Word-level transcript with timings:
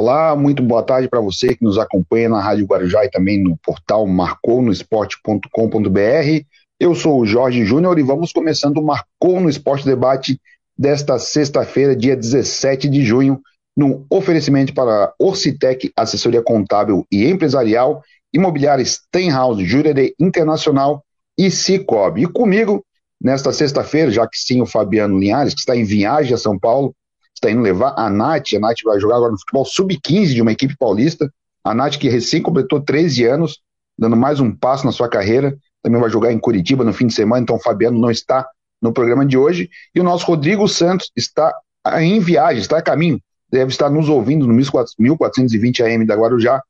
Olá, 0.00 0.34
muito 0.34 0.62
boa 0.62 0.82
tarde 0.82 1.10
para 1.10 1.20
você 1.20 1.54
que 1.54 1.62
nos 1.62 1.76
acompanha 1.76 2.30
na 2.30 2.40
Rádio 2.40 2.64
Guarujá 2.64 3.04
e 3.04 3.10
também 3.10 3.38
no 3.38 3.54
portal 3.58 4.06
marconosport.com.br. 4.06 6.44
Eu 6.80 6.94
sou 6.94 7.20
o 7.20 7.26
Jorge 7.26 7.66
Júnior 7.66 7.98
e 7.98 8.02
vamos 8.02 8.32
começando 8.32 8.78
o 8.78 8.82
Marcou 8.82 9.38
no 9.42 9.50
Esporte 9.50 9.84
Debate 9.84 10.40
desta 10.74 11.18
sexta-feira, 11.18 11.94
dia 11.94 12.16
17 12.16 12.88
de 12.88 13.04
junho, 13.04 13.42
no 13.76 14.06
oferecimento 14.08 14.72
para 14.72 15.12
Orcitec, 15.18 15.92
assessoria 15.94 16.42
contábil 16.42 17.06
e 17.12 17.26
empresarial, 17.26 18.02
imobiliária 18.32 18.82
Stenhouse, 18.82 19.66
Jurerê 19.66 20.14
Internacional 20.18 21.04
e 21.36 21.50
Cicobi. 21.50 22.22
E 22.22 22.26
comigo, 22.26 22.82
nesta 23.20 23.52
sexta-feira, 23.52 24.10
já 24.10 24.26
que 24.26 24.38
sim, 24.38 24.62
o 24.62 24.66
Fabiano 24.66 25.18
Linhares, 25.18 25.52
que 25.52 25.60
está 25.60 25.76
em 25.76 25.84
viagem 25.84 26.32
a 26.32 26.38
São 26.38 26.58
Paulo, 26.58 26.96
está 27.40 27.50
indo 27.50 27.62
levar 27.62 27.94
a 27.96 28.10
Nath. 28.10 28.54
A 28.54 28.60
Nath 28.60 28.78
vai 28.84 29.00
jogar 29.00 29.16
agora 29.16 29.32
no 29.32 29.38
futebol 29.38 29.64
sub-15 29.64 30.34
de 30.34 30.42
uma 30.42 30.52
equipe 30.52 30.76
paulista. 30.76 31.32
A 31.64 31.74
Nath, 31.74 31.96
que 31.96 32.08
recém 32.08 32.42
completou 32.42 32.80
13 32.80 33.24
anos, 33.24 33.60
dando 33.98 34.16
mais 34.16 34.40
um 34.40 34.54
passo 34.54 34.84
na 34.84 34.92
sua 34.92 35.08
carreira, 35.08 35.56
também 35.82 36.00
vai 36.00 36.10
jogar 36.10 36.32
em 36.32 36.38
Curitiba 36.38 36.84
no 36.84 36.92
fim 36.92 37.06
de 37.06 37.14
semana, 37.14 37.42
então 37.42 37.56
o 37.56 37.60
Fabiano 37.60 37.98
não 37.98 38.10
está 38.10 38.46
no 38.80 38.92
programa 38.92 39.24
de 39.24 39.36
hoje. 39.36 39.70
E 39.94 40.00
o 40.00 40.04
nosso 40.04 40.26
Rodrigo 40.26 40.68
Santos 40.68 41.10
está 41.16 41.52
em 41.98 42.20
viagem, 42.20 42.60
está 42.60 42.78
a 42.78 42.82
caminho, 42.82 43.20
deve 43.50 43.70
estar 43.70 43.90
nos 43.90 44.08
ouvindo 44.08 44.46
no 44.46 44.54
1420 44.54 45.82
AM 45.82 46.06
da 46.06 46.14
Guarujá, 46.14 46.62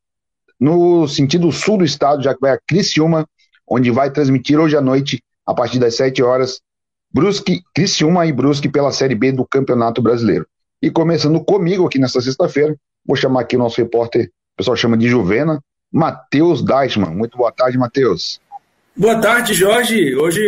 no 0.59 1.09
sentido 1.09 1.51
sul 1.51 1.79
do 1.79 1.85
estado, 1.85 2.23
já 2.23 2.35
que 2.35 2.41
vai 2.41 2.53
a 2.53 2.61
Criciúma, 2.67 3.27
onde 3.67 3.91
vai 3.91 4.11
transmitir 4.11 4.59
hoje 4.59 4.77
à 4.77 4.81
noite, 4.81 5.23
a 5.47 5.55
partir 5.55 5.79
das 5.79 5.97
7 5.97 6.23
horas, 6.23 6.61
Brusque, 7.13 7.63
Criciúma 7.75 8.27
e 8.27 8.33
Brusque 8.33 8.69
pela 8.69 8.93
Série 8.93 9.15
B 9.17 9.33
do 9.33 9.45
Campeonato 9.45 10.01
Brasileiro. 10.01 10.47
E 10.83 10.91
começando 10.91 11.45
comigo 11.45 11.87
aqui 11.87 11.99
nesta 11.99 12.23
sexta-feira, 12.23 12.75
vou 13.05 13.15
chamar 13.15 13.43
aqui 13.43 13.55
o 13.55 13.59
nosso 13.59 13.77
repórter, 13.77 14.31
o 14.55 14.57
pessoal 14.57 14.77
chama 14.77 14.97
de 14.97 15.09
Juvena, 15.09 15.63
Matheus 15.93 16.65
Deichmann. 16.65 17.15
Muito 17.15 17.37
boa 17.37 17.53
tarde, 17.53 17.77
Matheus. 17.77 18.41
Boa 18.97 19.21
tarde, 19.21 19.53
Jorge. 19.53 20.17
Hoje 20.17 20.41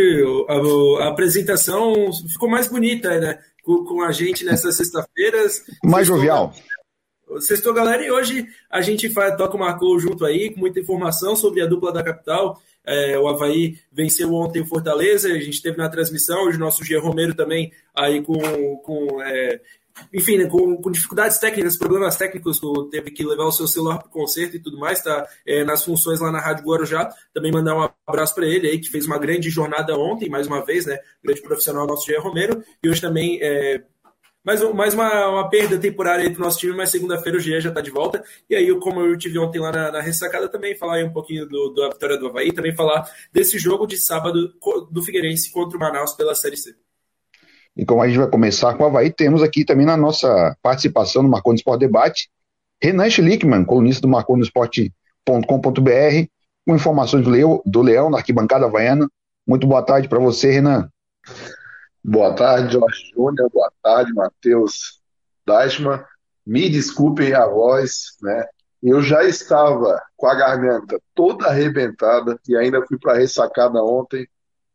a, 0.49 1.05
a, 1.05 1.09
apresentação 1.09 2.11
ficou 2.31 2.49
mais 2.49 2.69
bonita, 2.69 3.21
né? 3.21 3.39
Com, 3.63 3.85
com 3.85 4.03
a 4.03 4.11
gente 4.11 4.45
nessas 4.45 4.77
sexta-feiras. 4.77 5.65
Mais 5.85 6.07
jovial. 6.07 6.55
Sextou, 7.41 7.73
galera, 7.73 8.03
e 8.03 8.11
hoje 8.11 8.47
a 8.71 8.81
gente 8.81 9.09
faz, 9.11 9.37
toca 9.37 9.57
o 9.57 9.61
Marcou 9.61 9.99
junto 9.99 10.25
aí, 10.25 10.51
com 10.51 10.61
muita 10.61 10.81
informação 10.81 11.37
sobre 11.37 11.63
a 11.63 11.67
dupla 11.67 11.93
da 11.93 12.03
capital. 12.03 12.61
É, 12.85 13.19
o 13.19 13.29
Havaí 13.29 13.79
venceu 13.93 14.33
ontem 14.35 14.61
o 14.61 14.67
Fortaleza, 14.67 15.29
a 15.29 15.39
gente 15.39 15.63
teve 15.63 15.79
na 15.79 15.89
transmissão, 15.89 16.45
hoje 16.45 16.57
o 16.57 16.61
nosso 16.61 16.85
Gia 16.85 17.01
Romero 17.01 17.35
também 17.35 17.73
aí 17.95 18.21
com, 18.23 18.37
com 18.79 19.23
é, 19.23 19.61
enfim, 20.13 20.39
né, 20.39 20.47
com, 20.47 20.77
com, 20.77 20.91
dificuldades 20.91 21.39
técnicas, 21.39 21.77
problemas 21.77 22.17
técnicos, 22.17 22.61
teve 22.91 23.11
que 23.11 23.25
levar 23.25 23.45
o 23.45 23.53
seu 23.53 23.67
celular 23.67 23.99
para 23.99 24.09
o 24.09 24.11
concerto 24.11 24.57
e 24.57 24.61
tudo 24.61 24.79
mais, 24.79 25.03
tá 25.03 25.27
é, 25.47 25.65
nas 25.65 25.85
funções 25.85 26.21
lá 26.21 26.31
na 26.31 26.41
Rádio 26.41 26.65
Guarujá. 26.65 27.11
Também 27.33 27.53
mandar 27.53 27.77
um 27.77 27.89
abraço 28.07 28.35
para 28.35 28.47
ele 28.47 28.69
aí, 28.69 28.79
que 28.79 28.91
fez 28.91 29.07
uma 29.07 29.19
grande 29.19 29.51
jornada 29.51 29.97
ontem, 29.97 30.29
mais 30.29 30.47
uma 30.47 30.65
vez, 30.65 30.87
né? 30.87 30.99
Grande 31.23 31.43
profissional 31.43 31.87
nosso 31.87 32.07
Jair 32.07 32.23
Romero. 32.23 32.63
E 32.83 32.89
hoje 32.89 33.01
também 33.01 33.39
é, 33.43 33.83
mais, 34.45 34.61
mais 34.75 34.93
uma, 34.93 35.29
uma 35.29 35.49
perda 35.49 35.79
temporária 35.79 36.29
para 36.31 36.41
o 36.41 36.45
nosso 36.45 36.59
time, 36.59 36.75
mas 36.75 36.91
segunda-feira 36.91 37.39
o 37.39 37.41
Gia 37.41 37.61
já 37.61 37.69
está 37.69 37.81
de 37.81 37.91
volta. 37.91 38.25
E 38.51 38.57
aí, 38.57 38.77
como 38.81 39.01
eu 39.01 39.17
tive 39.17 39.39
ontem 39.39 39.61
lá 39.61 39.71
na, 39.71 39.93
na 39.93 40.01
ressacada, 40.01 40.49
também 40.49 40.77
falar 40.77 40.97
aí 40.97 41.05
um 41.05 41.13
pouquinho 41.13 41.47
do, 41.47 41.73
da 41.75 41.91
vitória 41.91 42.19
do 42.19 42.27
Havaí, 42.27 42.53
também 42.53 42.75
falar 42.75 43.09
desse 43.33 43.59
jogo 43.59 43.87
de 43.87 43.97
sábado 43.97 44.53
do 44.91 45.03
Figueirense 45.03 45.53
contra 45.53 45.77
o 45.77 45.81
Manaus 45.81 46.13
pela 46.15 46.35
Série 46.35 46.57
C. 46.57 46.75
E 47.77 47.85
como 47.85 48.03
a 48.03 48.07
gente 48.07 48.19
vai 48.19 48.29
começar 48.29 48.75
com 48.75 48.85
o 48.85 48.87
Havaí, 48.87 49.11
temos 49.11 49.43
aqui 49.43 49.65
também 49.65 49.87
na 49.87 49.97
nossa 49.97 50.57
participação 50.63 51.23
no 51.23 51.29
Marconi 51.29 51.57
Esporte 51.57 51.81
Debate, 51.81 52.31
Renan 52.81 53.09
Schlickman, 53.09 53.65
colunista 53.65 54.03
do 54.03 54.09
marconosport.com.br, 54.09 56.29
com 56.67 56.75
informações 56.75 57.25
do 57.25 57.31
Leão, 57.31 57.63
do 57.65 57.81
Leão 57.81 58.11
na 58.11 58.19
arquibancada 58.19 58.67
havaiana. 58.67 59.09
Muito 59.47 59.67
boa 59.67 59.83
tarde 59.83 60.09
para 60.09 60.19
você, 60.19 60.51
Renan. 60.51 60.91
Boa 62.05 62.35
tarde, 62.35 62.73
Jorge 62.73 63.11
Júnior. 63.15 63.49
Boa 63.53 63.73
tarde, 63.83 64.13
Matheus 64.13 65.01
Dashman. 65.47 66.01
Me 66.45 66.69
desculpem 66.69 67.33
a 67.33 67.47
voz, 67.47 68.17
né? 68.21 68.45
Eu 68.83 69.01
já 69.01 69.25
estava 69.25 70.03
com 70.17 70.27
a 70.27 70.35
garganta 70.35 71.01
toda 71.15 71.47
arrebentada 71.47 72.39
e 72.49 72.57
ainda 72.57 72.85
fui 72.85 72.99
para 72.99 73.13
a 73.13 73.19
ressacada 73.19 73.83
ontem 73.83 74.27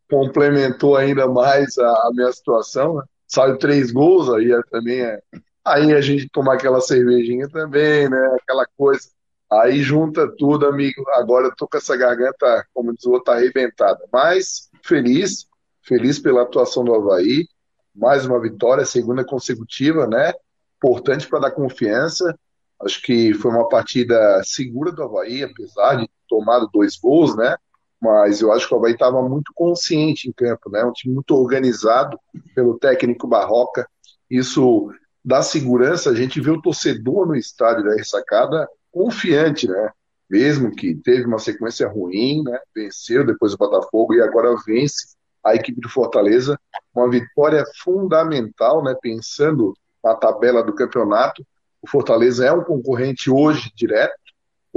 complementou 0.09 0.95
ainda 0.95 1.28
mais 1.28 1.78
a, 1.78 1.90
a 1.90 2.12
minha 2.13 2.31
situação. 2.31 2.95
Né? 2.95 3.03
Saiu 3.28 3.57
três 3.57 3.91
gols, 3.91 4.29
aí 4.29 4.51
é, 4.51 4.62
também 4.72 5.01
é. 5.01 5.22
Aí 5.66 5.94
a 5.94 6.00
gente 6.00 6.29
toma 6.29 6.53
aquela 6.53 6.79
cervejinha 6.79 7.50
também, 7.50 8.09
né? 8.09 8.38
Aquela 8.41 8.66
coisa. 8.78 9.09
Aí 9.51 9.81
junta 9.81 10.28
tudo, 10.38 10.66
amigo. 10.66 11.03
Agora 11.16 11.47
eu 11.47 11.56
tô 11.56 11.68
com 11.68 11.78
essa 11.78 11.95
garganta, 11.97 12.66
como 12.73 12.94
diz 12.94 13.06
o 13.06 13.12
outro, 13.12 13.34
arrebentada. 13.34 14.00
Mas 14.12 14.69
feliz, 14.81 15.45
feliz 15.84 16.19
pela 16.19 16.44
atuação 16.44 16.85
do 16.85 16.94
Havaí. 16.94 17.47
Mais 17.94 18.25
uma 18.25 18.39
vitória, 18.39 18.85
segunda 18.85 19.25
consecutiva, 19.25 20.07
né? 20.07 20.34
Importante 20.78 21.28
para 21.28 21.39
dar 21.39 21.51
confiança. 21.51 22.38
Acho 22.81 23.01
que 23.01 23.34
foi 23.34 23.51
uma 23.51 23.68
partida 23.68 24.41
segura 24.44 24.91
do 24.91 25.03
Havaí, 25.03 25.44
apesar 25.44 25.95
de 25.95 26.09
tomado 26.29 26.69
dois 26.72 26.95
gols, 26.95 27.35
né? 27.35 27.57
Mas 28.02 28.41
eu 28.41 28.52
acho 28.52 28.68
que 28.68 28.74
o 28.74 28.78
Havaí 28.78 28.94
estava 28.94 29.22
muito 29.28 29.52
consciente 29.56 30.30
em 30.30 30.31
campo, 30.31 30.69
né? 30.69 30.84
Um 30.84 30.91
time 30.91 31.16
muito 31.16 31.35
organizado 31.35 32.19
pelo 32.53 32.78
técnico 32.78 33.28
Barroca. 33.28 33.88
Isso 34.30 34.91
dá 35.24 35.41
segurança. 35.41 36.12
A 36.12 36.16
gente 36.16 36.40
vê 36.40 36.52
o 36.52 36.62
torcedor 36.62 37.28
no 37.28 37.36
estádio 37.36 37.84
da 37.84 37.96
ressacada 37.96 38.68
confiante, 38.91 39.68
né? 39.68 39.91
Mesmo 40.30 40.72
que 40.72 40.94
teve 40.96 41.25
uma 41.25 41.40
sequência 41.40 41.88
ruim, 41.88 42.44
né? 42.44 42.59
Venceu 42.75 43.25
depois 43.25 43.53
o 43.53 43.57
Botafogo 43.57 44.13
e 44.13 44.22
agora 44.22 44.56
vence 44.66 45.16
a 45.44 45.56
equipe 45.56 45.81
do 45.81 45.90
Fortaleza. 45.90 46.59
Uma 46.94 47.09
vitória 47.09 47.63
fundamental, 47.84 48.84
né? 48.84 48.96
Pensando 49.02 49.74
na 50.03 50.13
tabela 50.13 50.62
do 50.63 50.75
campeonato. 50.75 51.46
O 51.81 51.90
Fortaleza 51.90 52.46
é 52.46 52.52
um 52.52 52.63
concorrente 52.63 53.31
hoje 53.31 53.72
direto. 53.75 54.27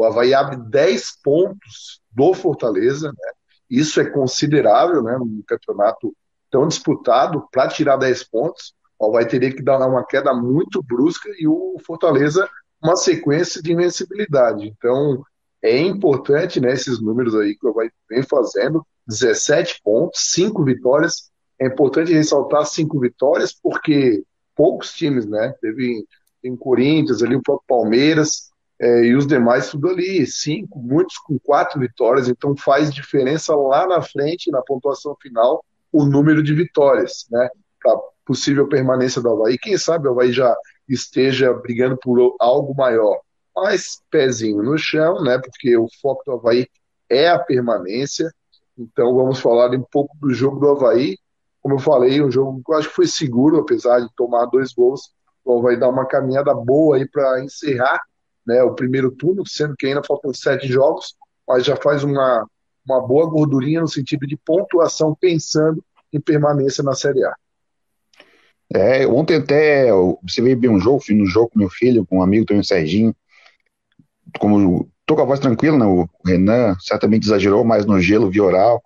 O 0.01 0.05
Havaí 0.07 0.33
abre 0.33 0.57
10 0.57 1.21
pontos 1.23 2.01
do 2.11 2.33
Fortaleza. 2.33 3.09
Né? 3.09 3.33
Isso 3.69 4.01
é 4.01 4.09
considerável 4.09 5.03
né, 5.03 5.15
num 5.19 5.43
campeonato 5.47 6.17
tão 6.51 6.67
disputado 6.67 7.47
para 7.53 7.69
tirar 7.69 7.99
10 7.99 8.25
pontos. 8.25 8.73
O 8.99 9.13
vai 9.13 9.27
ter 9.27 9.55
que 9.55 9.63
dar 9.63 9.87
uma 9.87 10.03
queda 10.03 10.33
muito 10.33 10.83
brusca 10.83 11.29
e 11.39 11.47
o 11.47 11.77
Fortaleza 11.87 12.49
uma 12.83 12.97
sequência 12.97 13.61
de 13.61 13.73
invencibilidade. 13.73 14.67
Então 14.69 15.23
é 15.63 15.79
importante 15.79 16.61
né, 16.61 16.73
esses 16.73 16.99
números 16.99 17.35
aí 17.35 17.55
que 17.55 17.67
o 17.67 17.69
Havaí 17.69 17.91
vem 18.09 18.23
fazendo: 18.23 18.87
17 19.07 19.83
pontos, 19.85 20.19
5 20.33 20.65
vitórias. 20.65 21.31
É 21.61 21.67
importante 21.67 22.11
ressaltar 22.11 22.65
cinco 22.65 22.99
vitórias 22.99 23.53
porque 23.53 24.25
poucos 24.57 24.95
times, 24.95 25.27
né? 25.27 25.55
Teve 25.61 26.07
em 26.43 26.57
Corinthians, 26.57 27.23
ali 27.23 27.37
o 27.37 27.43
próprio 27.43 27.67
Palmeiras, 27.69 28.50
é, 28.81 29.05
e 29.05 29.15
os 29.15 29.27
demais 29.27 29.69
tudo 29.71 29.91
ali, 29.91 30.27
cinco, 30.27 30.79
muitos 30.79 31.19
com 31.19 31.39
quatro 31.39 31.79
vitórias, 31.79 32.29
então 32.29 32.57
faz 32.57 32.93
diferença 32.93 33.55
lá 33.55 33.87
na 33.87 34.01
frente, 34.01 34.51
na 34.51 34.63
pontuação 34.63 35.15
final, 35.21 35.63
o 35.93 36.07
número 36.07 36.43
de 36.43 36.55
vitórias, 36.55 37.27
né? 37.31 37.51
Para 37.83 37.99
possível 38.25 38.67
permanência 38.69 39.21
do 39.21 39.29
Havaí. 39.29 39.59
Quem 39.59 39.77
sabe 39.77 40.09
o 40.09 40.13
Havaí 40.13 40.33
já 40.33 40.57
esteja 40.89 41.53
brigando 41.53 41.99
por 41.99 42.35
algo 42.41 42.75
maior. 42.75 43.21
Mas 43.55 44.01
pezinho 44.11 44.63
no 44.63 44.79
chão, 44.79 45.23
né? 45.23 45.39
Porque 45.39 45.77
o 45.77 45.87
foco 46.01 46.23
do 46.25 46.33
Havaí 46.33 46.67
é 47.11 47.29
a 47.29 47.39
permanência. 47.39 48.33
Então 48.79 49.15
vamos 49.15 49.41
falar 49.41 49.71
um 49.73 49.85
pouco 49.91 50.17
do 50.19 50.33
jogo 50.33 50.59
do 50.59 50.71
Havaí. 50.71 51.19
Como 51.61 51.75
eu 51.75 51.79
falei, 51.79 52.23
um 52.23 52.31
jogo 52.31 52.63
que 52.65 52.73
eu 52.73 52.79
acho 52.79 52.89
que 52.89 52.95
foi 52.95 53.07
seguro, 53.07 53.59
apesar 53.59 54.01
de 54.01 54.09
tomar 54.17 54.47
dois 54.47 54.73
gols. 54.73 55.13
O 55.45 55.59
Havaí 55.59 55.79
dá 55.79 55.89
uma 55.89 56.07
caminhada 56.07 56.55
boa 56.55 56.97
aí 56.97 57.07
para 57.07 57.45
encerrar 57.45 58.01
né, 58.51 58.63
o 58.65 58.75
primeiro 58.75 59.13
turno, 59.13 59.47
sendo 59.47 59.77
que 59.77 59.87
ainda 59.87 60.03
faltam 60.03 60.35
sete 60.35 60.67
jogos, 60.67 61.15
mas 61.47 61.65
já 61.65 61.77
faz 61.77 62.03
uma, 62.03 62.45
uma 62.85 63.01
boa 63.01 63.31
gordurinha 63.31 63.81
no 63.81 63.89
sentido 63.89 64.27
de 64.27 64.37
pontuação, 64.37 65.17
pensando 65.19 65.83
em 66.13 66.21
permanência 66.21 66.83
na 66.83 66.95
Série 66.95 67.25
A. 67.25 67.35
É, 68.73 69.07
ontem 69.07 69.37
até 69.37 69.91
você 70.23 70.43
veio 70.43 70.57
bem 70.57 70.71
um 70.71 70.81
jogo, 70.81 71.01
fui 71.05 71.15
no 71.15 71.27
jogo 71.27 71.51
com 71.51 71.59
meu 71.61 71.71
filho, 71.71 72.05
com 72.05 72.19
um 72.19 72.23
amigo 72.23 72.45
também, 72.45 72.61
o 72.61 72.65
Serginho. 72.65 73.15
Como 74.39 74.89
tô 75.07 75.15
com 75.15 75.23
a 75.23 75.25
voz 75.25 75.39
tranquila, 75.39 75.79
né? 75.79 75.87
O 75.87 76.09
Renan 76.25 76.77
certamente 76.81 77.25
exagerou 77.25 77.65
mais 77.65 77.87
no 77.87 78.01
gelo 78.01 78.31
via 78.31 78.45
oral, 78.45 78.83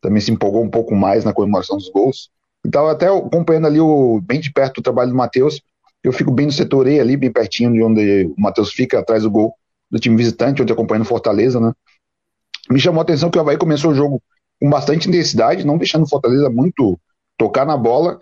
também 0.00 0.20
se 0.20 0.30
empolgou 0.30 0.62
um 0.62 0.70
pouco 0.70 0.94
mais 0.94 1.24
na 1.24 1.32
comemoração 1.32 1.76
dos 1.76 1.88
gols. 1.88 2.30
Então, 2.64 2.86
até 2.86 3.06
acompanhando 3.06 3.66
ali 3.66 3.80
o, 3.80 4.20
bem 4.20 4.40
de 4.40 4.52
perto 4.52 4.78
o 4.78 4.82
trabalho 4.82 5.10
do 5.10 5.16
Matheus, 5.16 5.60
eu 6.02 6.12
fico 6.12 6.30
bem 6.30 6.46
no 6.46 6.52
setor 6.52 6.86
E 6.86 7.00
ali, 7.00 7.16
bem 7.16 7.32
pertinho 7.32 7.72
de 7.72 7.82
onde 7.82 8.26
o 8.26 8.40
Matheus 8.40 8.72
fica, 8.72 8.98
atrás 8.98 9.22
do 9.22 9.30
gol 9.30 9.54
do 9.90 9.98
time 9.98 10.16
visitante, 10.16 10.62
onde 10.62 10.72
acompanhando 10.72 11.06
Fortaleza, 11.06 11.58
né? 11.60 11.72
Me 12.70 12.78
chamou 12.78 13.00
a 13.00 13.02
atenção 13.02 13.30
que 13.30 13.38
o 13.38 13.40
Havaí 13.40 13.56
começou 13.56 13.92
o 13.92 13.94
jogo 13.94 14.22
com 14.60 14.68
bastante 14.68 15.08
intensidade, 15.08 15.64
não 15.64 15.78
deixando 15.78 16.04
o 16.04 16.08
Fortaleza 16.08 16.50
muito 16.50 17.00
tocar 17.38 17.64
na 17.64 17.76
bola, 17.76 18.18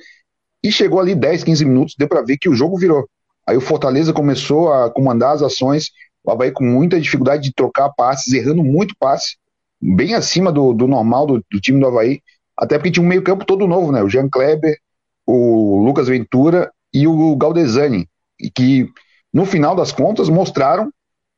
e 0.62 0.70
chegou 0.70 1.00
ali 1.00 1.14
10, 1.14 1.42
15 1.42 1.64
minutos, 1.64 1.94
deu 1.98 2.08
para 2.08 2.22
ver 2.22 2.36
que 2.36 2.48
o 2.48 2.54
jogo 2.54 2.78
virou. 2.78 3.08
Aí 3.46 3.56
o 3.56 3.60
Fortaleza 3.60 4.12
começou 4.12 4.72
a 4.72 4.90
comandar 4.90 5.34
as 5.34 5.42
ações, 5.42 5.90
o 6.22 6.30
Havaí 6.30 6.52
com 6.52 6.64
muita 6.64 7.00
dificuldade 7.00 7.42
de 7.42 7.52
trocar 7.52 7.90
passes, 7.90 8.32
errando 8.32 8.62
muito 8.62 8.94
passe, 8.98 9.36
bem 9.80 10.14
acima 10.14 10.52
do, 10.52 10.72
do 10.72 10.86
normal 10.86 11.26
do, 11.26 11.44
do, 11.50 11.60
time 11.60 11.80
do 11.80 11.86
Havaí, 11.86 12.20
até 12.56 12.78
porque 12.78 12.90
tinha 12.90 13.04
um 13.04 13.08
meio 13.08 13.22
campo 13.22 13.44
todo 13.44 13.66
novo, 13.66 13.90
né? 13.90 14.02
O 14.02 14.08
Jean 14.08 14.28
Kleber, 14.28 14.78
o 15.26 15.82
Lucas 15.84 16.08
Ventura 16.08 16.70
e 16.96 17.06
o 17.06 17.36
Galdesani, 17.36 18.08
que 18.54 18.88
no 19.30 19.44
final 19.44 19.76
das 19.76 19.92
contas 19.92 20.30
mostraram 20.30 20.90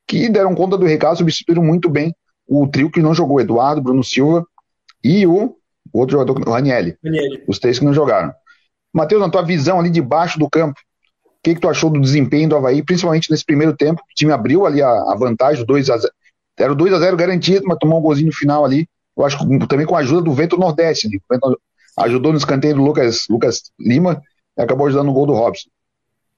que 0.06 0.28
deram 0.28 0.54
conta 0.54 0.78
do 0.78 0.86
recado, 0.86 1.18
substituíram 1.18 1.64
muito 1.64 1.90
bem 1.90 2.14
o 2.46 2.66
trio 2.68 2.90
que 2.90 3.02
não 3.02 3.12
jogou, 3.12 3.40
Eduardo, 3.40 3.82
Bruno 3.82 4.04
Silva 4.04 4.46
e 5.02 5.26
o, 5.26 5.56
outro 5.92 6.12
jogador, 6.12 6.48
o 6.48 6.52
Ranielli. 6.52 6.96
Os 7.48 7.58
três 7.58 7.78
que 7.78 7.84
não 7.84 7.92
jogaram. 7.92 8.32
Matheus, 8.94 9.20
na 9.20 9.28
tua 9.28 9.42
visão 9.42 9.80
ali 9.80 9.90
de 9.90 10.00
baixo 10.00 10.38
do 10.38 10.48
campo, 10.48 10.80
o 11.24 11.30
que, 11.42 11.56
que 11.56 11.60
tu 11.60 11.68
achou 11.68 11.90
do 11.90 12.00
desempenho 12.00 12.48
do 12.48 12.56
Havaí, 12.56 12.82
principalmente 12.82 13.28
nesse 13.28 13.44
primeiro 13.44 13.76
tempo? 13.76 14.00
O 14.00 14.14
time 14.14 14.32
abriu 14.32 14.64
ali 14.64 14.80
a, 14.80 14.88
a 14.88 15.16
vantagem, 15.16 15.66
2 15.66 15.90
a 15.90 15.98
0 15.98 16.12
Era 16.56 16.72
o 16.72 16.76
2 16.76 16.92
a 16.94 16.98
0 17.00 17.16
garantido, 17.16 17.66
mas 17.66 17.78
tomou 17.78 17.98
um 17.98 18.02
golzinho 18.02 18.28
no 18.28 18.32
final 18.32 18.64
ali. 18.64 18.88
Eu 19.16 19.24
acho 19.24 19.36
que 19.38 19.66
também 19.66 19.86
com 19.86 19.96
a 19.96 20.00
ajuda 20.00 20.22
do 20.22 20.32
Vento 20.32 20.56
Nordeste. 20.56 21.08
Né? 21.08 21.18
O 21.18 21.34
Vento 21.34 21.60
ajudou 21.98 22.30
no 22.30 22.38
escanteio 22.38 22.76
do 22.76 22.82
Lucas, 22.82 23.26
Lucas 23.28 23.72
Lima 23.78 24.22
acabou 24.58 24.86
ajudando 24.86 25.06
no 25.06 25.12
gol 25.12 25.26
do 25.26 25.32
Robson. 25.32 25.70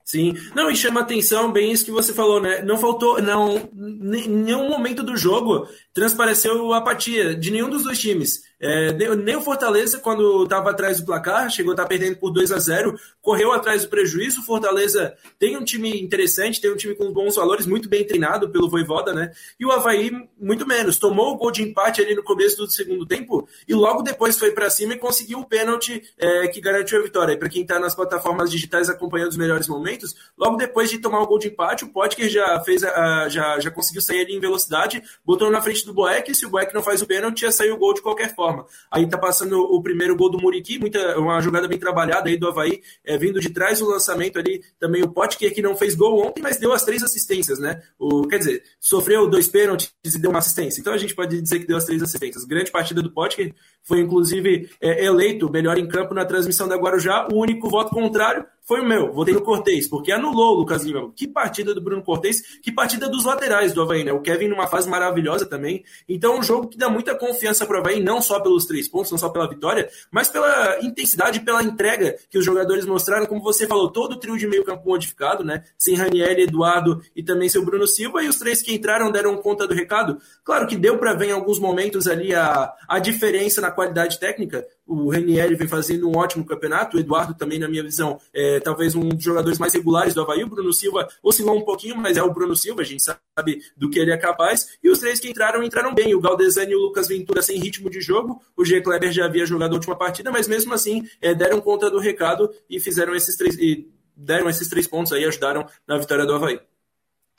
Sim, 0.04 0.34
não, 0.56 0.68
e 0.68 0.76
chama 0.76 1.00
atenção 1.00 1.52
bem 1.52 1.70
isso 1.70 1.84
que 1.84 1.90
você 1.92 2.12
falou, 2.12 2.40
né? 2.40 2.62
Não 2.62 2.76
faltou, 2.76 3.22
não, 3.22 3.56
em 3.56 4.28
nenhum 4.28 4.68
momento 4.68 5.04
do 5.04 5.16
jogo 5.16 5.68
transpareceu 5.94 6.72
apatia 6.72 7.34
de 7.34 7.50
nenhum 7.50 7.70
dos 7.70 7.84
dois 7.84 7.98
times. 7.98 8.42
É, 8.60 8.92
nem 8.92 9.36
o 9.36 9.40
Fortaleza, 9.40 9.98
quando 9.98 10.44
estava 10.44 10.70
atrás 10.70 11.00
do 11.00 11.06
placar, 11.06 11.48
chegou 11.48 11.72
a 11.72 11.74
estar 11.74 11.84
tá 11.84 11.88
perdendo 11.88 12.16
por 12.16 12.30
2 12.30 12.52
a 12.52 12.58
0 12.58 12.94
correu 13.22 13.52
atrás 13.52 13.82
do 13.82 13.88
prejuízo. 13.88 14.40
O 14.40 14.44
Fortaleza 14.44 15.16
tem 15.38 15.56
um 15.56 15.64
time 15.64 15.98
interessante, 15.98 16.60
tem 16.60 16.70
um 16.70 16.76
time 16.76 16.94
com 16.94 17.10
bons 17.10 17.36
valores, 17.36 17.64
muito 17.64 17.88
bem 17.88 18.06
treinado 18.06 18.50
pelo 18.50 18.68
Voivoda, 18.68 19.14
né? 19.14 19.32
E 19.58 19.64
o 19.64 19.72
Havaí, 19.72 20.12
muito 20.38 20.66
menos. 20.66 20.98
Tomou 20.98 21.32
o 21.32 21.36
gol 21.38 21.50
de 21.50 21.62
empate 21.62 22.02
ali 22.02 22.14
no 22.14 22.22
começo 22.22 22.58
do 22.58 22.70
segundo 22.70 23.06
tempo 23.06 23.48
e 23.66 23.74
logo 23.74 24.02
depois 24.02 24.38
foi 24.38 24.50
para 24.50 24.68
cima 24.68 24.92
e 24.92 24.98
conseguiu 24.98 25.38
o 25.38 25.46
pênalti 25.46 26.02
é, 26.18 26.48
que 26.48 26.60
garantiu 26.60 26.98
a 26.98 27.02
vitória. 27.02 27.38
Para 27.38 27.48
quem 27.48 27.62
está 27.62 27.78
nas 27.78 27.94
plataformas 27.94 28.50
digitais 28.50 28.90
acompanhando 28.90 29.30
os 29.30 29.36
melhores 29.38 29.68
momentos, 29.68 30.14
logo 30.36 30.56
depois 30.56 30.90
de 30.90 30.98
tomar 30.98 31.22
o 31.22 31.26
gol 31.26 31.38
de 31.38 31.48
empate, 31.48 31.84
o 31.84 31.88
Potker 31.88 32.28
já 32.28 32.60
fez 32.60 32.84
a, 32.84 33.26
já, 33.30 33.58
já 33.58 33.70
conseguiu 33.70 34.02
sair 34.02 34.20
ali 34.20 34.34
em 34.34 34.40
velocidade, 34.40 35.02
botou 35.24 35.50
na 35.50 35.62
frente 35.62 35.86
do 35.86 35.94
Boeck. 35.94 36.34
Se 36.34 36.44
o 36.44 36.50
Boeck 36.50 36.74
não 36.74 36.82
faz 36.82 37.00
o 37.00 37.06
pênalti, 37.06 37.42
ia 37.42 37.52
sair 37.52 37.70
o 37.70 37.78
gol 37.78 37.94
de 37.94 38.02
qualquer 38.02 38.34
forma 38.34 38.49
forma. 38.50 38.66
Aí 38.90 39.08
tá 39.08 39.18
passando 39.18 39.60
o 39.60 39.82
primeiro 39.82 40.16
gol 40.16 40.30
do 40.30 40.38
Muriqui, 40.38 40.78
muita, 40.78 41.18
uma 41.18 41.40
jogada 41.40 41.68
bem 41.68 41.78
trabalhada 41.78 42.28
aí 42.28 42.36
do 42.36 42.48
Havaí, 42.48 42.82
é, 43.04 43.16
vindo 43.16 43.40
de 43.40 43.50
trás 43.50 43.78
do 43.78 43.88
lançamento 43.88 44.38
ali, 44.38 44.62
também 44.78 45.02
o 45.02 45.08
Potker 45.08 45.52
que 45.54 45.62
não 45.62 45.76
fez 45.76 45.94
gol 45.94 46.26
ontem, 46.26 46.42
mas 46.42 46.58
deu 46.58 46.72
as 46.72 46.84
três 46.84 47.02
assistências, 47.02 47.58
né? 47.58 47.82
O, 47.98 48.26
quer 48.26 48.38
dizer, 48.38 48.62
sofreu 48.78 49.28
dois 49.28 49.48
pênaltis 49.48 49.92
e 50.04 50.18
deu 50.18 50.30
uma 50.30 50.38
assistência. 50.38 50.80
Então 50.80 50.92
a 50.92 50.98
gente 50.98 51.14
pode 51.14 51.40
dizer 51.40 51.60
que 51.60 51.66
deu 51.66 51.76
as 51.76 51.84
três 51.84 52.02
assistências. 52.02 52.44
Grande 52.44 52.70
partida 52.70 53.02
do 53.02 53.12
Potker, 53.12 53.54
foi 53.82 54.00
inclusive 54.00 54.70
é, 54.80 55.04
eleito 55.04 55.50
melhor 55.50 55.78
em 55.78 55.88
campo 55.88 56.14
na 56.14 56.24
transmissão 56.24 56.68
da 56.68 56.76
Guarujá. 56.76 57.28
O 57.32 57.38
único 57.38 57.68
voto 57.68 57.90
contrário 57.90 58.44
foi 58.70 58.82
o 58.82 58.86
meu. 58.86 59.12
Votei 59.12 59.34
no 59.34 59.40
Cortez, 59.40 59.88
porque 59.88 60.12
anulou 60.12 60.54
o 60.54 60.58
Lucas 60.58 60.84
Lima. 60.84 61.12
Que 61.16 61.26
partida 61.26 61.74
do 61.74 61.80
Bruno 61.80 62.04
Cortez, 62.04 62.40
que 62.62 62.70
partida 62.70 63.08
dos 63.08 63.24
laterais 63.24 63.72
do 63.72 63.82
Havaí, 63.82 64.04
né? 64.04 64.12
O 64.12 64.20
Kevin 64.20 64.46
numa 64.46 64.68
fase 64.68 64.88
maravilhosa 64.88 65.44
também. 65.44 65.82
Então, 66.08 66.38
um 66.38 66.42
jogo 66.42 66.68
que 66.68 66.78
dá 66.78 66.88
muita 66.88 67.16
confiança 67.16 67.66
para 67.66 67.78
o 67.78 67.80
Havaí, 67.80 68.00
não 68.00 68.22
só 68.22 68.38
pelos 68.38 68.66
três 68.66 68.86
pontos, 68.86 69.10
não 69.10 69.18
só 69.18 69.28
pela 69.28 69.48
vitória, 69.48 69.88
mas 70.08 70.28
pela 70.28 70.78
intensidade, 70.84 71.40
pela 71.40 71.64
entrega 71.64 72.16
que 72.30 72.38
os 72.38 72.44
jogadores 72.44 72.86
mostraram. 72.86 73.26
Como 73.26 73.42
você 73.42 73.66
falou, 73.66 73.90
todo 73.90 74.12
o 74.12 74.16
trio 74.20 74.38
de 74.38 74.46
meio 74.46 74.62
campo 74.62 74.88
modificado, 74.88 75.42
né? 75.42 75.64
Sem 75.76 75.96
Raniel, 75.96 76.38
Eduardo 76.38 77.02
e 77.16 77.24
também 77.24 77.48
seu 77.48 77.64
Bruno 77.64 77.88
Silva. 77.88 78.22
E 78.22 78.28
os 78.28 78.36
três 78.36 78.62
que 78.62 78.72
entraram 78.72 79.10
deram 79.10 79.36
conta 79.38 79.66
do 79.66 79.74
recado. 79.74 80.18
Claro 80.44 80.68
que 80.68 80.76
deu 80.76 80.96
para 80.96 81.12
ver 81.14 81.30
em 81.30 81.32
alguns 81.32 81.58
momentos 81.58 82.06
ali 82.06 82.32
a, 82.32 82.72
a 82.86 83.00
diferença 83.00 83.60
na 83.60 83.69
qualidade 83.70 84.18
técnica. 84.18 84.66
O 84.86 85.08
Renieri 85.08 85.54
vem 85.54 85.68
fazendo 85.68 86.08
um 86.08 86.16
ótimo 86.16 86.44
campeonato. 86.44 86.96
O 86.96 87.00
Eduardo 87.00 87.34
também, 87.34 87.58
na 87.58 87.68
minha 87.68 87.82
visão, 87.82 88.18
é 88.32 88.60
talvez 88.60 88.94
um 88.94 89.08
dos 89.08 89.22
jogadores 89.22 89.58
mais 89.58 89.72
regulares 89.72 90.14
do 90.14 90.20
Havaí. 90.20 90.42
O 90.42 90.48
Bruno 90.48 90.72
Silva 90.72 91.08
oscilou 91.22 91.56
um 91.56 91.64
pouquinho, 91.64 91.96
mas 91.96 92.16
é 92.16 92.22
o 92.22 92.32
Bruno 92.32 92.56
Silva, 92.56 92.82
a 92.82 92.84
gente 92.84 93.02
sabe 93.02 93.62
do 93.76 93.88
que 93.88 93.98
ele 93.98 94.12
é 94.12 94.16
capaz. 94.16 94.78
E 94.82 94.88
os 94.88 94.98
três 94.98 95.20
que 95.20 95.28
entraram, 95.30 95.62
entraram 95.62 95.94
bem. 95.94 96.14
O 96.14 96.20
Galdesani 96.20 96.72
e 96.72 96.76
o 96.76 96.80
Lucas 96.80 97.08
Ventura 97.08 97.42
sem 97.42 97.58
ritmo 97.58 97.88
de 97.90 98.00
jogo. 98.00 98.40
O 98.56 98.64
G. 98.64 98.80
Kleber 98.80 99.12
já 99.12 99.26
havia 99.26 99.46
jogado 99.46 99.72
a 99.72 99.74
última 99.74 99.96
partida, 99.96 100.30
mas 100.30 100.48
mesmo 100.48 100.74
assim 100.74 101.06
é, 101.20 101.34
deram 101.34 101.60
conta 101.60 101.90
do 101.90 101.98
recado 101.98 102.50
e 102.68 102.80
fizeram 102.80 103.14
esses 103.14 103.36
três. 103.36 103.56
E 103.58 103.88
deram 104.16 104.48
esses 104.48 104.68
três 104.68 104.86
pontos 104.86 105.12
aí, 105.12 105.24
ajudaram 105.24 105.66
na 105.86 105.96
vitória 105.98 106.26
do 106.26 106.34
Havaí. 106.34 106.60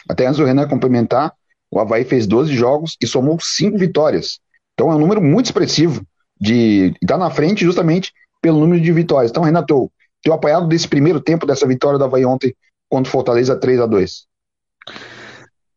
Até 0.09 0.25
antes 0.25 0.37
do 0.37 0.45
Renan 0.45 0.67
complementar, 0.67 1.33
o 1.69 1.79
Havaí 1.79 2.03
fez 2.03 2.27
12 2.27 2.53
jogos 2.53 2.97
e 3.01 3.07
somou 3.07 3.39
5 3.39 3.77
vitórias. 3.77 4.39
Então 4.73 4.91
é 4.91 4.95
um 4.95 4.99
número 4.99 5.21
muito 5.21 5.45
expressivo 5.45 6.05
de 6.41 6.87
estar 7.01 7.13
tá 7.13 7.17
na 7.19 7.29
frente 7.29 7.63
justamente 7.63 8.11
pelo 8.41 8.59
número 8.59 8.81
de 8.81 8.91
vitórias. 8.91 9.29
Então, 9.29 9.43
Renato, 9.43 9.91
teu 10.23 10.33
apoiado 10.33 10.67
desse 10.67 10.87
primeiro 10.87 11.21
tempo 11.21 11.45
dessa 11.45 11.67
vitória 11.67 11.99
da 11.99 12.05
Havaí 12.05 12.25
ontem 12.25 12.55
contra 12.89 13.07
o 13.07 13.11
Fortaleza 13.11 13.55
3 13.55 13.79
a 13.79 13.85
2 13.85 14.25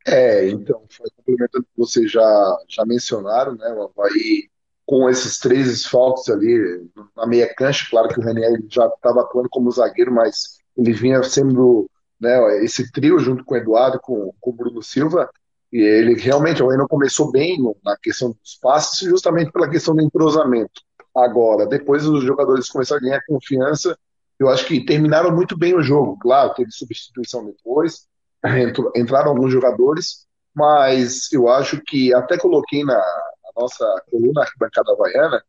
É, 0.06 0.48
então, 0.48 0.82
complementando 1.16 1.64
o 1.64 1.66
que 1.66 1.76
vocês 1.76 2.10
já, 2.10 2.58
já 2.68 2.84
mencionaram, 2.86 3.54
né, 3.54 3.68
o 3.74 3.82
Havaí 3.82 4.48
com 4.86 5.08
esses 5.08 5.38
três 5.38 5.66
esfalques 5.66 6.28
ali 6.28 6.90
na 7.16 7.26
meia 7.26 7.52
cancha, 7.54 7.86
claro 7.90 8.08
que 8.08 8.20
o 8.20 8.22
René 8.22 8.58
já 8.68 8.86
estava 8.86 9.22
atuando 9.22 9.48
como 9.48 9.70
zagueiro, 9.70 10.12
mas 10.12 10.58
ele 10.76 10.92
vinha 10.92 11.22
sendo 11.22 11.88
né, 12.20 12.64
esse 12.64 12.90
trio 12.92 13.18
junto 13.18 13.44
com 13.44 13.54
o 13.54 13.56
Eduardo, 13.56 13.98
com, 14.00 14.32
com 14.40 14.50
o 14.50 14.52
Bruno 14.52 14.82
Silva, 14.82 15.30
e 15.74 15.82
ele 15.82 16.14
realmente 16.14 16.62
o 16.62 16.76
não 16.76 16.86
começou 16.86 17.32
bem 17.32 17.58
na 17.84 17.96
questão 17.96 18.30
dos 18.30 18.56
passes, 18.62 19.00
justamente 19.00 19.50
pela 19.50 19.68
questão 19.68 19.92
do 19.92 20.02
entrosamento. 20.02 20.80
Agora, 21.12 21.66
depois 21.66 22.06
os 22.06 22.22
jogadores 22.22 22.68
começaram 22.68 23.00
a 23.00 23.04
ganhar 23.04 23.20
confiança, 23.26 23.98
eu 24.38 24.48
acho 24.48 24.66
que 24.66 24.84
terminaram 24.84 25.34
muito 25.34 25.58
bem 25.58 25.74
o 25.74 25.82
jogo. 25.82 26.16
Claro, 26.20 26.54
teve 26.54 26.70
substituição 26.70 27.44
depois, 27.44 28.06
entraram 28.94 29.30
alguns 29.30 29.50
jogadores, 29.52 30.28
mas 30.54 31.32
eu 31.32 31.48
acho 31.48 31.82
que 31.82 32.14
até 32.14 32.38
coloquei 32.38 32.84
na, 32.84 32.94
na 32.94 33.60
nossa 33.60 33.84
coluna 34.08 34.42
arquibancada 34.42 34.92
havaiana, 34.92 35.42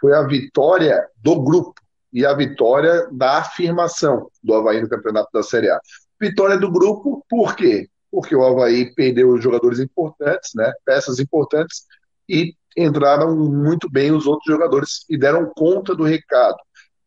foi 0.00 0.12
a 0.12 0.22
vitória 0.22 1.06
do 1.18 1.40
grupo 1.40 1.80
e 2.12 2.26
a 2.26 2.34
vitória 2.34 3.06
da 3.12 3.38
afirmação 3.38 4.28
do 4.42 4.54
Havaí 4.54 4.80
no 4.80 4.88
campeonato 4.88 5.28
da 5.32 5.44
Série 5.44 5.70
A. 5.70 5.80
Vitória 6.20 6.58
do 6.58 6.68
grupo, 6.68 7.24
por 7.28 7.54
quê? 7.54 7.88
Porque 8.10 8.34
o 8.34 8.44
Havaí 8.44 8.94
perdeu 8.94 9.40
jogadores 9.40 9.78
importantes, 9.78 10.50
né, 10.54 10.72
peças 10.84 11.18
importantes, 11.18 11.84
e 12.28 12.54
entraram 12.76 13.36
muito 13.36 13.90
bem 13.90 14.12
os 14.12 14.26
outros 14.26 14.52
jogadores 14.52 15.04
e 15.08 15.18
deram 15.18 15.50
conta 15.54 15.94
do 15.94 16.04
recado. 16.04 16.56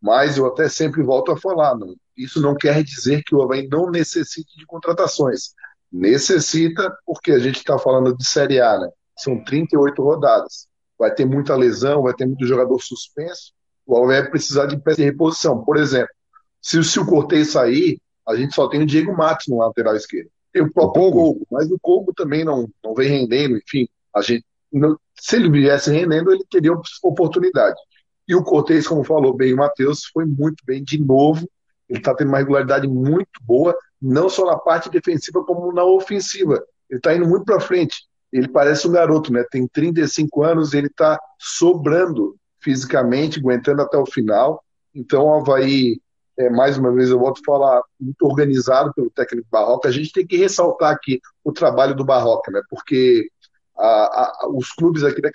Mas 0.02 0.38
eu 0.38 0.48
até 0.48 0.68
sempre 0.68 1.04
volto 1.04 1.32
a 1.32 1.38
falar, 1.38 1.78
não, 1.78 1.96
isso 2.18 2.42
não 2.42 2.56
quer 2.56 2.84
dizer 2.84 3.24
que 3.24 3.36
o 3.36 3.42
Havaí 3.42 3.68
não 3.68 3.90
necessite 3.90 4.58
de 4.58 4.66
contratações. 4.66 5.54
Necessita, 5.92 6.92
porque 7.06 7.32
a 7.32 7.40
gente 7.40 7.58
está 7.58 7.78
falando 7.78 8.16
de 8.16 8.26
Série 8.26 8.60
A, 8.60 8.80
né? 8.80 8.90
São 9.18 9.44
38 9.44 10.02
rodadas. 10.02 10.68
Vai 10.98 11.14
ter 11.14 11.26
muita 11.26 11.56
lesão, 11.56 12.04
vai 12.04 12.14
ter 12.14 12.26
muito 12.26 12.46
jogador 12.46 12.80
suspenso. 12.80 13.54
O 13.86 13.96
Havaí 13.96 14.22
vai 14.22 14.30
precisar 14.30 14.66
de 14.66 14.78
peça 14.78 14.98
de 14.98 15.04
reposição. 15.04 15.64
Por 15.64 15.78
exemplo, 15.78 16.14
se, 16.62 17.00
o 17.00 17.06
Cortez 17.06 17.52
sair, 17.52 18.00
a 18.28 18.36
gente 18.36 18.54
só 18.54 18.68
tem 18.68 18.82
o 18.82 18.86
Diego 18.86 19.16
Matos 19.16 19.48
no 19.48 19.58
lateral 19.58 19.96
esquerdo. 19.96 20.30
Tem 20.52 20.62
o 20.62 20.72
próprio 20.72 21.04
o 21.04 21.12
Colbo, 21.12 21.48
mas 21.50 21.72
o 21.72 21.80
Colbo 21.80 22.14
também 22.14 22.44
não, 22.44 22.70
não 22.84 22.94
vem 22.94 23.10
rendendo, 23.10 23.58
enfim, 23.58 23.88
a 24.14 24.22
gente, 24.22 24.46
não, 24.72 24.98
se 25.20 25.36
ele 25.36 25.50
viesse 25.50 25.92
rendendo, 25.92 26.32
ele 26.32 26.44
teria 26.50 26.74
oportunidade. 27.04 27.80
E 28.28 28.36
o 28.36 28.44
Cortez, 28.44 28.88
como 28.88 29.04
falou 29.04 29.34
bem 29.34 29.54
o 29.54 29.58
Matheus, 29.58 30.06
foi 30.06 30.26
muito 30.26 30.64
bem 30.66 30.84
de 30.84 31.00
novo, 31.00 31.50
ele 31.90 32.00
está 32.00 32.14
tendo 32.16 32.30
uma 32.30 32.38
regularidade 32.38 32.88
muito 32.88 33.30
boa, 33.42 33.76
não 34.02 34.30
só 34.30 34.46
na 34.46 34.58
parte 34.58 34.90
defensiva, 34.90 35.44
como 35.44 35.74
na 35.74 35.84
ofensiva. 35.84 36.64
Ele 36.90 36.98
está 36.98 37.14
indo 37.14 37.28
muito 37.28 37.46
para 37.46 37.60
frente. 37.60 38.06
Ele 38.32 38.48
parece 38.48 38.88
um 38.88 38.92
garoto, 38.92 39.32
né? 39.32 39.44
Tem 39.52 39.68
35 39.68 40.44
anos, 40.44 40.74
ele 40.74 40.88
está 40.88 41.20
sobrando 41.38 42.36
fisicamente, 42.62 43.40
aguentando 43.40 43.82
até 43.82 43.98
o 43.98 44.06
final. 44.06 44.64
Então, 44.96 45.26
o 45.26 45.34
Havaí 45.34 46.00
é, 46.38 46.50
mais 46.50 46.78
uma 46.78 46.92
vez 46.92 47.10
eu 47.10 47.20
volto 47.20 47.42
a 47.42 47.46
falar, 47.46 47.82
muito 48.00 48.26
organizado 48.26 48.94
pelo 48.94 49.10
técnico 49.10 49.48
Barroca. 49.52 49.90
A 49.90 49.92
gente 49.92 50.12
tem 50.12 50.26
que 50.26 50.38
ressaltar 50.38 50.92
aqui 50.92 51.20
o 51.44 51.52
trabalho 51.52 51.96
do 51.96 52.06
Barroca, 52.06 52.52
né? 52.52 52.62
Porque 52.70 53.30
a, 53.78 53.86
a, 53.86 54.50
os 54.50 54.72
clubes 54.72 55.04
aqui 55.04 55.22
de 55.22 55.32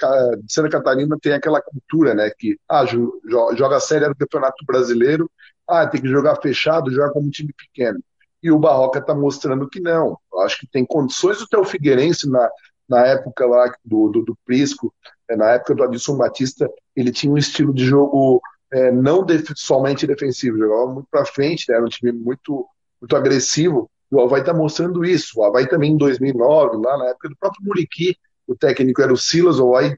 Santa 0.53 0.71
Catarina 0.71 1.17
têm 1.21 1.33
aquela 1.33 1.61
cultura, 1.61 2.15
né? 2.15 2.31
Que 2.31 2.59
ah, 2.69 2.85
joga 2.87 3.81
série 3.81 4.09
do 4.09 4.17
Campeonato 4.17 4.65
Brasileiro, 4.67 5.31
ah, 5.69 5.87
tem 5.87 6.01
que 6.01 6.09
jogar 6.09 6.37
fechado, 6.37 6.91
joga 6.91 7.13
como 7.13 7.27
um 7.27 7.31
time 7.31 7.53
pequeno. 7.53 8.01
E 8.43 8.51
o 8.51 8.59
Barroca 8.59 8.99
está 8.99 9.15
mostrando 9.15 9.69
que 9.69 9.81
não. 9.81 10.19
Eu 10.33 10.41
acho 10.41 10.59
que 10.61 10.67
tem 10.67 10.85
condições 10.85 11.39
do 11.39 11.49
Teu 11.49 11.65
Figueirense 11.65 12.31
na, 12.31 12.49
na 12.89 13.05
época 13.07 13.47
lá 13.47 13.73
do, 13.85 14.09
do, 14.09 14.23
do 14.23 14.39
Prisco, 14.45 14.95
é, 15.29 15.37
na 15.37 15.51
época 15.53 15.75
do 15.75 15.83
Adilson 15.83 16.17
Batista, 16.17 16.71
ele 16.95 17.11
tinha 17.11 17.33
um 17.33 17.39
estilo 17.39 17.75
de 17.75 17.85
jogo 17.85 18.41
é, 18.77 18.93
não 18.93 19.25
def 19.25 19.51
somente 19.57 20.07
defensivo, 20.07 20.59
jogava 20.59 20.87
muito 20.93 21.09
para 21.11 21.25
frente, 21.25 21.65
né, 21.67 21.77
era 21.77 21.85
um 21.85 21.89
time 21.89 22.13
muito, 22.13 22.67
muito 23.01 23.17
agressivo. 23.17 23.91
O 24.11 24.21
Havaí 24.21 24.41
está 24.41 24.53
mostrando 24.53 25.03
isso. 25.03 25.41
O 25.41 25.45
Havaí 25.45 25.67
também 25.67 25.93
em 25.93 25.97
2009, 25.97 26.77
lá 26.85 26.99
na 26.99 27.07
época 27.07 27.31
do 27.31 27.37
próprio 27.37 27.65
Muriqui, 27.65 28.15
o 28.47 28.55
técnico 28.55 29.01
era 29.01 29.13
o 29.13 29.17
Silas, 29.17 29.59
o 29.59 29.75
Havaí 29.75 29.97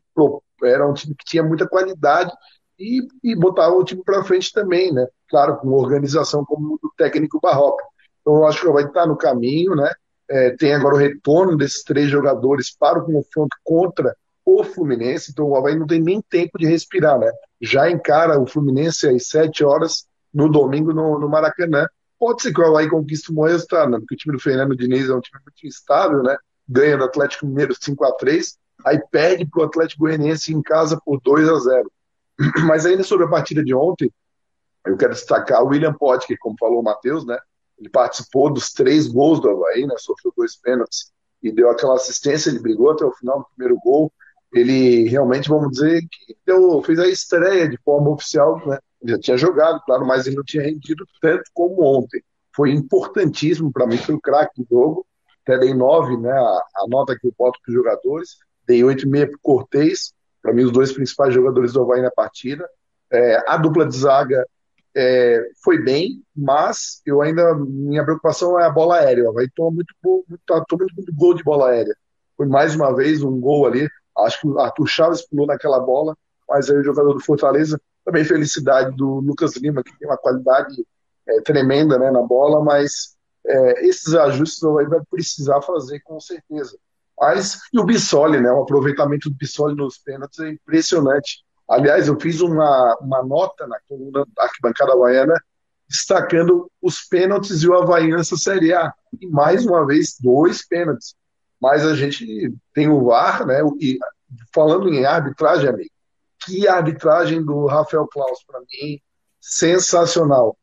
era 0.63 0.87
um 0.87 0.95
time 0.95 1.13
que 1.17 1.25
tinha 1.25 1.43
muita 1.43 1.67
qualidade 1.67 2.33
e, 2.79 3.01
e 3.25 3.35
botava 3.35 3.75
o 3.75 3.83
time 3.83 4.03
para 4.05 4.23
frente 4.23 4.53
também, 4.53 4.93
né? 4.93 5.09
Claro, 5.29 5.57
com 5.57 5.71
organização 5.71 6.45
como 6.45 6.79
o 6.81 6.91
técnico 6.97 7.41
Barroca. 7.41 7.85
Então, 8.21 8.37
eu 8.37 8.47
acho 8.47 8.61
que 8.61 8.67
o 8.69 8.71
Havaí 8.71 8.85
está 8.85 9.05
no 9.05 9.17
caminho, 9.17 9.75
né? 9.75 9.93
É, 10.31 10.51
tem 10.51 10.73
agora 10.73 10.95
o 10.95 10.99
retorno 10.99 11.57
desses 11.57 11.83
três 11.83 12.09
jogadores 12.09 12.71
para 12.71 13.01
o 13.01 13.05
confronto 13.05 13.57
contra 13.65 14.17
o 14.45 14.63
Fluminense, 14.63 15.33
então 15.33 15.47
o 15.47 15.57
Havaí 15.57 15.77
não 15.77 15.87
tem 15.87 16.01
nem 16.01 16.23
tempo 16.23 16.59
de 16.59 16.67
respirar, 16.67 17.19
né? 17.19 17.31
Já 17.61 17.91
encara 17.91 18.41
o 18.41 18.47
Fluminense 18.47 19.09
às 19.09 19.27
sete 19.27 19.65
horas 19.65 20.07
no 20.33 20.49
domingo 20.49 20.93
no, 20.93 21.19
no 21.19 21.29
Maracanã. 21.29 21.87
Pode 22.19 22.43
ser 22.43 22.53
que 22.53 22.61
o 22.61 22.67
Havaí 22.67 22.89
conquiste 22.89 23.33
um 23.33 23.43
resultado, 23.43 23.91
né? 23.91 23.99
porque 23.99 24.15
o 24.15 24.19
time 24.19 24.37
do 24.37 24.43
Fernando 24.43 24.77
Diniz 24.77 25.09
é 25.09 25.15
um 25.15 25.21
time 25.21 25.41
muito 25.45 25.67
instável, 25.67 26.23
né? 26.23 26.37
Ganha 26.69 26.97
do 26.97 27.05
Atlético 27.05 27.47
Mineiro 27.47 27.75
5 27.79 28.05
a 28.05 28.13
3 28.13 28.59
aí 28.85 29.01
perde 29.11 29.47
para 29.47 29.63
o 29.63 29.65
Atlético 29.65 30.05
Goianiense 30.05 30.53
em 30.53 30.63
casa 30.63 31.01
por 31.05 31.21
2 31.21 31.49
a 31.49 31.59
0 31.59 31.93
Mas 32.67 32.87
ainda 32.87 33.03
sobre 33.03 33.27
a 33.27 33.29
partida 33.29 33.65
de 33.65 33.75
ontem, 33.75 34.13
eu 34.87 34.97
quero 34.97 35.13
destacar 35.13 35.63
o 35.63 35.69
William 35.69 35.93
Potker, 35.93 36.37
como 36.41 36.57
falou 36.59 36.81
o 36.81 36.85
Matheus, 36.85 37.27
né? 37.27 37.39
Ele 37.79 37.89
participou 37.89 38.53
dos 38.53 38.73
três 38.73 39.07
gols 39.07 39.41
do 39.41 39.51
Havaí, 39.51 39.87
né? 39.87 39.95
Sofreu 39.99 40.33
dois 40.37 40.57
pênaltis 40.57 41.13
e 41.43 41.53
deu 41.53 41.71
aquela 41.71 41.95
assistência, 41.95 42.51
ele 42.51 42.59
brigou 42.59 42.91
até 42.91 43.05
o 43.05 43.13
final 43.13 43.41
do 43.41 43.47
primeiro 43.55 43.79
gol. 43.81 44.13
Ele 44.53 45.09
realmente, 45.09 45.49
vamos 45.49 45.73
dizer, 45.73 46.01
que 46.03 46.37
deu, 46.47 46.83
fez 46.83 46.99
a 46.99 47.09
estreia 47.09 47.69
de 47.69 47.79
forma 47.85 48.11
oficial, 48.11 48.61
né? 48.67 48.79
Já 49.05 49.19
tinha 49.19 49.37
jogado, 49.37 49.81
claro, 49.85 50.07
mas 50.07 50.27
ele 50.27 50.37
não 50.37 50.45
tinha 50.45 50.63
rendido 50.63 51.05
tanto 51.21 51.45
como 51.53 51.83
ontem. 51.83 52.23
Foi 52.55 52.71
importantíssimo 52.73 53.73
para 53.73 53.87
mim, 53.87 53.97
foi 53.97 54.15
o 54.15 54.21
craque 54.21 54.63
do 54.63 54.67
jogo. 54.69 55.07
Até 55.43 55.59
dei 55.59 55.75
nove, 55.75 56.17
né? 56.17 56.33
A, 56.33 56.63
a 56.77 56.87
nota 56.89 57.17
que 57.19 57.27
eu 57.27 57.35
boto 57.39 57.59
para 57.63 57.71
os 57.71 57.75
jogadores. 57.75 58.37
Dei 58.67 58.83
oito 58.83 59.07
e 59.07 59.09
meia 59.09 59.27
para 59.27 59.37
o 59.37 59.41
Cortez, 59.41 60.13
para 60.43 60.53
mim, 60.53 60.65
os 60.65 60.73
dois 60.73 60.93
principais 60.93 61.35
jogadores 61.35 61.73
do 61.73 61.83
Havaí 61.83 62.03
na 62.03 62.11
partida. 62.11 62.69
É, 63.11 63.43
a 63.47 63.57
dupla 63.57 63.87
de 63.87 63.97
zaga 63.97 64.47
é, 64.95 65.43
foi 65.63 65.83
bem, 65.83 66.23
mas 66.35 67.01
eu 67.07 67.23
ainda 67.23 67.55
minha 67.55 68.05
preocupação 68.05 68.59
é 68.59 68.65
a 68.65 68.71
bola 68.71 68.97
aérea. 68.97 69.31
Vai 69.33 69.49
tomar 69.55 69.71
muito, 69.71 69.95
muito, 70.03 70.41
tá 70.47 70.65
muito, 70.73 70.95
muito 70.95 71.15
gol 71.15 71.35
de 71.35 71.43
bola 71.43 71.71
aérea. 71.71 71.95
Foi 72.37 72.47
mais 72.47 72.75
uma 72.75 72.95
vez 72.95 73.23
um 73.23 73.39
gol 73.41 73.67
ali. 73.67 73.89
Acho 74.19 74.41
que 74.41 74.49
o 74.49 74.59
Arthur 74.59 74.87
Chaves 74.87 75.27
pulou 75.27 75.47
naquela 75.47 75.81
bola, 75.81 76.17
mas 76.49 76.69
aí 76.71 76.77
o 76.77 76.85
jogador 76.85 77.13
do 77.13 77.21
Fortaleza 77.21 77.81
também 78.05 78.25
felicidade 78.25 78.97
do 78.97 79.21
Lucas 79.21 79.57
Lima 79.57 79.83
que 79.83 79.97
tem 79.99 80.09
uma 80.09 80.17
qualidade 80.17 80.87
é, 81.27 81.41
tremenda 81.43 81.99
né, 81.99 82.11
na 82.11 82.23
bola, 82.23 82.63
mas 82.65 83.17
é, 83.47 83.87
esses 83.87 84.15
ajustes 84.15 84.63
o 84.63 84.75
vai 84.75 85.01
precisar 85.11 85.61
fazer 85.63 86.01
com 86.01 86.19
certeza. 86.19 86.77
Mas 87.21 87.61
e 87.73 87.79
o 87.79 87.85
Bissoli, 87.85 88.41
né? 88.41 88.51
O 88.53 88.63
aproveitamento 88.63 89.29
do 89.29 89.37
Bissoli 89.37 89.75
nos 89.75 89.99
pênaltis 89.99 90.39
é 90.39 90.51
impressionante. 90.51 91.45
Aliás, 91.69 92.09
eu 92.09 92.19
fiz 92.19 92.41
uma, 92.41 92.97
uma 93.01 93.23
nota 93.23 93.67
na 93.67 93.79
coluna 93.89 94.25
da 94.35 94.45
arquibancada 94.45 94.93
havaiana 94.93 95.35
destacando 95.89 96.71
os 96.83 97.01
pênaltis 97.01 97.63
e 97.63 97.69
o 97.69 97.75
Havaí 97.75 98.11
nessa 98.11 98.37
Série 98.37 98.73
A. 98.73 98.93
E 99.21 99.27
mais 99.27 99.65
uma 99.65 99.87
vez, 99.87 100.17
dois 100.21 100.67
pênaltis. 100.67 101.15
Mas 101.61 101.85
a 101.85 101.95
gente 101.95 102.55
tem 102.73 102.89
o 102.89 103.05
VAR, 103.05 103.47
né? 103.47 103.61
E 103.81 103.99
falando 104.55 104.93
em 104.93 105.05
arbitragem, 105.05 105.69
amigo, 105.69 105.91
que 106.45 106.69
arbitragem 106.69 107.45
do 107.45 107.67
Rafael 107.67 108.07
Klaus, 108.07 108.45
para 108.47 108.61
mim, 108.61 109.01
sensacional. 109.41 110.57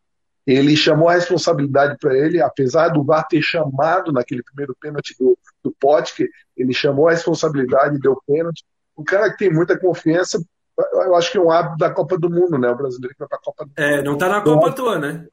Ele 0.45 0.75
chamou 0.75 1.09
a 1.09 1.13
responsabilidade 1.13 1.97
para 1.99 2.15
ele, 2.15 2.41
apesar 2.41 2.89
do 2.89 3.03
VAR 3.03 3.27
ter 3.27 3.41
chamado 3.41 4.11
naquele 4.11 4.43
primeiro 4.43 4.75
pênalti 4.79 5.15
do, 5.19 5.37
do 5.63 5.75
Potker, 5.79 6.29
ele 6.55 6.73
chamou 6.73 7.07
a 7.07 7.11
responsabilidade 7.11 7.95
e 7.95 7.99
deu 7.99 8.21
pênalti. 8.27 8.63
Um 8.97 9.03
cara 9.03 9.31
que 9.31 9.37
tem 9.37 9.51
muita 9.51 9.77
confiança, 9.77 10.39
eu 10.77 11.15
acho 11.15 11.31
que 11.31 11.37
é 11.37 11.41
um 11.41 11.51
hábito 11.51 11.77
da 11.77 11.89
Copa 11.89 12.17
do 12.17 12.29
Mundo, 12.29 12.57
né? 12.57 12.69
O 12.69 12.75
brasileiro 12.75 13.13
que 13.15 13.19
vai 13.19 13.27
para 13.27 13.37
a 13.37 13.41
Copa 13.41 13.65
do 13.65 13.69
Mundo. 13.69 13.79
É, 13.79 14.03
não 14.03 14.13
está 14.13 14.29
na 14.29 14.41
Copa 14.41 14.69
à 14.69 14.73
toa, 14.73 14.99
né? 14.99 15.27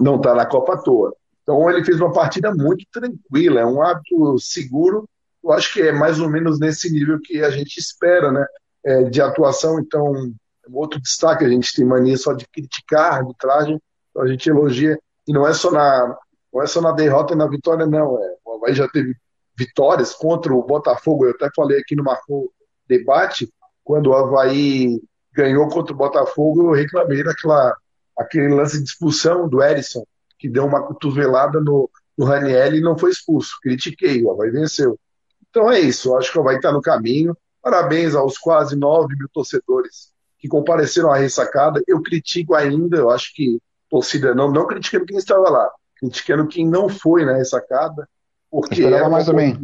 Não 0.00 0.16
está 0.16 0.34
na 0.34 0.46
Copa 0.46 0.74
à 0.74 0.78
toa. 0.78 1.16
Então 1.44 1.70
ele 1.70 1.84
fez 1.84 2.00
uma 2.00 2.12
partida 2.12 2.52
muito 2.52 2.84
tranquila, 2.90 3.60
é 3.60 3.66
um 3.66 3.82
hábito 3.82 4.38
seguro. 4.38 5.08
Eu 5.42 5.52
acho 5.52 5.72
que 5.72 5.82
é 5.82 5.92
mais 5.92 6.18
ou 6.18 6.28
menos 6.28 6.58
nesse 6.58 6.90
nível 6.90 7.20
que 7.22 7.44
a 7.44 7.50
gente 7.50 7.78
espera, 7.78 8.32
né? 8.32 8.44
É, 8.84 9.04
de 9.04 9.20
atuação. 9.20 9.78
Então, 9.78 10.34
outro 10.72 11.00
destaque, 11.00 11.44
a 11.44 11.48
gente 11.48 11.74
tem 11.74 11.84
mania 11.84 12.16
só 12.16 12.32
de 12.32 12.46
criticar 12.48 13.12
a 13.12 13.16
arbitragem, 13.16 13.80
então 14.10 14.22
a 14.22 14.26
gente 14.26 14.48
elogia, 14.48 14.98
e 15.26 15.32
não 15.32 15.46
é 15.46 15.52
só 15.52 15.70
na, 15.70 16.16
não 16.52 16.62
é 16.62 16.66
só 16.66 16.80
na 16.80 16.92
derrota 16.92 17.34
e 17.34 17.36
na 17.36 17.46
vitória, 17.46 17.86
não. 17.86 18.22
É, 18.22 18.36
o 18.44 18.54
Havaí 18.54 18.74
já 18.74 18.88
teve 18.88 19.14
vitórias 19.56 20.14
contra 20.14 20.52
o 20.52 20.62
Botafogo, 20.62 21.26
eu 21.26 21.30
até 21.32 21.48
falei 21.54 21.78
aqui 21.78 21.94
no 21.94 22.04
Marcou 22.04 22.50
Debate, 22.88 23.52
quando 23.82 24.08
o 24.08 24.14
Havaí 24.14 25.00
ganhou 25.32 25.68
contra 25.68 25.92
o 25.92 25.96
Botafogo, 25.96 26.68
eu 26.68 26.72
reclamei 26.72 27.22
daquela 27.22 27.76
aquele 28.16 28.48
lance 28.48 28.78
de 28.78 28.84
expulsão 28.84 29.48
do 29.48 29.62
Erisson, 29.62 30.04
que 30.44 30.48
deu 30.50 30.66
uma 30.66 30.82
cotovelada 30.82 31.58
no, 31.58 31.88
no 32.18 32.26
Raniel 32.26 32.74
e 32.74 32.80
não 32.82 32.98
foi 32.98 33.10
expulso. 33.10 33.58
Critiquei, 33.62 34.22
o 34.22 34.30
Havaí 34.30 34.50
venceu. 34.50 35.00
Então 35.48 35.72
é 35.72 35.80
isso, 35.80 36.10
eu 36.10 36.18
acho 36.18 36.30
que 36.30 36.36
o 36.36 36.42
Havaí 36.42 36.56
está 36.56 36.70
no 36.70 36.82
caminho. 36.82 37.34
Parabéns 37.62 38.14
aos 38.14 38.36
quase 38.36 38.76
9 38.76 39.16
mil 39.16 39.26
torcedores 39.32 40.12
que 40.38 40.46
compareceram 40.46 41.10
à 41.10 41.16
ressacada. 41.16 41.82
Eu 41.86 42.02
critico 42.02 42.54
ainda, 42.54 42.98
eu 42.98 43.08
acho 43.08 43.32
que 43.34 43.58
torcida, 43.88 44.34
não, 44.34 44.52
não 44.52 44.66
criticando 44.66 45.06
quem 45.06 45.16
estava 45.16 45.48
lá, 45.48 45.70
criticando 45.96 46.46
quem 46.46 46.68
não 46.68 46.90
foi 46.90 47.24
na 47.24 47.32
ressacada, 47.32 48.06
porque 48.50 48.82
era 48.84 49.08
mais 49.08 49.24
também. 49.24 49.58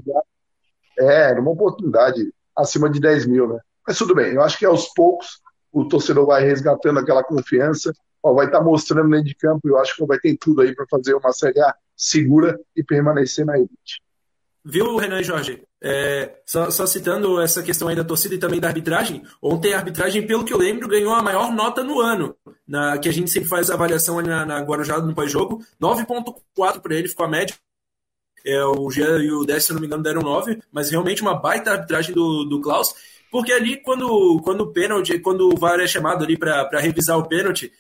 É, 0.99 1.31
era 1.31 1.43
uma 1.43 1.51
oportunidade 1.51 2.33
acima 2.57 2.89
de 2.89 2.99
10 2.99 3.27
mil, 3.27 3.47
né? 3.49 3.61
Mas 3.87 3.99
tudo 3.99 4.15
bem, 4.15 4.33
eu 4.33 4.41
acho 4.41 4.59
que 4.59 4.65
aos 4.65 4.89
poucos 4.95 5.43
o 5.71 5.87
torcedor 5.87 6.25
vai 6.25 6.43
resgatando 6.43 7.01
aquela 7.01 7.23
confiança, 7.23 7.93
ó, 8.23 8.35
vai 8.35 8.47
estar 8.47 8.59
tá 8.59 8.65
mostrando 8.65 9.11
dentro 9.11 9.27
de 9.27 9.35
campo, 9.35 9.69
eu 9.69 9.79
acho 9.79 9.97
que 9.97 10.07
vai 10.07 10.19
ter 10.19 10.37
tudo 10.37 10.63
aí 10.63 10.75
para 10.75 10.87
fazer 10.89 11.15
uma 11.15 11.33
Série 11.33 11.61
A 11.61 11.75
segura 11.97 12.59
e 12.75 12.83
permanecer 12.83 13.45
na 13.45 13.57
elite. 13.59 14.03
Viu, 14.65 14.97
Renan 14.97 15.21
e 15.21 15.25
Jorge? 15.25 15.63
É, 15.83 16.35
só, 16.45 16.71
só, 16.71 16.85
citando 16.87 17.41
essa 17.41 17.63
questão 17.63 17.89
aí 17.89 17.97
da 17.97 18.05
torcida 18.05 18.35
e 18.35 18.39
também 18.39 18.61
da 18.61 18.69
arbitragem, 18.69 19.23
ontem 19.41 19.73
a 19.73 19.79
arbitragem, 19.79 20.27
pelo 20.27 20.45
que 20.45 20.53
eu 20.53 20.59
lembro, 20.59 20.87
ganhou 20.87 21.15
a 21.15 21.23
maior 21.23 21.51
nota 21.51 21.83
no 21.83 22.01
ano, 22.01 22.37
na, 22.69 22.99
que 22.99 23.09
a 23.09 23.13
gente 23.13 23.31
sempre 23.31 23.49
faz 23.49 23.71
a 23.71 23.75
avaliação 23.75 24.19
ali 24.19 24.29
na, 24.29 24.45
na 24.45 24.61
Guarujá 24.61 24.99
no 24.99 25.15
pós-jogo, 25.15 25.65
9.4 25.81 26.81
para 26.81 26.95
ele, 26.95 27.09
ficou 27.09 27.25
a 27.25 27.29
média. 27.29 27.55
É, 28.45 28.63
o 28.65 28.91
Jean 28.91 29.19
e 29.23 29.33
o 29.33 29.45
Décio, 29.45 29.69
se 29.69 29.73
não 29.73 29.81
me 29.81 29.87
engano, 29.87 30.03
deram 30.03 30.21
9, 30.21 30.63
mas 30.71 30.91
realmente 30.91 31.23
uma 31.23 31.35
baita 31.35 31.73
arbitragem 31.73 32.15
do, 32.15 32.45
do 32.45 32.61
Klaus, 32.61 32.95
porque 33.31 33.53
ali 33.53 33.79
quando, 33.79 34.41
quando 34.43 34.63
o 34.63 34.73
pênalti, 34.73 35.19
quando 35.21 35.49
o 35.49 35.57
VAR 35.57 35.81
é 35.81 35.87
chamado 35.87 36.25
ali 36.25 36.37
para 36.37 36.81
revisar 36.81 37.17
o 37.19 37.27
pênalti, 37.27 37.73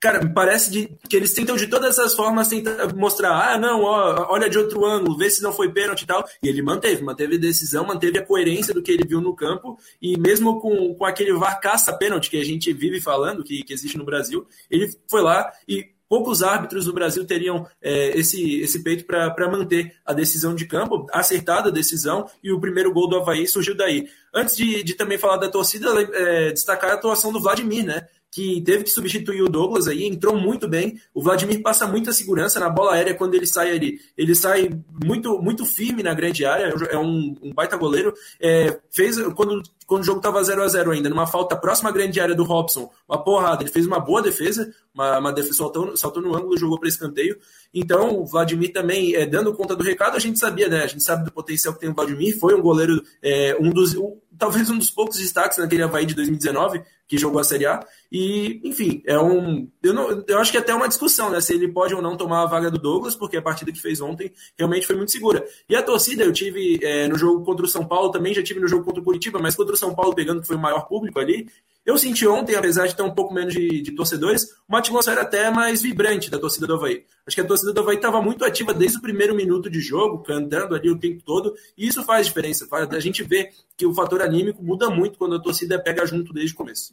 Cara, 0.00 0.28
parece 0.32 0.70
de, 0.70 0.96
que 1.08 1.16
eles 1.16 1.32
tentam 1.34 1.56
de 1.56 1.66
todas 1.66 1.98
as 1.98 2.14
formas 2.14 2.46
tentar 2.46 2.94
mostrar, 2.94 3.32
ah, 3.32 3.58
não, 3.58 3.82
ó, 3.82 4.32
olha 4.32 4.48
de 4.48 4.56
outro 4.56 4.84
ângulo, 4.84 5.16
vê 5.16 5.28
se 5.28 5.42
não 5.42 5.52
foi 5.52 5.72
pênalti 5.72 6.02
e 6.02 6.06
tal. 6.06 6.24
E 6.40 6.48
ele 6.48 6.62
manteve, 6.62 7.02
manteve 7.02 7.34
a 7.34 7.40
decisão, 7.40 7.84
manteve 7.84 8.16
a 8.16 8.24
coerência 8.24 8.72
do 8.72 8.80
que 8.80 8.92
ele 8.92 9.04
viu 9.04 9.20
no 9.20 9.34
campo, 9.34 9.76
e 10.00 10.16
mesmo 10.16 10.60
com, 10.60 10.94
com 10.94 11.04
aquele 11.04 11.32
VAR 11.32 11.60
caça-pênalti 11.60 12.30
que 12.30 12.40
a 12.40 12.44
gente 12.44 12.72
vive 12.72 13.00
falando, 13.00 13.42
que, 13.42 13.64
que 13.64 13.72
existe 13.72 13.98
no 13.98 14.04
Brasil, 14.04 14.46
ele 14.70 14.88
foi 15.08 15.20
lá 15.20 15.52
e 15.66 15.88
poucos 16.08 16.42
árbitros 16.42 16.86
no 16.86 16.92
Brasil 16.92 17.24
teriam 17.26 17.66
é, 17.82 18.16
esse, 18.18 18.60
esse 18.60 18.82
peito 18.82 19.04
para 19.04 19.50
manter 19.50 19.94
a 20.06 20.12
decisão 20.12 20.54
de 20.54 20.66
campo, 20.66 21.06
acertada 21.12 21.68
a 21.68 21.72
decisão, 21.72 22.28
e 22.42 22.50
o 22.52 22.60
primeiro 22.60 22.92
gol 22.92 23.08
do 23.08 23.16
Havaí 23.16 23.46
surgiu 23.46 23.76
daí. 23.76 24.08
Antes 24.32 24.56
de, 24.56 24.82
de 24.82 24.94
também 24.94 25.18
falar 25.18 25.36
da 25.36 25.48
torcida, 25.48 25.88
é, 26.12 26.52
destacar 26.52 26.90
a 26.90 26.94
atuação 26.94 27.32
do 27.32 27.40
Vladimir, 27.40 27.84
né? 27.84 28.06
Que 28.30 28.60
teve 28.60 28.84
que 28.84 28.90
substituir 28.90 29.42
o 29.42 29.48
Douglas 29.48 29.88
aí, 29.88 30.04
entrou 30.04 30.36
muito 30.36 30.68
bem. 30.68 31.00
O 31.14 31.22
Vladimir 31.22 31.62
passa 31.62 31.86
muita 31.86 32.12
segurança 32.12 32.60
na 32.60 32.68
bola 32.68 32.94
aérea 32.94 33.14
quando 33.14 33.34
ele 33.34 33.46
sai 33.46 33.70
ali. 33.70 33.98
Ele 34.16 34.34
sai 34.34 34.70
muito 35.04 35.40
muito 35.40 35.64
firme 35.64 36.02
na 36.02 36.12
grande 36.12 36.44
área, 36.44 36.74
é 36.90 36.98
um, 36.98 37.36
um 37.42 37.52
baita 37.54 37.76
goleiro. 37.76 38.12
É, 38.40 38.78
fez 38.90 39.16
quando, 39.34 39.62
quando 39.86 40.02
o 40.02 40.04
jogo 40.04 40.18
estava 40.18 40.42
0 40.42 40.62
a 40.62 40.68
0 40.68 40.90
ainda, 40.90 41.08
numa 41.08 41.26
falta 41.26 41.56
próxima 41.56 41.88
à 41.88 41.92
grande 41.92 42.20
área 42.20 42.34
do 42.34 42.44
Robson, 42.44 42.90
uma 43.08 43.22
porrada. 43.22 43.62
Ele 43.62 43.70
fez 43.70 43.86
uma 43.86 43.98
boa 43.98 44.20
defesa, 44.20 44.72
uma, 44.94 45.18
uma 45.18 45.32
defesa 45.32 45.54
saltou, 45.54 45.96
saltou 45.96 46.22
no 46.22 46.36
ângulo, 46.36 46.58
jogou 46.58 46.78
para 46.78 46.88
escanteio. 46.88 47.38
Então, 47.72 48.20
o 48.20 48.26
Vladimir 48.26 48.72
também, 48.72 49.14
é, 49.14 49.26
dando 49.26 49.54
conta 49.54 49.76
do 49.76 49.84
recado, 49.84 50.16
a 50.16 50.20
gente 50.20 50.38
sabia, 50.38 50.68
né? 50.68 50.82
A 50.82 50.86
gente 50.86 51.02
sabe 51.02 51.24
do 51.24 51.32
potencial 51.32 51.74
que 51.74 51.80
tem 51.80 51.90
o 51.90 51.94
Vladimir. 51.94 52.38
Foi 52.38 52.54
um 52.54 52.62
goleiro, 52.62 53.02
é, 53.22 53.56
um 53.60 53.70
dos, 53.70 53.94
talvez 54.38 54.70
um 54.70 54.78
dos 54.78 54.90
poucos 54.90 55.18
destaques 55.18 55.58
naquele 55.58 55.82
Havaí 55.82 56.06
de 56.06 56.14
2019 56.14 56.82
que 57.08 57.16
jogou 57.16 57.40
a 57.40 57.44
Série 57.44 57.66
A. 57.66 57.84
E, 58.12 58.60
enfim, 58.62 59.02
é 59.06 59.18
um. 59.18 59.68
Eu, 59.82 59.94
não, 59.94 60.24
eu 60.28 60.38
acho 60.38 60.50
que 60.50 60.58
é 60.58 60.60
até 60.60 60.74
uma 60.74 60.86
discussão, 60.86 61.30
né? 61.30 61.40
Se 61.40 61.54
ele 61.54 61.66
pode 61.66 61.94
ou 61.94 62.02
não 62.02 62.16
tomar 62.16 62.42
a 62.42 62.46
vaga 62.46 62.70
do 62.70 62.78
Douglas, 62.78 63.16
porque 63.16 63.36
a 63.38 63.42
partida 63.42 63.72
que 63.72 63.80
fez 63.80 64.00
ontem 64.00 64.30
realmente 64.56 64.86
foi 64.86 64.94
muito 64.94 65.10
segura. 65.10 65.44
E 65.68 65.74
a 65.74 65.82
torcida, 65.82 66.22
eu 66.22 66.32
tive 66.32 66.78
é, 66.82 67.08
no 67.08 67.16
jogo 67.16 67.44
contra 67.44 67.64
o 67.64 67.68
São 67.68 67.86
Paulo, 67.86 68.10
também 68.10 68.34
já 68.34 68.42
tive 68.42 68.60
no 68.60 68.68
jogo 68.68 68.84
contra 68.84 69.00
o 69.00 69.04
Curitiba, 69.04 69.38
mas 69.38 69.56
contra 69.56 69.74
o 69.74 69.78
São 69.78 69.94
Paulo, 69.94 70.14
pegando 70.14 70.42
que 70.42 70.46
foi 70.46 70.56
o 70.56 70.60
maior 70.60 70.86
público 70.86 71.18
ali, 71.18 71.48
Eu 71.88 71.96
senti 71.96 72.28
ontem, 72.28 72.54
apesar 72.54 72.86
de 72.86 72.94
ter 72.94 73.00
um 73.00 73.14
pouco 73.14 73.32
menos 73.32 73.54
de, 73.54 73.80
de, 73.80 73.92
torcedores, 73.92 74.48
uma 74.68 74.80
atmosfera 74.80 75.22
até 75.22 75.50
mais 75.50 75.80
vibrante 75.80 76.30
da 76.30 76.38
torcida 76.38 76.66
do 76.66 76.74
Havaí. 76.74 77.02
Acho 77.26 77.34
que 77.34 77.40
a 77.40 77.46
torcida 77.46 77.72
do 77.72 77.80
Havaí 77.80 77.96
estava 77.96 78.20
muito 78.20 78.44
ativa 78.44 78.74
desde 78.74 78.98
o 78.98 79.00
primeiro 79.00 79.34
minuto 79.34 79.70
de 79.70 79.80
jogo, 79.80 80.18
cantando 80.18 80.74
ali 80.74 80.90
o 80.90 80.98
tempo 80.98 81.22
todo, 81.24 81.54
e 81.78 81.88
isso 81.88 82.04
faz 82.04 82.26
diferença. 82.26 82.68
A 82.70 83.00
gente 83.00 83.22
vê 83.22 83.48
que 83.74 83.86
o 83.86 83.94
fator 83.94 84.20
anímico 84.20 84.62
muda 84.62 84.90
muito 84.90 85.16
quando 85.16 85.36
a 85.36 85.40
torcida 85.40 85.82
pega 85.82 86.04
junto 86.04 86.30
desde 86.30 86.52
o 86.52 86.58
começo. 86.58 86.92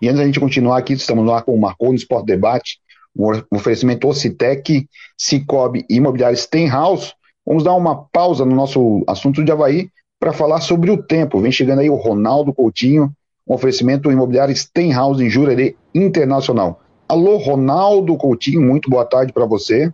E 0.00 0.08
antes 0.08 0.18
da 0.18 0.24
gente 0.24 0.40
continuar 0.40 0.78
aqui, 0.78 0.94
estamos 0.94 1.26
lá 1.26 1.42
com 1.42 1.54
o 1.54 1.60
Marcou 1.60 1.90
no 1.90 1.96
Sport 1.96 2.24
Debate, 2.24 2.78
um 3.14 3.30
oferecimento 3.54 4.08
Ocitec, 4.08 4.88
Cicobi 5.18 5.84
e 5.86 5.96
Imobiliário 5.96 6.38
Stenhouse. 6.38 7.12
Vamos 7.44 7.62
dar 7.62 7.74
uma 7.74 8.06
pausa 8.06 8.46
no 8.46 8.56
nosso 8.56 9.04
assunto 9.06 9.44
de 9.44 9.52
Havaí 9.52 9.90
para 10.18 10.32
falar 10.32 10.62
sobre 10.62 10.90
o 10.90 11.02
tempo. 11.02 11.40
Vem 11.40 11.52
chegando 11.52 11.80
aí 11.80 11.90
o 11.90 11.94
Ronaldo 11.94 12.54
Coutinho, 12.54 13.14
um 13.46 13.54
oferecimento 13.54 14.10
imobiliário 14.10 14.54
Stenhouse 14.56 15.22
em 15.22 15.28
Jurerê 15.28 15.76
Internacional. 15.94 16.80
Alô, 17.06 17.36
Ronaldo 17.36 18.16
Coutinho, 18.16 18.62
muito 18.62 18.88
boa 18.88 19.04
tarde 19.04 19.32
para 19.32 19.44
você. 19.44 19.92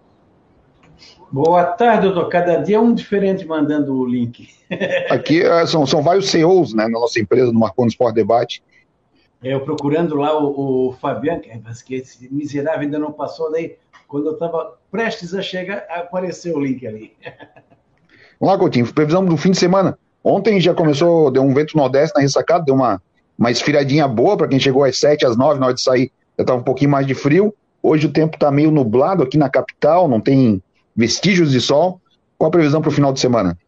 Boa 1.33 1.64
tarde, 1.64 2.09
doutor. 2.09 2.28
Cada 2.28 2.57
dia 2.57 2.80
um 2.80 2.95
diferente 2.95 3.45
mandando 3.47 3.95
o 3.95 4.07
link. 4.07 4.49
Aqui 5.11 5.42
é, 5.42 5.66
são, 5.66 5.87
são 5.87 6.02
vários 6.02 6.30
CEOs 6.30 6.75
né, 6.75 6.85
na 6.85 7.00
nossa 7.00 7.21
empresa, 7.21 7.52
no 7.52 7.59
Marconi 7.59 7.90
Sport 7.90 8.14
Debate. 8.14 8.62
Eu 9.42 9.61
procurando 9.61 10.16
lá 10.16 10.38
o, 10.38 10.88
o 10.88 10.92
Fabiano, 10.92 11.40
que 11.40 11.95
esse 11.95 12.33
miserável 12.33 12.80
ainda 12.80 12.99
não 12.99 13.12
passou, 13.12 13.50
daí 13.50 13.76
quando 14.07 14.26
eu 14.26 14.33
estava 14.35 14.76
prestes 14.90 15.35
a 15.35 15.40
chegar, 15.40 15.87
apareceu 15.88 16.57
o 16.57 16.61
link 16.61 16.87
ali. 16.87 17.12
Vamos 18.38 18.54
lá, 18.54 18.59
Coutinho, 18.59 18.92
previsão 18.92 19.25
do 19.25 19.37
fim 19.37 19.52
de 19.52 19.59
semana. 19.59 19.99
Ontem 20.23 20.61
já 20.61 20.75
começou, 20.75 21.30
deu 21.30 21.42
um 21.42 21.54
vento 21.54 21.76
nordeste 21.76 22.14
na 22.14 22.23
ressacada, 22.23 22.64
deu 22.64 22.75
uma, 22.75 23.00
uma 23.40 23.50
esfriadinha 23.50 24.06
boa 24.06 24.37
para 24.37 24.47
quem 24.47 24.61
chegou 24.61 24.85
às 24.85 24.99
7, 24.99 25.25
às 25.25 25.35
9, 25.35 25.59
na 25.59 25.66
hora 25.66 25.75
de 25.75 25.80
sair, 25.80 26.12
já 26.37 26.42
estava 26.42 26.61
um 26.61 26.62
pouquinho 26.62 26.90
mais 26.90 27.06
de 27.06 27.14
frio. 27.14 27.54
Hoje 27.82 28.06
o 28.06 28.12
tempo 28.12 28.37
está 28.37 28.50
meio 28.50 28.70
nublado 28.70 29.23
aqui 29.23 29.38
na 29.38 29.49
capital, 29.49 30.06
não 30.06 30.20
tem 30.20 30.62
vestígios 30.94 31.50
de 31.50 31.59
sol. 31.59 31.99
Qual 32.37 32.49
a 32.49 32.50
previsão 32.50 32.82
para 32.82 32.90
o 32.90 32.92
final 32.92 33.14
de 33.14 33.18
semana? 33.18 33.59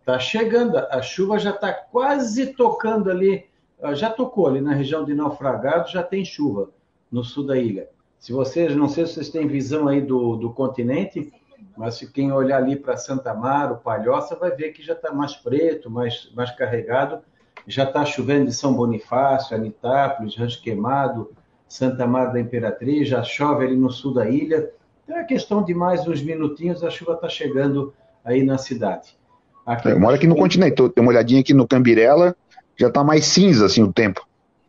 Está 0.00 0.18
chegando, 0.18 0.76
a 0.76 1.00
chuva 1.00 1.38
já 1.38 1.50
está 1.50 1.72
quase 1.72 2.46
tocando 2.46 3.08
ali, 3.08 3.46
já 3.92 4.10
tocou 4.10 4.48
ali 4.48 4.60
na 4.60 4.74
região 4.74 5.04
de 5.04 5.14
Naufragado, 5.14 5.88
já 5.88 6.02
tem 6.02 6.24
chuva 6.24 6.70
no 7.10 7.22
sul 7.22 7.46
da 7.46 7.56
ilha. 7.56 7.88
Se 8.18 8.32
vocês, 8.32 8.74
não 8.74 8.88
sei 8.88 9.06
se 9.06 9.14
vocês 9.14 9.28
têm 9.28 9.46
visão 9.46 9.86
aí 9.86 10.00
do, 10.00 10.34
do 10.34 10.50
continente, 10.52 11.32
mas 11.76 11.94
se 11.94 12.10
quem 12.10 12.32
olhar 12.32 12.56
ali 12.56 12.74
para 12.74 12.96
Santa 12.96 13.30
Amaro, 13.30 13.76
Palhoça, 13.76 14.34
vai 14.34 14.50
ver 14.50 14.72
que 14.72 14.82
já 14.82 14.94
está 14.94 15.12
mais 15.12 15.36
preto, 15.36 15.88
mais, 15.88 16.28
mais 16.34 16.50
carregado 16.50 17.20
já 17.66 17.84
está 17.84 18.04
chovendo 18.04 18.48
em 18.48 18.52
São 18.52 18.74
Bonifácio, 18.74 19.56
Anitápolis, 19.56 20.36
Rancho 20.36 20.62
Queimado, 20.62 21.30
Santa 21.68 22.06
Maria 22.06 22.32
da 22.32 22.40
Imperatriz, 22.40 23.08
já 23.08 23.22
chove 23.22 23.64
ali 23.64 23.76
no 23.76 23.90
sul 23.90 24.14
da 24.14 24.28
ilha. 24.28 24.70
Então 25.04 25.16
é 25.16 25.24
questão 25.24 25.62
de 25.64 25.74
mais 25.74 26.06
uns 26.06 26.22
minutinhos, 26.22 26.84
a 26.84 26.90
chuva 26.90 27.14
está 27.14 27.28
chegando 27.28 27.94
aí 28.24 28.42
na 28.42 28.58
cidade. 28.58 29.16
Aqui, 29.64 29.88
eu 29.88 29.98
moro 30.00 30.14
aqui 30.14 30.26
no 30.26 30.36
continente, 30.36 30.76
tem 30.76 31.02
uma 31.02 31.10
olhadinha 31.10 31.40
aqui 31.40 31.54
no 31.54 31.66
Cambirela, 31.66 32.36
já 32.76 32.88
está 32.88 33.04
mais 33.04 33.26
cinza 33.26 33.66
assim 33.66 33.82
o 33.82 33.92
tempo. 33.92 34.26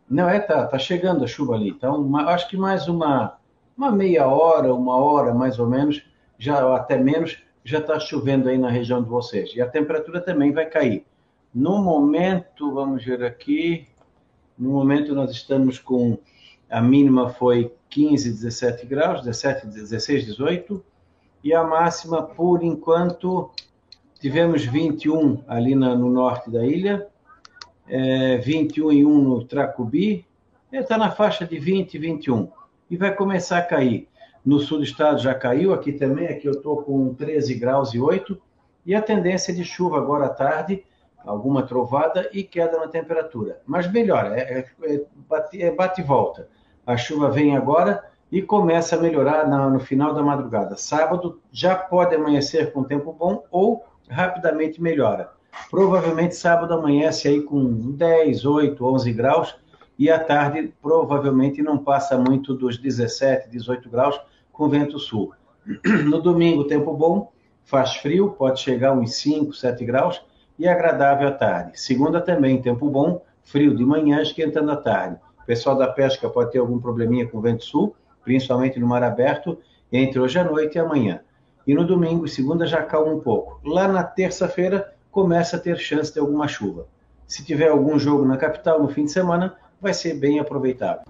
Não, 0.08 0.28
é, 0.28 0.38
tá, 0.38 0.66
tá 0.66 0.78
chegando 0.78 1.24
a 1.24 1.26
chuva 1.26 1.54
ali. 1.54 1.70
Então, 1.70 2.00
uma, 2.00 2.26
acho 2.30 2.48
que 2.48 2.56
mais 2.56 2.86
uma, 2.86 3.36
uma 3.76 3.90
meia 3.90 4.26
hora, 4.28 4.72
uma 4.72 4.96
hora 4.96 5.34
mais 5.34 5.58
ou 5.58 5.66
menos, 5.66 6.02
já 6.38 6.74
até 6.74 6.96
menos, 6.96 7.42
já 7.64 7.78
está 7.78 7.98
chovendo 7.98 8.48
aí 8.48 8.58
na 8.58 8.68
região 8.68 9.02
de 9.02 9.08
vocês. 9.08 9.50
E 9.54 9.60
a 9.60 9.66
temperatura 9.66 10.20
também 10.20 10.52
vai 10.52 10.66
cair. 10.66 11.04
No 11.54 11.80
momento, 11.80 12.72
vamos 12.72 13.04
ver 13.04 13.22
aqui, 13.22 13.86
no 14.58 14.70
momento 14.70 15.14
nós 15.14 15.30
estamos 15.30 15.78
com, 15.78 16.18
a 16.68 16.80
mínima 16.82 17.30
foi 17.30 17.72
15, 17.90 18.28
17 18.28 18.84
graus, 18.86 19.22
17, 19.22 19.68
16, 19.68 20.26
18, 20.26 20.84
e 21.44 21.54
a 21.54 21.62
máxima, 21.62 22.24
por 22.24 22.64
enquanto, 22.64 23.52
tivemos 24.18 24.64
21 24.64 25.44
ali 25.46 25.76
na, 25.76 25.94
no 25.94 26.10
norte 26.10 26.50
da 26.50 26.66
ilha, 26.66 27.06
é, 27.86 28.36
21 28.38 28.92
e 28.92 29.06
1 29.06 29.22
no 29.22 29.44
Tracubi, 29.44 30.26
está 30.72 30.98
na 30.98 31.12
faixa 31.12 31.46
de 31.46 31.56
20, 31.56 31.96
21, 31.98 32.48
e 32.90 32.96
vai 32.96 33.14
começar 33.14 33.58
a 33.58 33.62
cair. 33.62 34.08
No 34.44 34.58
sul 34.58 34.78
do 34.78 34.84
estado 34.84 35.20
já 35.20 35.32
caiu, 35.32 35.72
aqui 35.72 35.92
também, 35.92 36.26
aqui 36.26 36.48
eu 36.48 36.54
estou 36.54 36.82
com 36.82 37.14
13 37.14 37.54
graus 37.54 37.94
e 37.94 38.00
8, 38.00 38.36
e 38.84 38.92
a 38.92 39.00
tendência 39.00 39.54
de 39.54 39.64
chuva 39.64 39.98
agora 39.98 40.26
à 40.26 40.30
tarde, 40.30 40.82
alguma 41.24 41.62
trovada 41.62 42.28
e 42.32 42.42
queda 42.42 42.78
na 42.78 42.88
temperatura. 42.88 43.60
Mas 43.66 43.90
melhora, 43.90 44.38
é, 44.38 44.58
é, 44.58 44.94
é, 44.94 45.04
bate, 45.28 45.62
é 45.62 45.70
bate 45.70 46.00
e 46.00 46.04
volta. 46.04 46.48
A 46.86 46.96
chuva 46.96 47.30
vem 47.30 47.56
agora 47.56 48.04
e 48.30 48.42
começa 48.42 48.96
a 48.96 49.00
melhorar 49.00 49.48
na, 49.48 49.68
no 49.68 49.80
final 49.80 50.12
da 50.12 50.22
madrugada. 50.22 50.76
Sábado 50.76 51.40
já 51.50 51.74
pode 51.74 52.14
amanhecer 52.14 52.72
com 52.72 52.84
tempo 52.84 53.12
bom 53.12 53.44
ou 53.50 53.84
rapidamente 54.08 54.82
melhora. 54.82 55.30
Provavelmente 55.70 56.34
sábado 56.34 56.74
amanhece 56.74 57.28
aí 57.28 57.40
com 57.40 57.92
10, 57.92 58.44
8, 58.44 58.84
11 58.84 59.12
graus 59.12 59.56
e 59.98 60.10
à 60.10 60.18
tarde 60.18 60.74
provavelmente 60.82 61.62
não 61.62 61.78
passa 61.78 62.18
muito 62.18 62.54
dos 62.54 62.76
17, 62.76 63.48
18 63.48 63.88
graus 63.88 64.20
com 64.52 64.68
vento 64.68 64.98
sul. 64.98 65.32
No 66.04 66.20
domingo, 66.20 66.64
tempo 66.64 66.92
bom, 66.92 67.32
faz 67.64 67.96
frio, 67.96 68.30
pode 68.32 68.60
chegar 68.60 68.92
uns 68.92 69.14
5, 69.14 69.52
7 69.54 69.84
graus 69.84 70.22
e 70.58 70.68
agradável 70.68 71.28
à 71.28 71.32
tarde. 71.32 71.72
Segunda 71.74 72.20
também, 72.20 72.60
tempo 72.60 72.88
bom, 72.88 73.22
frio 73.42 73.76
de 73.76 73.84
manhã, 73.84 74.22
esquentando 74.22 74.70
à 74.70 74.76
tarde. 74.76 75.18
O 75.42 75.46
pessoal 75.46 75.76
da 75.76 75.88
pesca 75.88 76.28
pode 76.28 76.52
ter 76.52 76.58
algum 76.58 76.78
probleminha 76.78 77.26
com 77.26 77.38
o 77.38 77.40
vento 77.40 77.64
sul, 77.64 77.94
principalmente 78.24 78.80
no 78.80 78.86
mar 78.86 79.02
aberto, 79.02 79.58
entre 79.92 80.18
hoje 80.18 80.38
à 80.38 80.44
noite 80.44 80.76
e 80.76 80.78
amanhã. 80.78 81.20
E 81.66 81.74
no 81.74 81.86
domingo 81.86 82.24
e 82.24 82.28
segunda 82.28 82.66
já 82.66 82.82
calma 82.82 83.12
um 83.12 83.20
pouco. 83.20 83.60
Lá 83.64 83.88
na 83.88 84.02
terça-feira 84.02 84.92
começa 85.10 85.56
a 85.56 85.60
ter 85.60 85.78
chance 85.78 86.12
de 86.12 86.18
alguma 86.18 86.48
chuva. 86.48 86.86
Se 87.26 87.44
tiver 87.44 87.68
algum 87.68 87.98
jogo 87.98 88.24
na 88.24 88.36
capital 88.36 88.82
no 88.82 88.88
fim 88.88 89.04
de 89.04 89.12
semana, 89.12 89.54
vai 89.80 89.94
ser 89.94 90.14
bem 90.14 90.40
aproveitável. 90.40 91.02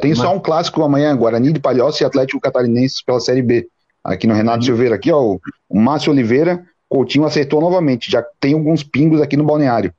Tem 0.00 0.14
só 0.14 0.34
um 0.34 0.40
clássico 0.40 0.82
amanhã, 0.82 1.14
Guarani 1.14 1.52
de 1.52 1.60
Palhoça 1.60 2.02
e 2.02 2.06
Atlético 2.06 2.40
Catarinense 2.40 3.04
pela 3.04 3.20
Série 3.20 3.42
B. 3.42 3.68
Aqui 4.02 4.26
no 4.26 4.34
Renato 4.34 4.64
Silveira, 4.64 4.96
aqui 4.96 5.12
ó, 5.12 5.36
o 5.68 5.78
Márcio 5.78 6.10
Oliveira 6.12 6.64
Coutinho 6.92 7.24
acertou 7.24 7.58
novamente. 7.58 8.10
Já 8.10 8.22
tem 8.38 8.52
alguns 8.52 8.82
pingos 8.82 9.22
aqui 9.22 9.34
no 9.34 9.44
balneário. 9.44 9.94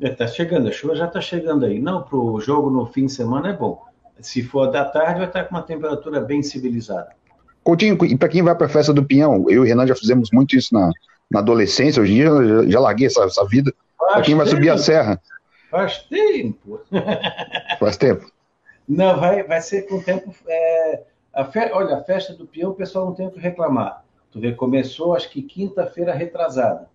Está 0.00 0.24
é, 0.24 0.26
chegando, 0.28 0.68
a 0.68 0.72
chuva 0.72 0.96
já 0.96 1.06
está 1.06 1.20
chegando 1.20 1.64
aí. 1.64 1.78
Não, 1.78 2.02
para 2.02 2.18
o 2.18 2.40
jogo 2.40 2.68
no 2.70 2.86
fim 2.86 3.06
de 3.06 3.12
semana 3.12 3.50
é 3.50 3.52
bom. 3.52 3.80
Se 4.20 4.42
for 4.42 4.66
da 4.66 4.84
tarde, 4.84 5.20
vai 5.20 5.28
estar 5.28 5.44
com 5.44 5.54
uma 5.54 5.62
temperatura 5.62 6.20
bem 6.20 6.42
civilizada. 6.42 7.10
Coutinho, 7.62 7.96
e 8.04 8.18
para 8.18 8.28
quem 8.28 8.42
vai 8.42 8.52
para 8.52 8.66
a 8.66 8.70
festa 8.70 8.92
do 8.92 9.04
Pinhão, 9.04 9.44
eu 9.48 9.50
e 9.54 9.58
o 9.60 9.62
Renan 9.62 9.86
já 9.86 9.94
fizemos 9.94 10.30
muito 10.32 10.56
isso 10.56 10.74
na, 10.74 10.90
na 11.30 11.38
adolescência, 11.38 12.02
hoje 12.02 12.14
em 12.14 12.16
dia 12.16 12.26
já, 12.26 12.68
já 12.68 12.80
larguei 12.80 13.06
essa, 13.06 13.22
essa 13.22 13.46
vida. 13.46 13.72
Para 13.96 14.22
quem 14.22 14.34
vai 14.34 14.46
subir 14.46 14.70
a 14.70 14.78
serra. 14.78 15.20
Faz 15.70 15.98
tempo. 16.02 16.80
Faz 17.78 17.96
tempo. 17.96 18.26
Não, 18.88 19.20
vai, 19.20 19.44
vai 19.44 19.60
ser 19.60 19.82
com 19.82 20.02
tempo. 20.02 20.34
É, 20.48 21.02
a 21.32 21.44
fe... 21.44 21.70
Olha, 21.72 21.98
a 21.98 22.02
festa 22.02 22.34
do 22.34 22.44
peão, 22.44 22.72
o 22.72 22.74
pessoal 22.74 23.06
não 23.06 23.14
tem 23.14 23.28
o 23.28 23.30
que 23.30 23.38
reclamar. 23.38 24.02
Tu 24.32 24.40
vê, 24.40 24.52
começou 24.52 25.14
acho 25.14 25.30
que 25.30 25.42
quinta-feira 25.42 26.14
retrasada. 26.14 26.88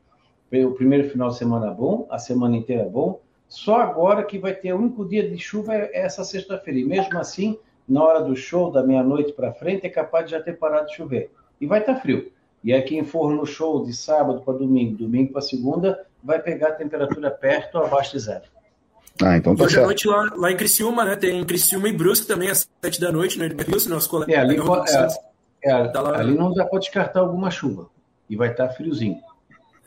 O 0.51 0.71
primeiro 0.71 1.09
final 1.09 1.29
de 1.29 1.37
semana 1.37 1.69
bom, 1.71 2.07
a 2.09 2.17
semana 2.17 2.57
inteira 2.57 2.85
bom. 2.85 3.21
Só 3.47 3.77
agora 3.77 4.23
que 4.23 4.39
vai 4.39 4.53
ter 4.53 4.73
o 4.73 4.77
único 4.77 5.07
dia 5.07 5.29
de 5.29 5.37
chuva 5.37 5.75
é 5.75 5.91
essa 5.93 6.23
sexta-feira. 6.23 6.79
E 6.79 6.83
mesmo 6.83 7.17
assim, 7.19 7.57
na 7.87 8.03
hora 8.03 8.21
do 8.21 8.35
show, 8.35 8.71
da 8.71 8.83
meia-noite 8.83 9.33
para 9.33 9.53
frente, 9.53 9.85
é 9.85 9.89
capaz 9.89 10.25
de 10.25 10.31
já 10.31 10.41
ter 10.41 10.57
parado 10.57 10.87
de 10.87 10.95
chover. 10.95 11.31
E 11.61 11.67
vai 11.67 11.79
estar 11.79 11.93
tá 11.93 12.01
frio. 12.01 12.31
E 12.63 12.73
aí 12.73 12.81
quem 12.81 13.03
for 13.03 13.31
no 13.31 13.45
show 13.45 13.85
de 13.85 13.93
sábado 13.93 14.41
para 14.41 14.57
domingo, 14.57 14.97
domingo 14.97 15.31
para 15.31 15.41
segunda, 15.41 16.05
vai 16.23 16.41
pegar 16.41 16.69
a 16.69 16.73
temperatura 16.73 17.29
perto 17.29 17.75
ou 17.75 17.85
abaixo 17.85 18.13
de 18.13 18.19
zero. 18.19 18.43
Ah, 19.21 19.37
então 19.37 19.55
tá 19.55 19.63
Hoje 19.63 19.75
certo. 19.75 19.83
à 19.83 19.87
noite 19.87 20.07
lá, 20.07 20.31
lá 20.35 20.51
em 20.51 20.57
Criciúma, 20.57 21.05
né? 21.05 21.15
Tem 21.15 21.43
Criciúma 21.43 21.87
e 21.87 21.93
Brusque 21.93 22.27
também 22.27 22.49
às 22.49 22.69
sete 22.81 22.99
da 22.99 23.11
noite, 23.11 23.39
né? 23.39 23.49
Nosso 23.89 24.09
colega. 24.09 24.31
É, 24.31 24.37
ali, 24.37 24.57
é, 24.57 25.07
é, 25.63 25.87
tá 25.87 26.01
lá... 26.01 26.17
ali 26.17 26.35
não 26.35 26.53
dá 26.53 26.65
para 26.65 26.79
descartar 26.79 27.19
alguma 27.19 27.49
chuva. 27.49 27.89
E 28.29 28.35
vai 28.35 28.51
estar 28.51 28.67
tá 28.67 28.73
friozinho. 28.73 29.19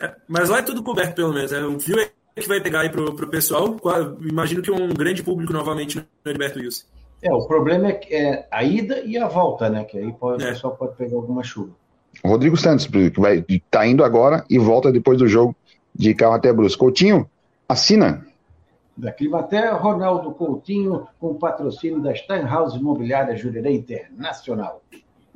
É, 0.00 0.14
mas 0.26 0.48
lá 0.48 0.59
é 0.59 0.62
tudo 0.62 0.83
coberto, 0.83 1.14
pelo 1.14 1.33
menos. 1.33 1.52
É 1.52 1.64
um 1.64 1.78
fio 1.78 1.96
que 2.35 2.48
vai 2.48 2.61
pegar 2.61 2.80
aí 2.80 2.90
pro, 2.90 3.14
pro 3.14 3.28
pessoal. 3.28 3.76
Imagino 4.20 4.62
que 4.62 4.70
um 4.70 4.88
grande 4.94 5.22
público 5.22 5.52
novamente 5.52 5.98
no 5.98 6.04
Heriberto 6.24 6.59
Wilson. 6.59 6.87
É, 7.22 7.33
o 7.33 7.46
problema 7.46 7.90
é, 7.90 8.00
é, 8.11 8.48
a 8.50 8.64
ida 8.64 9.00
e 9.00 9.18
a 9.18 9.28
volta, 9.28 9.68
né? 9.68 9.85
Que 9.85 9.98
aí 9.98 10.12
pode, 10.12 10.42
é. 10.42 10.46
o 10.46 10.52
pessoal 10.52 10.74
pode 10.74 10.96
pegar 10.96 11.16
alguma 11.16 11.42
chuva. 11.42 11.72
Rodrigo 12.24 12.56
Santos, 12.56 12.87
que 12.87 13.20
vai 13.20 13.44
tá 13.70 13.87
indo 13.87 14.02
agora 14.02 14.44
e 14.48 14.59
volta 14.59 14.90
depois 14.90 15.18
do 15.18 15.28
jogo 15.28 15.54
de 15.94 16.14
carro 16.14 16.35
até 16.35 16.52
Brusque. 16.52 16.78
Coutinho, 16.78 17.28
assina. 17.68 18.26
Da 18.96 19.12
Climater, 19.12 19.76
Ronaldo 19.76 20.33
Coutinho, 20.33 21.06
com 21.18 21.35
patrocínio 21.35 22.00
da 22.00 22.14
Steinhaus 22.14 22.74
Imobiliária 22.74 23.37
Jurerê 23.37 23.72
Internacional. 23.72 24.83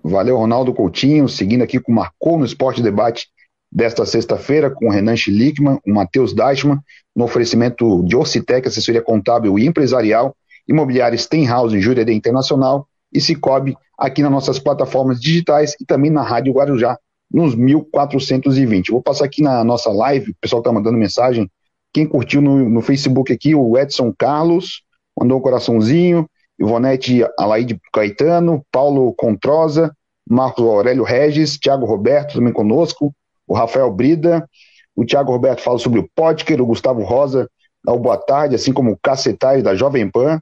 Valeu, 0.07 0.37
Ronaldo 0.37 0.75
Coutinho, 0.75 1.27
seguindo 1.29 1.63
aqui 1.63 1.81
com 1.81 1.91
o 1.91 1.95
Marcou 1.95 2.37
no 2.37 2.45
Esporte 2.45 2.83
Debate 2.83 3.29
desta 3.73 4.05
sexta-feira, 4.05 4.71
com 4.71 4.87
o 4.87 4.91
Renan 4.91 5.17
Schlickman, 5.17 5.81
o 5.87 5.95
Matheus 5.95 6.35
Deichmann, 6.35 6.79
no 7.17 7.25
oferecimento 7.25 8.05
de 8.05 8.15
Ocitec, 8.15 8.69
assessoria 8.69 9.01
contábil 9.01 9.59
e 9.59 9.67
empresarial, 9.67 10.37
Imobiliária 10.69 11.17
Stenhouse, 11.17 11.81
Jurerê 11.81 12.13
Internacional 12.13 12.87
e 13.11 13.19
Cicobi 13.19 13.75
aqui 13.99 14.23
nas 14.23 14.31
nossas 14.31 14.59
plataformas 14.59 15.19
digitais 15.19 15.75
e 15.81 15.87
também 15.87 16.11
na 16.11 16.23
Rádio 16.23 16.53
Guarujá, 16.53 16.99
nos 17.33 17.55
1420. 17.55 18.91
Vou 18.91 19.03
passar 19.03 19.25
aqui 19.25 19.43
na 19.43 19.65
nossa 19.65 19.91
live, 19.91 20.33
o 20.33 20.37
pessoal 20.39 20.61
está 20.61 20.71
mandando 20.71 20.99
mensagem. 20.99 21.51
Quem 21.95 22.07
curtiu 22.07 22.43
no, 22.43 22.69
no, 22.69 22.83
Facebook 22.83 23.33
aqui, 23.33 23.55
o 23.55 23.79
Edson 23.79 24.13
Carlos, 24.17 24.83
mandou 25.19 25.39
um 25.39 25.41
coraçãozinho, 25.41 26.29
Ivonete 26.59 27.27
Alaide 27.39 27.81
Caetano, 27.93 28.65
Paulo 28.71 29.13
Controsa, 29.15 29.95
Marcos 30.29 30.65
Aurélio 30.65 31.05
Regis, 31.05 31.59
Tiago 31.59 31.85
Roberto 31.85 32.35
também 32.35 32.53
conosco, 32.53 33.15
o 33.47 33.55
Rafael 33.55 33.91
Brida, 33.93 34.49
o 34.97 35.05
Tiago 35.05 35.33
Roberto 35.33 35.61
fala 35.61 35.79
sobre 35.79 36.01
o 36.01 36.09
Potker, 36.15 36.61
o 36.61 36.67
Gustavo 36.67 37.03
Rosa 37.03 37.49
dá 37.85 37.93
o 37.93 37.99
boa 37.99 38.17
tarde, 38.17 38.55
assim 38.55 38.73
como 38.73 38.93
o 38.93 38.99
Cacetais 39.03 39.63
da 39.63 39.75
Jovem 39.75 40.11
Pan, 40.11 40.41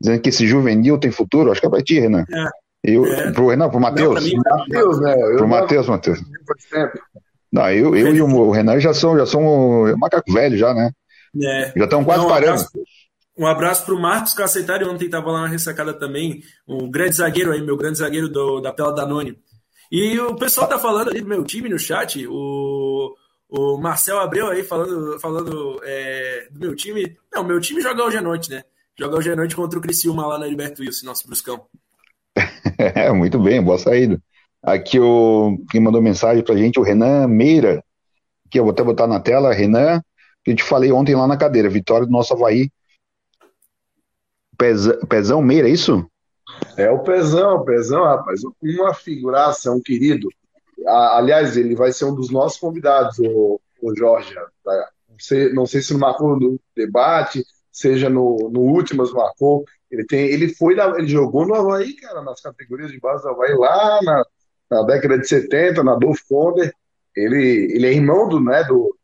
dizendo 0.00 0.20
que 0.20 0.28
esse 0.28 0.46
juvenil 0.46 0.98
tem 0.98 1.10
futuro, 1.10 1.50
acho 1.50 1.60
que 1.60 1.66
é 1.66 1.70
para 1.70 1.82
ti, 1.82 1.98
Renan. 1.98 2.24
É. 2.32 2.48
Eu, 2.84 3.06
é. 3.06 3.32
Pro 3.32 3.48
Renan, 3.48 3.70
pro 3.70 3.80
Matheus? 3.80 4.30
Matheus, 4.32 5.00
né? 5.00 5.14
Eu 5.18 5.36
pro 5.38 5.48
Matheus, 5.48 5.88
Matheus. 5.88 6.20
Não, 7.50 7.70
eu, 7.70 7.96
eu 7.96 8.14
e 8.14 8.20
o 8.20 8.50
Renan 8.50 8.78
já 8.78 8.92
são, 8.92 9.16
já 9.16 9.26
são 9.26 9.96
macaco 9.96 10.32
velho 10.32 10.56
já, 10.56 10.72
né? 10.74 10.90
É. 11.42 11.72
Já 11.76 11.84
estão 11.84 12.04
quase 12.04 12.22
Não, 12.22 12.28
parando. 12.28 12.62
Um 13.36 13.46
abraço 13.46 13.84
para 13.84 13.94
o 13.94 14.00
Marcos 14.00 14.32
Cacetari, 14.32 14.84
ontem 14.84 15.06
estava 15.06 15.30
lá 15.30 15.42
na 15.42 15.48
ressacada 15.48 15.92
também, 15.92 16.42
um 16.68 16.88
grande 16.88 17.16
zagueiro 17.16 17.52
aí, 17.52 17.60
meu 17.60 17.76
grande 17.76 17.98
zagueiro 17.98 18.28
do, 18.28 18.60
da 18.60 18.72
Pela 18.72 18.94
Danone. 18.94 19.36
E 19.90 20.18
o 20.20 20.36
pessoal 20.36 20.68
tá 20.68 20.78
falando 20.78 21.10
ali 21.10 21.20
do 21.20 21.28
meu 21.28 21.42
time 21.44 21.68
no 21.68 21.78
chat, 21.78 22.24
o, 22.28 23.14
o 23.48 23.76
Marcel 23.76 24.20
Abreu 24.20 24.48
aí 24.48 24.62
falando, 24.62 25.18
falando 25.20 25.80
é, 25.82 26.48
do 26.50 26.60
meu 26.60 26.76
time. 26.76 27.16
Não, 27.32 27.44
meu 27.44 27.60
time 27.60 27.80
joga 27.80 28.04
hoje 28.04 28.16
à 28.16 28.22
noite, 28.22 28.50
né? 28.50 28.62
Joga 28.98 29.16
hoje 29.16 29.32
à 29.32 29.36
noite 29.36 29.56
contra 29.56 29.78
o 29.78 29.82
Criciúma 29.82 30.26
lá 30.26 30.38
na 30.38 30.46
Liberto 30.46 30.82
Wilson, 30.82 31.06
nosso 31.06 31.26
Bruscão. 31.26 31.66
É, 32.78 33.10
muito 33.14 33.38
bem, 33.40 33.62
boa 33.62 33.78
saída. 33.78 34.20
Aqui 34.62 34.98
o 34.98 35.58
quem 35.70 35.80
mandou 35.80 36.00
mensagem 36.00 36.42
pra 36.42 36.56
gente, 36.56 36.78
o 36.78 36.82
Renan 36.82 37.26
Meira, 37.26 37.84
que 38.50 38.58
eu 38.58 38.64
vou 38.64 38.72
até 38.72 38.82
botar 38.82 39.06
na 39.06 39.20
tela, 39.20 39.52
Renan, 39.52 40.00
que 40.44 40.52
eu 40.52 40.56
te 40.56 40.62
falei 40.62 40.90
ontem 40.92 41.14
lá 41.14 41.26
na 41.26 41.36
cadeira, 41.36 41.68
vitória 41.68 42.06
do 42.06 42.12
nosso 42.12 42.32
Havaí. 42.32 42.70
Pezão, 44.64 44.98
Pezão 45.06 45.42
Meira, 45.42 45.68
é 45.68 45.72
isso? 45.72 46.08
É 46.78 46.90
o 46.90 47.00
Pezão, 47.00 47.62
Pezão, 47.64 48.04
rapaz, 48.04 48.40
uma 48.62 48.94
figuraça, 48.94 49.70
um 49.70 49.80
querido. 49.80 50.28
Aliás, 50.86 51.56
ele 51.58 51.74
vai 51.74 51.92
ser 51.92 52.06
um 52.06 52.14
dos 52.14 52.30
nossos 52.30 52.58
convidados, 52.58 53.18
o, 53.18 53.60
o 53.82 53.94
Jorge. 53.94 54.34
Tá? 54.64 54.88
Não, 55.52 55.66
sei, 55.66 55.82
se 55.82 55.92
no 55.92 55.98
marcou 55.98 56.40
no 56.40 56.58
debate, 56.74 57.44
seja 57.70 58.08
no, 58.08 58.50
no 58.50 58.60
Últimas 58.60 59.12
marcou. 59.12 59.64
Ele, 59.90 60.04
tem, 60.06 60.28
ele 60.28 60.54
foi 60.54 60.74
ele 60.96 61.08
jogou 61.08 61.46
no 61.46 61.54
Havaí, 61.54 61.94
cara, 61.96 62.22
nas 62.22 62.40
categorias 62.40 62.90
de 62.90 62.98
base 62.98 63.22
do 63.22 63.28
Havaí, 63.28 63.54
lá 63.54 64.00
na, 64.02 64.24
na 64.70 64.82
década 64.84 65.18
de 65.18 65.28
70, 65.28 65.84
na 65.84 65.94
Dolph 65.94 66.20
Conde. 66.26 66.72
Ele, 67.14 67.70
ele 67.70 67.86
é 67.86 67.92
irmão 67.92 68.28
do, 68.28 68.40
né, 68.40 68.64
do, 68.64 68.96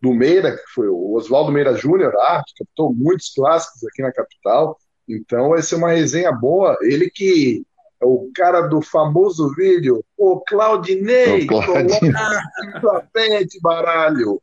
do 0.00 0.14
Meira, 0.14 0.56
que 0.56 0.62
foi 0.72 0.88
o 0.88 1.14
Oswaldo 1.14 1.50
Meira 1.50 1.74
Júnior, 1.74 2.12
que 2.46 2.64
captou 2.64 2.94
muitos 2.94 3.34
clássicos 3.34 3.84
aqui 3.84 4.00
na 4.00 4.12
capital. 4.12 4.78
Então 5.08 5.50
vai 5.50 5.62
ser 5.62 5.76
uma 5.76 5.92
resenha 5.92 6.32
boa. 6.32 6.76
Ele 6.82 7.10
que 7.10 7.64
é 8.00 8.06
o 8.06 8.30
cara 8.34 8.62
do 8.62 8.80
famoso 8.80 9.52
vídeo, 9.54 10.04
o 10.16 10.40
Claudinei, 10.40 11.44
o 11.44 11.46
Claudinei. 11.46 12.12
coloca 12.80 13.08
frente, 13.12 13.58
baralho. 13.60 14.40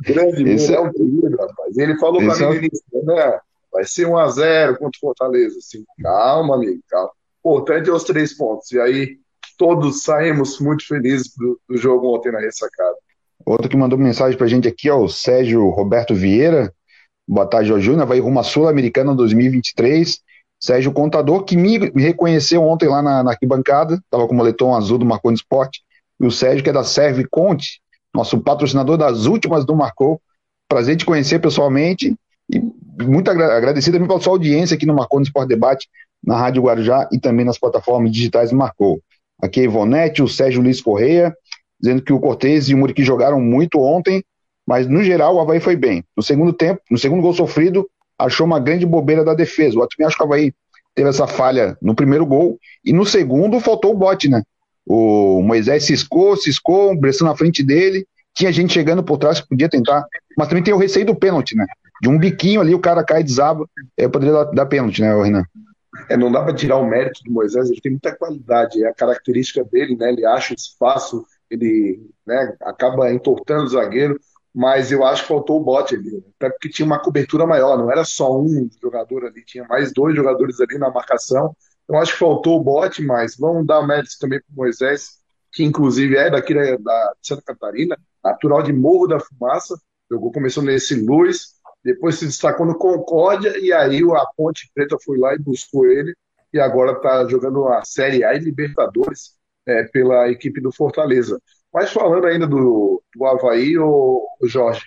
Grande 0.00 0.48
Esse 0.50 0.74
é 0.74 0.80
um 0.80 0.90
querido, 0.90 1.36
rapaz. 1.36 1.76
Ele 1.76 1.98
falou 1.98 2.20
para 2.24 2.54
é 2.54 2.60
mim 2.60 2.68
é... 2.94 3.02
né? 3.04 3.38
Vai 3.72 3.84
ser 3.84 4.06
1 4.06 4.16
a 4.16 4.28
0 4.28 4.78
contra 4.78 4.96
o 4.96 5.00
Fortaleza. 5.00 5.58
Assim, 5.58 5.84
calma, 6.02 6.54
amigo, 6.54 6.80
calma. 6.88 7.10
Importante 7.40 7.90
é 7.90 7.92
os 7.92 8.04
três 8.04 8.34
pontos. 8.34 8.72
E 8.72 8.80
aí, 8.80 9.18
todos 9.58 10.02
saímos 10.02 10.58
muito 10.60 10.86
felizes 10.86 11.34
do, 11.36 11.60
do 11.68 11.76
jogo 11.76 12.14
ontem 12.14 12.32
na 12.32 12.40
ressacada. 12.40 12.96
Outro 13.44 13.68
que 13.68 13.76
mandou 13.76 13.98
mensagem 13.98 14.36
pra 14.36 14.46
gente 14.46 14.66
aqui 14.66 14.88
é 14.88 14.94
o 14.94 15.08
Sérgio 15.08 15.68
Roberto 15.68 16.14
Vieira. 16.14 16.72
Boa 17.28 17.46
tarde, 17.46 17.68
Júnior. 17.80 18.06
Vai 18.06 18.20
rumo 18.20 18.38
à 18.38 18.44
Sul-Americana 18.44 19.14
2023. 19.14 20.20
Sérgio 20.60 20.92
Contador, 20.92 21.42
que 21.44 21.56
me, 21.56 21.76
reconheceu 21.96 22.62
ontem 22.62 22.88
lá 22.88 23.02
na, 23.02 23.22
na 23.22 23.32
arquibancada, 23.32 23.94
estava 23.96 24.26
com 24.26 24.32
o 24.32 24.36
moletom 24.36 24.74
azul 24.74 24.96
do 24.96 25.04
Marconi 25.04 25.34
Esporte. 25.34 25.82
E 26.20 26.24
o 26.26 26.30
Sérgio, 26.30 26.62
que 26.62 26.70
é 26.70 26.72
da 26.72 26.84
Serve 26.84 27.26
Conte, 27.28 27.80
nosso 28.14 28.40
patrocinador 28.40 28.96
das 28.96 29.26
últimas 29.26 29.64
do 29.64 29.74
Marcou. 29.74 30.20
Prazer 30.68 30.96
te 30.96 31.04
conhecer 31.04 31.40
pessoalmente 31.40 32.14
e 32.48 32.62
muito 33.04 33.30
agradecido 33.30 33.96
também 33.96 34.08
pela 34.08 34.20
sua 34.20 34.32
audiência 34.32 34.76
aqui 34.76 34.86
no 34.86 34.94
Marcou 34.94 35.18
no 35.18 35.24
Esporte 35.24 35.48
Debate, 35.48 35.88
na 36.24 36.36
Rádio 36.36 36.62
Guarujá 36.62 37.08
e 37.12 37.18
também 37.18 37.44
nas 37.44 37.58
plataformas 37.58 38.12
digitais 38.12 38.50
do 38.50 38.56
Marcou. 38.56 39.00
Aqui 39.42 39.60
é 39.60 39.64
Ivonete, 39.64 40.22
o 40.22 40.28
Sérgio 40.28 40.62
Luiz 40.62 40.80
Correia, 40.80 41.36
dizendo 41.78 42.02
que 42.02 42.12
o 42.12 42.20
Cortez 42.20 42.68
e 42.68 42.74
o 42.74 42.78
Muriqui 42.78 43.04
jogaram 43.04 43.40
muito 43.40 43.80
ontem, 43.80 44.24
mas 44.66 44.86
no 44.86 45.02
geral 45.02 45.36
o 45.36 45.40
Havaí 45.40 45.60
foi 45.60 45.76
bem. 45.76 46.04
No 46.16 46.22
segundo 46.22 46.52
tempo, 46.52 46.80
no 46.90 46.98
segundo 46.98 47.22
gol 47.22 47.32
sofrido, 47.32 47.88
achou 48.18 48.46
uma 48.46 48.58
grande 48.58 48.84
bobeira 48.84 49.24
da 49.24 49.34
defesa. 49.34 49.76
Eu 49.78 49.88
também 49.88 50.06
acho 50.06 50.16
que 50.16 50.22
o 50.22 50.26
Havaí 50.26 50.52
teve 50.94 51.08
essa 51.08 51.26
falha 51.26 51.76
no 51.80 51.94
primeiro 51.94 52.26
gol 52.26 52.58
e 52.84 52.92
no 52.92 53.04
segundo 53.04 53.60
faltou 53.60 53.92
o 53.92 53.96
bote, 53.96 54.28
né? 54.28 54.42
O 54.84 55.42
Moisés 55.42 55.84
ciscou, 55.84 56.36
ciscou, 56.36 56.92
o 56.92 56.96
Bressan 56.96 57.26
na 57.26 57.36
frente 57.36 57.62
dele, 57.62 58.06
tinha 58.34 58.52
gente 58.52 58.72
chegando 58.72 59.02
por 59.02 59.18
trás 59.18 59.40
que 59.40 59.48
podia 59.48 59.68
tentar, 59.68 60.04
mas 60.36 60.48
também 60.48 60.62
tem 60.62 60.74
o 60.74 60.78
receio 60.78 61.06
do 61.06 61.14
pênalti, 61.14 61.56
né? 61.56 61.66
De 62.00 62.08
um 62.08 62.18
biquinho 62.18 62.60
ali, 62.60 62.74
o 62.74 62.80
cara 62.80 63.04
cai 63.04 63.20
e 63.20 63.24
desaba, 63.24 63.66
é, 63.96 64.06
poderia 64.06 64.34
dar, 64.34 64.44
dar 64.44 64.66
pênalti, 64.66 65.00
né, 65.00 65.22
Renan? 65.22 65.44
É, 66.10 66.16
não 66.16 66.30
dá 66.30 66.42
para 66.42 66.54
tirar 66.54 66.76
o 66.76 66.86
mérito 66.86 67.22
do 67.24 67.32
Moisés, 67.32 67.70
ele 67.70 67.80
tem 67.80 67.92
muita 67.92 68.14
qualidade, 68.14 68.84
é 68.84 68.88
a 68.88 68.94
característica 68.94 69.64
dele, 69.64 69.96
né? 69.96 70.12
Ele 70.12 70.26
acha 70.26 70.54
espaço, 70.54 71.24
ele 71.50 72.00
né, 72.26 72.54
acaba 72.62 73.12
entortando 73.12 73.64
o 73.64 73.68
zagueiro, 73.68 74.20
mas 74.56 74.90
eu 74.90 75.04
acho 75.04 75.20
que 75.20 75.28
faltou 75.28 75.60
o 75.60 75.62
bote 75.62 75.94
ali, 75.94 76.24
até 76.40 76.48
porque 76.48 76.70
tinha 76.70 76.86
uma 76.86 76.98
cobertura 76.98 77.46
maior, 77.46 77.76
não 77.76 77.92
era 77.92 78.04
só 78.06 78.40
um 78.40 78.70
jogador 78.80 79.26
ali, 79.26 79.44
tinha 79.44 79.64
mais 79.64 79.92
dois 79.92 80.16
jogadores 80.16 80.58
ali 80.62 80.78
na 80.78 80.90
marcação, 80.90 81.54
então 81.84 82.00
acho 82.00 82.14
que 82.14 82.18
faltou 82.18 82.58
o 82.58 82.64
bote, 82.64 83.02
mas 83.04 83.36
vamos 83.36 83.66
dar 83.66 83.86
mérito 83.86 84.14
também 84.18 84.40
para 84.40 84.56
Moisés, 84.56 85.18
que 85.52 85.62
inclusive 85.62 86.16
é 86.16 86.30
daqui 86.30 86.54
da, 86.54 86.74
da 86.78 87.12
Santa 87.20 87.42
Catarina, 87.42 87.98
natural 88.24 88.62
de 88.62 88.72
Morro 88.72 89.06
da 89.06 89.20
Fumaça, 89.20 89.78
jogou, 90.10 90.32
começou 90.32 90.62
nesse 90.62 90.94
Luz, 90.94 91.56
depois 91.84 92.14
se 92.14 92.24
destacou 92.24 92.64
no 92.64 92.78
Concórdia, 92.78 93.58
e 93.58 93.74
aí 93.74 94.00
a 94.10 94.24
Ponte 94.34 94.70
Preta 94.74 94.96
foi 95.04 95.18
lá 95.18 95.34
e 95.34 95.38
buscou 95.38 95.84
ele, 95.84 96.14
e 96.50 96.58
agora 96.58 96.92
está 96.92 97.28
jogando 97.28 97.68
a 97.68 97.84
Série 97.84 98.24
A 98.24 98.32
e 98.34 98.38
Libertadores 98.38 99.32
é, 99.66 99.82
pela 99.84 100.30
equipe 100.30 100.62
do 100.62 100.72
Fortaleza. 100.72 101.38
Mas 101.76 101.92
falando 101.92 102.26
ainda 102.26 102.46
do, 102.46 103.02
do 103.14 103.26
Havaí, 103.26 103.76
o, 103.76 104.26
Jorge, 104.44 104.80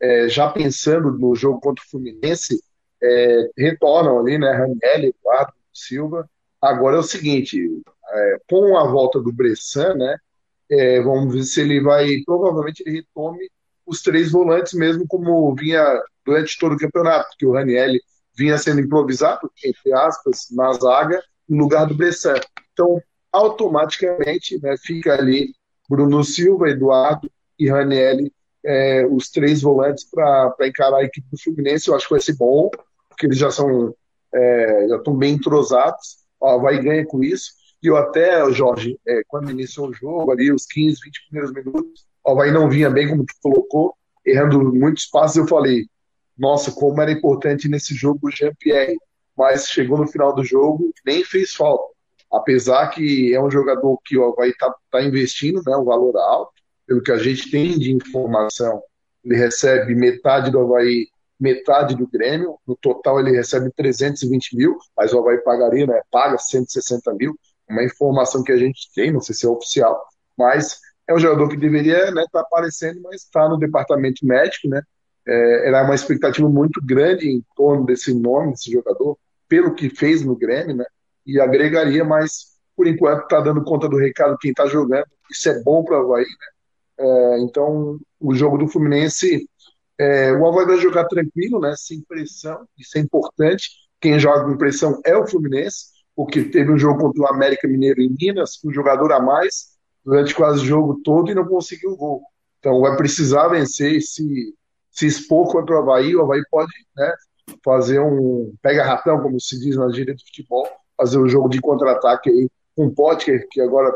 é, 0.00 0.28
já 0.28 0.48
pensando 0.48 1.10
no 1.10 1.34
jogo 1.34 1.58
contra 1.60 1.82
o 1.84 1.90
Fluminense, 1.90 2.62
é, 3.02 3.50
retornam 3.58 4.20
ali, 4.20 4.38
né, 4.38 4.52
Raniel, 4.52 5.10
Eduardo 5.10 5.52
Silva. 5.74 6.30
Agora 6.62 6.98
é 6.98 7.00
o 7.00 7.02
seguinte, 7.02 7.60
é, 8.08 8.36
com 8.48 8.76
a 8.76 8.86
volta 8.86 9.20
do 9.20 9.32
Bressan, 9.32 9.94
né, 9.94 10.16
é, 10.70 11.00
vamos 11.00 11.34
ver 11.34 11.42
se 11.42 11.62
ele 11.62 11.80
vai, 11.80 12.22
provavelmente 12.24 12.80
ele 12.86 12.98
retome 12.98 13.50
os 13.84 14.00
três 14.00 14.30
volantes 14.30 14.72
mesmo 14.74 15.04
como 15.08 15.52
vinha 15.56 16.00
durante 16.24 16.56
todo 16.60 16.76
o 16.76 16.78
campeonato, 16.78 17.28
porque 17.30 17.46
o 17.46 17.54
Raniel 17.54 17.98
vinha 18.36 18.56
sendo 18.56 18.82
improvisado, 18.82 19.50
entre 19.64 19.92
aspas, 19.92 20.46
na 20.52 20.72
zaga, 20.74 21.20
no 21.48 21.64
lugar 21.64 21.88
do 21.88 21.96
Bressan. 21.96 22.36
Então, 22.72 23.02
automaticamente, 23.32 24.62
né, 24.62 24.76
fica 24.76 25.12
ali 25.14 25.52
Bruno 25.88 26.22
Silva, 26.24 26.70
Eduardo 26.70 27.30
e 27.58 27.68
Raniel, 27.68 28.18
é, 28.64 29.06
os 29.06 29.30
três 29.30 29.62
volantes 29.62 30.04
para 30.10 30.54
encarar 30.62 30.98
a 30.98 31.04
equipe 31.04 31.26
do 31.30 31.40
Fluminense. 31.40 31.88
Eu 31.88 31.94
acho 31.94 32.06
que 32.06 32.14
vai 32.14 32.20
ser 32.20 32.36
bom, 32.36 32.70
porque 33.08 33.26
eles 33.26 33.38
já 33.38 33.50
são 33.50 33.94
é, 34.34 34.86
já 34.88 34.96
estão 34.96 35.14
bem 35.14 35.34
entrosados. 35.34 36.18
Ó, 36.40 36.58
vai 36.58 36.82
ganhar 36.82 37.06
com 37.06 37.22
isso. 37.22 37.52
E 37.82 37.86
eu 37.86 37.96
até, 37.96 38.50
Jorge, 38.52 38.98
é, 39.06 39.22
quando 39.28 39.50
iniciou 39.50 39.88
o 39.88 39.94
jogo, 39.94 40.30
ali, 40.32 40.52
os 40.52 40.66
15, 40.66 41.00
20 41.04 41.26
primeiros 41.28 41.52
minutos, 41.52 42.04
o 42.24 42.30
Havaí 42.30 42.50
não 42.50 42.68
vinha 42.68 42.90
bem, 42.90 43.08
como 43.08 43.24
tu 43.24 43.34
colocou, 43.40 43.94
errando 44.24 44.72
muitos 44.74 45.06
passos. 45.06 45.36
Eu 45.36 45.46
falei, 45.46 45.86
nossa, 46.36 46.72
como 46.72 47.00
era 47.00 47.12
importante 47.12 47.68
nesse 47.68 47.94
jogo 47.94 48.20
o 48.24 48.30
Jean-Pierre. 48.30 48.96
Mas 49.36 49.68
chegou 49.68 49.98
no 49.98 50.08
final 50.08 50.34
do 50.34 50.42
jogo, 50.42 50.92
nem 51.04 51.22
fez 51.22 51.54
falta 51.54 51.95
apesar 52.36 52.88
que 52.88 53.34
é 53.34 53.40
um 53.40 53.50
jogador 53.50 53.98
que 54.04 54.16
o 54.16 54.24
Havaí 54.24 54.50
está 54.50 54.74
tá 54.90 55.02
investindo, 55.02 55.62
né, 55.66 55.76
um 55.76 55.84
valor 55.84 56.16
alto, 56.16 56.52
pelo 56.86 57.02
que 57.02 57.12
a 57.12 57.18
gente 57.18 57.50
tem 57.50 57.78
de 57.78 57.92
informação, 57.92 58.82
ele 59.24 59.36
recebe 59.36 59.94
metade 59.94 60.50
do 60.50 60.60
Havaí, 60.60 61.08
metade 61.38 61.96
do 61.96 62.06
Grêmio, 62.06 62.56
no 62.66 62.76
total 62.76 63.20
ele 63.20 63.32
recebe 63.32 63.70
320 63.76 64.56
mil, 64.56 64.78
mas 64.96 65.12
o 65.12 65.18
Havaí 65.18 65.38
pagaria, 65.38 65.86
né, 65.86 66.00
paga 66.10 66.38
160 66.38 67.12
mil, 67.14 67.34
uma 67.68 67.82
informação 67.82 68.42
que 68.42 68.52
a 68.52 68.56
gente 68.56 68.88
tem, 68.94 69.12
não 69.12 69.20
sei 69.20 69.34
se 69.34 69.44
é 69.44 69.48
oficial, 69.48 70.00
mas 70.38 70.78
é 71.08 71.14
um 71.14 71.18
jogador 71.18 71.48
que 71.48 71.56
deveria 71.56 71.98
estar 71.98 72.14
né, 72.14 72.24
tá 72.32 72.40
aparecendo, 72.40 73.00
mas 73.02 73.22
está 73.22 73.48
no 73.48 73.58
departamento 73.58 74.24
médico, 74.24 74.68
né, 74.68 74.80
É, 75.28 75.68
era 75.68 75.82
uma 75.82 75.94
expectativa 75.94 76.48
muito 76.48 76.80
grande 76.84 77.28
em 77.28 77.44
torno 77.56 77.84
desse 77.84 78.14
nome, 78.14 78.52
desse 78.52 78.70
jogador, 78.70 79.18
pelo 79.48 79.74
que 79.74 79.90
fez 79.90 80.24
no 80.24 80.36
Grêmio, 80.36 80.76
né? 80.76 80.84
E 81.26 81.40
agregaria, 81.40 82.04
mas 82.04 82.56
por 82.76 82.86
enquanto 82.86 83.22
está 83.22 83.40
dando 83.40 83.64
conta 83.64 83.88
do 83.88 83.96
recado 83.96 84.36
quem 84.38 84.50
está 84.50 84.66
jogando. 84.66 85.06
Isso 85.30 85.48
é 85.48 85.62
bom 85.62 85.82
para 85.82 85.98
o 85.98 86.04
Havaí, 86.04 86.24
né? 86.24 86.46
É, 86.98 87.38
então, 87.40 87.98
o 88.20 88.34
jogo 88.34 88.58
do 88.58 88.68
Fluminense, 88.68 89.48
é, 89.98 90.32
o 90.32 90.46
Havaí 90.46 90.66
vai 90.66 90.78
jogar 90.78 91.06
tranquilo, 91.06 91.58
né? 91.58 91.74
Sem 91.76 92.02
pressão, 92.02 92.66
isso 92.78 92.96
é 92.98 93.00
importante. 93.00 93.70
Quem 94.00 94.18
joga 94.18 94.44
com 94.44 94.56
pressão 94.56 95.00
é 95.04 95.16
o 95.16 95.26
Fluminense, 95.26 95.86
porque 96.14 96.44
teve 96.44 96.70
um 96.70 96.78
jogo 96.78 97.00
contra 97.00 97.22
o 97.22 97.26
América 97.26 97.66
Mineiro 97.66 98.00
em 98.00 98.14
Minas, 98.18 98.56
com 98.56 98.68
um 98.68 98.72
jogador 98.72 99.12
a 99.12 99.20
mais, 99.20 99.76
durante 100.04 100.34
quase 100.34 100.60
o 100.60 100.64
jogo 100.64 101.00
todo 101.02 101.30
e 101.30 101.34
não 101.34 101.46
conseguiu 101.46 101.90
o 101.90 101.96
gol. 101.96 102.22
Então 102.60 102.80
vai 102.80 102.96
precisar 102.96 103.48
vencer 103.48 104.00
se, 104.02 104.54
se 104.90 105.06
expor 105.06 105.50
contra 105.50 105.74
o 105.74 105.78
Havaí. 105.78 106.14
O 106.14 106.22
Havaí 106.22 106.42
pode 106.50 106.72
né, 106.96 107.12
fazer 107.64 108.00
um 108.00 108.54
pega-ratão, 108.62 109.20
como 109.20 109.40
se 109.40 109.58
diz 109.58 109.76
na 109.76 109.90
gíria 109.90 110.14
do 110.14 110.20
futebol, 110.20 110.68
fazer 110.96 111.18
um 111.18 111.28
jogo 111.28 111.48
de 111.48 111.60
contra-ataque 111.60 112.30
aí 112.30 112.48
com 112.74 112.86
o 112.86 112.94
Potker, 112.94 113.46
que 113.50 113.60
agora 113.60 113.92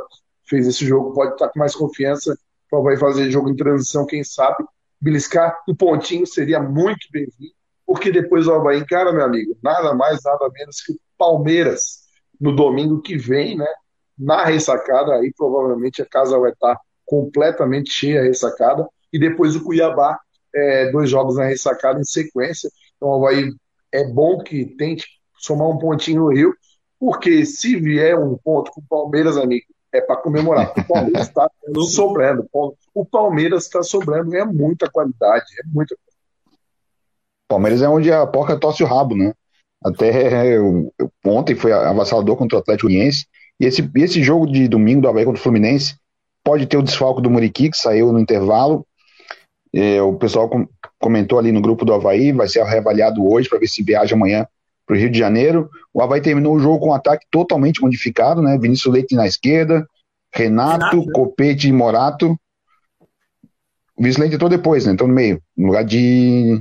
fez 0.48 0.66
esse 0.66 0.84
jogo, 0.84 1.12
pode 1.12 1.32
estar 1.32 1.48
com 1.48 1.58
mais 1.58 1.74
confiança 1.74 2.36
para 2.68 2.78
o 2.78 2.82
Havaí 2.82 2.96
fazer 2.96 3.30
jogo 3.30 3.50
em 3.50 3.56
transição, 3.56 4.06
quem 4.06 4.22
sabe. 4.24 4.64
Beliscar 5.00 5.58
um 5.68 5.74
pontinho 5.74 6.26
seria 6.26 6.60
muito 6.60 7.06
bem-vindo, 7.10 7.52
porque 7.86 8.12
depois 8.12 8.46
o 8.46 8.54
Havaí 8.54 8.78
encara, 8.78 9.12
meu 9.12 9.24
amigo, 9.24 9.56
nada 9.62 9.94
mais, 9.94 10.20
nada 10.24 10.48
menos 10.52 10.80
que 10.82 10.92
o 10.92 11.00
Palmeiras 11.18 12.00
no 12.40 12.54
domingo 12.54 13.02
que 13.02 13.16
vem, 13.16 13.56
né? 13.56 13.66
Na 14.18 14.44
ressacada, 14.44 15.14
aí 15.14 15.32
provavelmente 15.36 16.02
a 16.02 16.06
casa 16.06 16.38
vai 16.38 16.52
estar 16.52 16.78
completamente 17.06 17.90
cheia, 17.90 18.22
ressacada, 18.22 18.86
e 19.12 19.18
depois 19.18 19.56
o 19.56 19.64
Cuiabá, 19.64 20.18
é, 20.54 20.90
dois 20.90 21.10
jogos 21.10 21.36
na 21.36 21.44
ressacada 21.44 21.98
em 21.98 22.04
sequência. 22.04 22.70
Então 22.96 23.08
o 23.08 23.14
Havaí 23.16 23.50
é 23.92 24.04
bom 24.04 24.38
que 24.38 24.64
tente 24.76 25.06
somar 25.38 25.68
um 25.68 25.78
pontinho 25.78 26.22
no 26.22 26.28
Rio, 26.28 26.54
porque 27.00 27.46
se 27.46 27.76
vier 27.76 28.18
um 28.18 28.36
ponto 28.36 28.70
com 28.70 28.82
o 28.82 28.84
Palmeiras, 28.86 29.38
amigo, 29.38 29.64
é 29.90 30.02
para 30.02 30.16
comemorar. 30.16 30.70
O 30.76 30.84
Palmeiras 30.84 31.26
está 31.28 31.50
sobrando. 31.88 32.46
O 32.94 33.06
Palmeiras 33.06 33.64
está 33.64 33.82
sobrando, 33.82 34.36
é 34.36 34.44
muita 34.44 34.88
qualidade, 34.90 35.46
é 35.58 35.66
muita 35.66 35.96
Palmeiras 37.48 37.82
é 37.82 37.88
onde 37.88 38.12
a 38.12 38.24
porca 38.26 38.56
torce 38.56 38.84
o 38.84 38.86
rabo, 38.86 39.16
né? 39.16 39.32
Até 39.82 40.56
eu, 40.56 40.92
ontem 41.24 41.56
foi 41.56 41.72
avassalador 41.72 42.36
contra 42.36 42.58
o 42.58 42.60
Atlético 42.60 42.86
Uniense. 42.86 43.26
E 43.58 43.64
esse, 43.64 43.90
esse 43.96 44.22
jogo 44.22 44.46
de 44.46 44.68
domingo 44.68 45.00
do 45.00 45.08
Havaí 45.08 45.24
contra 45.24 45.40
o 45.40 45.42
Fluminense 45.42 45.96
pode 46.44 46.66
ter 46.66 46.76
o 46.76 46.82
desfalco 46.82 47.20
do 47.20 47.30
Muriqui, 47.30 47.70
que 47.70 47.76
saiu 47.76 48.12
no 48.12 48.20
intervalo. 48.20 48.86
É, 49.74 50.00
o 50.00 50.14
pessoal 50.14 50.48
com, 50.48 50.68
comentou 50.98 51.38
ali 51.38 51.50
no 51.50 51.60
grupo 51.60 51.84
do 51.84 51.92
Havaí, 51.92 52.30
vai 52.30 52.46
ser 52.46 52.62
reavaliado 52.62 53.26
hoje 53.26 53.48
para 53.48 53.58
ver 53.58 53.66
se 53.66 53.82
viaja 53.82 54.14
amanhã 54.14 54.46
para 54.90 54.96
o 54.96 54.98
Rio 54.98 55.10
de 55.10 55.18
Janeiro. 55.18 55.70
O 55.94 56.02
Havaí 56.02 56.20
terminou 56.20 56.56
o 56.56 56.58
jogo 56.58 56.80
com 56.80 56.88
um 56.88 56.94
ataque 56.94 57.24
totalmente 57.30 57.80
modificado, 57.80 58.42
né? 58.42 58.58
Vinícius 58.58 58.92
Leite 58.92 59.14
na 59.14 59.24
esquerda, 59.24 59.86
Renato, 60.34 60.84
Renato. 60.84 60.96
Né? 60.96 61.12
Copete 61.12 61.68
e 61.68 61.72
Morato. 61.72 62.36
O 63.96 64.02
Vinícius 64.02 64.18
Leite 64.20 64.34
entrou 64.34 64.50
depois, 64.50 64.84
né? 64.84 64.92
Entrou 64.92 65.08
no 65.08 65.14
meio, 65.14 65.40
no 65.56 65.68
lugar 65.68 65.84
de 65.84 66.60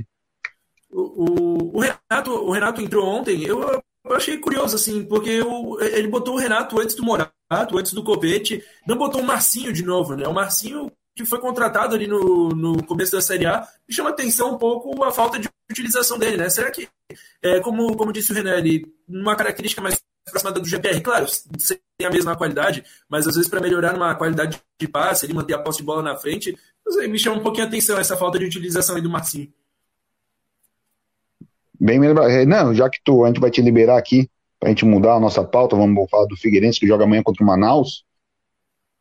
o, 0.92 1.76
o, 1.76 1.80
Renato, 1.80 2.30
o 2.30 2.50
Renato 2.52 2.80
entrou 2.80 3.06
ontem, 3.06 3.44
eu, 3.44 3.62
eu 4.04 4.16
achei 4.16 4.38
curioso, 4.38 4.74
assim, 4.74 5.04
porque 5.04 5.40
o, 5.40 5.80
ele 5.80 6.08
botou 6.08 6.34
o 6.34 6.38
Renato 6.38 6.80
antes 6.80 6.96
do 6.96 7.04
Morato, 7.04 7.32
antes 7.50 7.92
do 7.92 8.02
Copete, 8.02 8.62
não 8.86 8.96
botou 8.96 9.20
o 9.20 9.24
Marcinho 9.24 9.72
de 9.72 9.84
novo, 9.84 10.16
né? 10.16 10.26
O 10.26 10.34
Marcinho 10.34 10.90
que 11.14 11.24
foi 11.24 11.38
contratado 11.38 11.94
ali 11.94 12.06
no, 12.06 12.50
no 12.50 12.82
começo 12.84 13.12
da 13.12 13.20
Série 13.20 13.46
A, 13.46 13.66
me 13.88 13.94
chama 13.94 14.10
atenção 14.10 14.54
um 14.54 14.58
pouco 14.58 15.02
a 15.04 15.12
falta 15.12 15.38
de 15.38 15.48
utilização 15.70 16.18
dele, 16.18 16.36
né? 16.36 16.48
Será 16.48 16.70
que, 16.70 16.88
é, 17.42 17.60
como, 17.60 17.96
como 17.96 18.12
disse 18.12 18.32
o 18.32 18.34
René, 18.34 18.58
ele, 18.58 18.86
uma 19.08 19.36
característica 19.36 19.82
mais 19.82 19.98
aproximada 20.26 20.60
do 20.60 20.68
GPR, 20.68 21.00
claro, 21.00 21.26
sem 21.58 21.78
a 22.04 22.10
mesma 22.10 22.36
qualidade, 22.36 22.84
mas 23.08 23.26
às 23.26 23.34
vezes 23.34 23.50
para 23.50 23.60
melhorar 23.60 23.92
numa 23.92 24.14
qualidade 24.14 24.60
de 24.78 24.88
passe, 24.88 25.26
ele 25.26 25.34
manter 25.34 25.54
a 25.54 25.58
posse 25.58 25.78
de 25.78 25.84
bola 25.84 26.02
na 26.02 26.16
frente, 26.16 26.56
me 27.08 27.18
chama 27.18 27.38
um 27.38 27.42
pouquinho 27.42 27.64
a 27.64 27.68
atenção 27.68 27.98
essa 27.98 28.16
falta 28.16 28.38
de 28.38 28.44
utilização 28.44 28.96
aí 28.96 29.02
do 29.02 29.10
Marcinho. 29.10 29.52
Bem. 31.78 31.98
Não, 32.46 32.74
já 32.74 32.90
que 32.90 32.98
tu, 33.02 33.24
a 33.24 33.28
gente 33.28 33.40
vai 33.40 33.50
te 33.50 33.62
liberar 33.62 33.96
aqui 33.96 34.28
para 34.58 34.68
a 34.68 34.72
gente 34.72 34.84
mudar 34.84 35.14
a 35.14 35.20
nossa 35.20 35.42
pauta, 35.42 35.74
vamos 35.74 36.10
falar 36.10 36.26
do 36.26 36.36
Figueirense 36.36 36.78
que 36.78 36.86
joga 36.86 37.04
amanhã 37.04 37.22
contra 37.22 37.42
o 37.42 37.46
Manaus. 37.46 38.04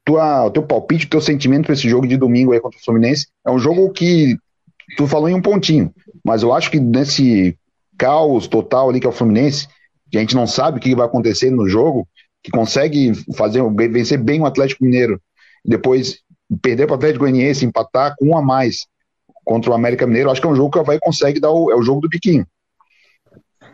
Tua, 0.09 0.45
o 0.45 0.49
teu 0.49 0.63
palpite, 0.63 1.05
o 1.05 1.09
teu 1.09 1.21
sentimento 1.21 1.65
para 1.65 1.73
esse 1.73 1.87
jogo 1.87 2.07
de 2.07 2.17
domingo 2.17 2.51
aí 2.51 2.59
contra 2.59 2.79
o 2.79 2.83
Fluminense 2.83 3.27
é 3.45 3.51
um 3.51 3.59
jogo 3.59 3.91
que 3.91 4.35
tu 4.97 5.05
falou 5.05 5.29
em 5.29 5.35
um 5.35 5.41
pontinho, 5.41 5.93
mas 6.25 6.41
eu 6.41 6.51
acho 6.51 6.71
que 6.71 6.79
nesse 6.79 7.55
caos 7.95 8.47
total 8.47 8.89
ali 8.89 8.99
que 8.99 9.05
é 9.05 9.09
o 9.09 9.13
Fluminense, 9.13 9.67
que 10.09 10.17
a 10.17 10.19
gente 10.19 10.33
não 10.33 10.47
sabe 10.47 10.79
o 10.79 10.81
que 10.81 10.95
vai 10.95 11.05
acontecer 11.05 11.51
no 11.51 11.69
jogo, 11.69 12.07
que 12.41 12.49
consegue 12.49 13.13
fazer 13.35 13.61
vencer 13.91 14.17
bem 14.17 14.41
o 14.41 14.47
Atlético 14.47 14.83
Mineiro, 14.83 15.21
depois 15.63 16.21
perder 16.59 16.87
para 16.87 16.93
o 16.93 16.97
Atlético 16.97 17.25
Goianiense, 17.25 17.63
empatar 17.63 18.15
com 18.17 18.29
um 18.29 18.35
a 18.35 18.41
mais 18.41 18.87
contra 19.45 19.69
o 19.69 19.75
América 19.75 20.07
Mineiro, 20.07 20.31
acho 20.31 20.41
que 20.41 20.47
é 20.47 20.49
um 20.49 20.55
jogo 20.55 20.71
que 20.71 20.79
Havaí 20.79 20.97
consegue 20.99 21.39
dar 21.39 21.51
o, 21.51 21.71
é 21.71 21.75
o 21.75 21.83
jogo 21.83 22.01
do 22.01 22.09
Piquinho. 22.09 22.47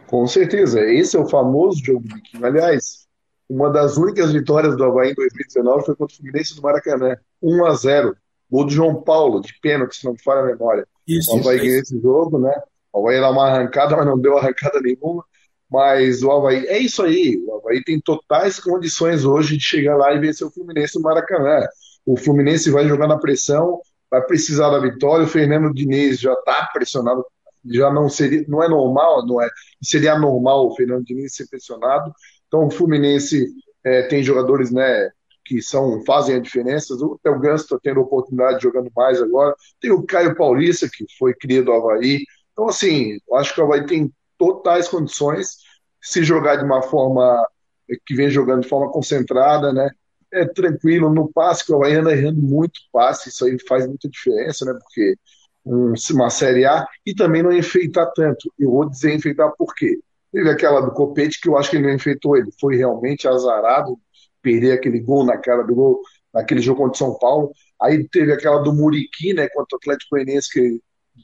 Com 0.07 0.27
certeza, 0.27 0.81
esse 0.81 1.15
é 1.15 1.19
o 1.19 1.29
famoso 1.29 1.81
jogo 1.81 2.05
do 2.05 2.15
biquinho. 2.15 2.45
Aliás, 2.45 3.04
uma 3.49 3.69
das 3.69 3.97
únicas 3.97 4.31
vitórias 4.31 4.75
do 4.75 4.83
Havaí 4.83 5.11
em 5.11 5.15
2019 5.15 5.85
foi 5.85 5.95
contra 5.95 6.13
o 6.13 6.17
Fluminense 6.17 6.55
do 6.55 6.61
Maracanã, 6.61 7.15
1 7.41 7.65
a 7.65 7.73
0 7.73 8.15
Gol 8.49 8.65
do 8.65 8.71
João 8.71 9.01
Paulo, 9.01 9.41
de 9.41 9.53
pênalti, 9.59 9.97
se 9.97 10.05
não 10.05 10.13
me 10.13 10.21
falha 10.21 10.41
a 10.41 10.45
memória. 10.45 10.87
Isso, 11.07 11.35
o 11.35 11.39
Havaí 11.39 11.57
ganhou 11.59 11.79
esse 11.79 11.99
jogo, 11.99 12.39
né? 12.39 12.53
O 12.93 12.99
Havaí 12.99 13.17
era 13.17 13.29
uma 13.29 13.47
arrancada, 13.47 13.97
mas 13.97 14.05
não 14.05 14.19
deu 14.19 14.37
arrancada 14.37 14.79
nenhuma. 14.81 15.23
Mas 15.69 16.21
o 16.21 16.31
Havaí, 16.31 16.65
é 16.67 16.77
isso 16.77 17.01
aí. 17.01 17.43
O 17.47 17.55
Havaí 17.55 17.83
tem 17.83 17.99
totais 17.99 18.59
condições 18.59 19.25
hoje 19.25 19.57
de 19.57 19.63
chegar 19.63 19.97
lá 19.97 20.13
e 20.13 20.19
vencer 20.19 20.45
o 20.47 20.51
Fluminense 20.51 20.95
no 20.95 21.01
Maracanã. 21.01 21.67
O 22.05 22.15
Fluminense 22.15 22.69
vai 22.69 22.87
jogar 22.87 23.07
na 23.07 23.17
pressão, 23.17 23.81
vai 24.11 24.21
precisar 24.21 24.69
da 24.69 24.79
vitória. 24.79 25.25
O 25.25 25.29
Fernando 25.29 25.73
Diniz 25.73 26.19
já 26.19 26.33
está 26.33 26.69
pressionado 26.71 27.25
já 27.67 27.91
não 27.91 28.07
seria, 28.09 28.45
não 28.47 28.61
é 28.61 28.69
normal, 28.69 29.25
não 29.25 29.41
é, 29.41 29.49
seria 29.81 30.13
anormal 30.13 30.67
o 30.67 30.75
Fernando 30.75 31.03
Diniz 31.03 31.33
ser 31.35 31.47
pressionado. 31.47 32.13
Então 32.47 32.67
o 32.67 32.71
Fluminense 32.71 33.47
é, 33.83 34.03
tem 34.03 34.23
jogadores, 34.23 34.71
né, 34.71 35.09
que 35.43 35.61
são 35.61 36.03
fazem 36.05 36.35
a 36.35 36.39
diferença. 36.39 36.93
O 36.95 37.19
Theo 37.21 37.39
Ganso 37.39 37.65
está 37.65 37.77
tendo 37.81 38.01
oportunidade 38.01 38.63
jogando 38.63 38.91
mais 38.95 39.21
agora. 39.21 39.55
Tem 39.79 39.91
o 39.91 40.03
Caio 40.03 40.35
Paulista 40.35 40.89
que 40.91 41.05
foi 41.17 41.33
criado 41.33 41.65
do 41.65 41.73
Havaí. 41.73 42.23
Então 42.51 42.67
assim, 42.67 43.19
eu 43.27 43.35
acho 43.35 43.53
que 43.53 43.61
o 43.61 43.63
Havaí 43.63 43.85
tem 43.85 44.11
totais 44.37 44.87
condições 44.87 45.57
se 46.01 46.23
jogar 46.23 46.57
de 46.57 46.63
uma 46.63 46.81
forma 46.81 47.47
que 48.05 48.15
vem 48.15 48.29
jogando 48.29 48.61
de 48.61 48.69
forma 48.69 48.91
concentrada, 48.91 49.71
né? 49.71 49.89
É 50.33 50.45
tranquilo 50.45 51.13
no 51.13 51.31
passe 51.31 51.65
que 51.65 51.71
o 51.71 51.75
Havaí 51.75 51.93
anda 51.93 52.11
errando 52.11 52.41
muito 52.41 52.79
passe, 52.91 53.29
isso 53.29 53.45
aí 53.45 53.57
faz 53.67 53.87
muita 53.87 54.09
diferença, 54.09 54.65
né? 54.65 54.73
Porque 54.73 55.15
uma 55.65 56.29
Série 56.29 56.65
A 56.65 56.85
e 57.05 57.13
também 57.13 57.41
não 57.41 57.51
enfeitar 57.51 58.11
tanto. 58.13 58.53
Eu 58.57 58.71
vou 58.71 58.89
dizer 58.89 59.13
enfeitar 59.13 59.51
por 59.57 59.73
quê? 59.73 59.99
Teve 60.35 60.49
aquela 60.49 60.81
do 60.81 60.91
Copete 60.91 61.39
que 61.39 61.47
eu 61.47 61.57
acho 61.57 61.69
que 61.69 61.77
ele 61.77 61.87
não 61.87 61.93
enfeitou, 61.93 62.35
ele 62.35 62.51
foi 62.59 62.75
realmente 62.75 63.25
azarado, 63.25 63.97
perder 64.41 64.73
aquele 64.73 64.99
gol 64.99 65.23
na 65.25 65.37
cara 65.37 65.63
do 65.63 65.73
gol 65.73 66.01
naquele 66.33 66.59
jogo 66.59 66.81
contra 66.81 66.97
São 66.97 67.17
Paulo. 67.17 67.53
Aí 67.81 68.05
teve 68.09 68.33
aquela 68.33 68.61
do 68.61 68.73
Muriqui, 68.73 69.33
né, 69.33 69.47
contra 69.47 69.77
o 69.77 69.77
Atlético 69.77 70.17
Goianiense 70.17 70.51
que 70.51 70.81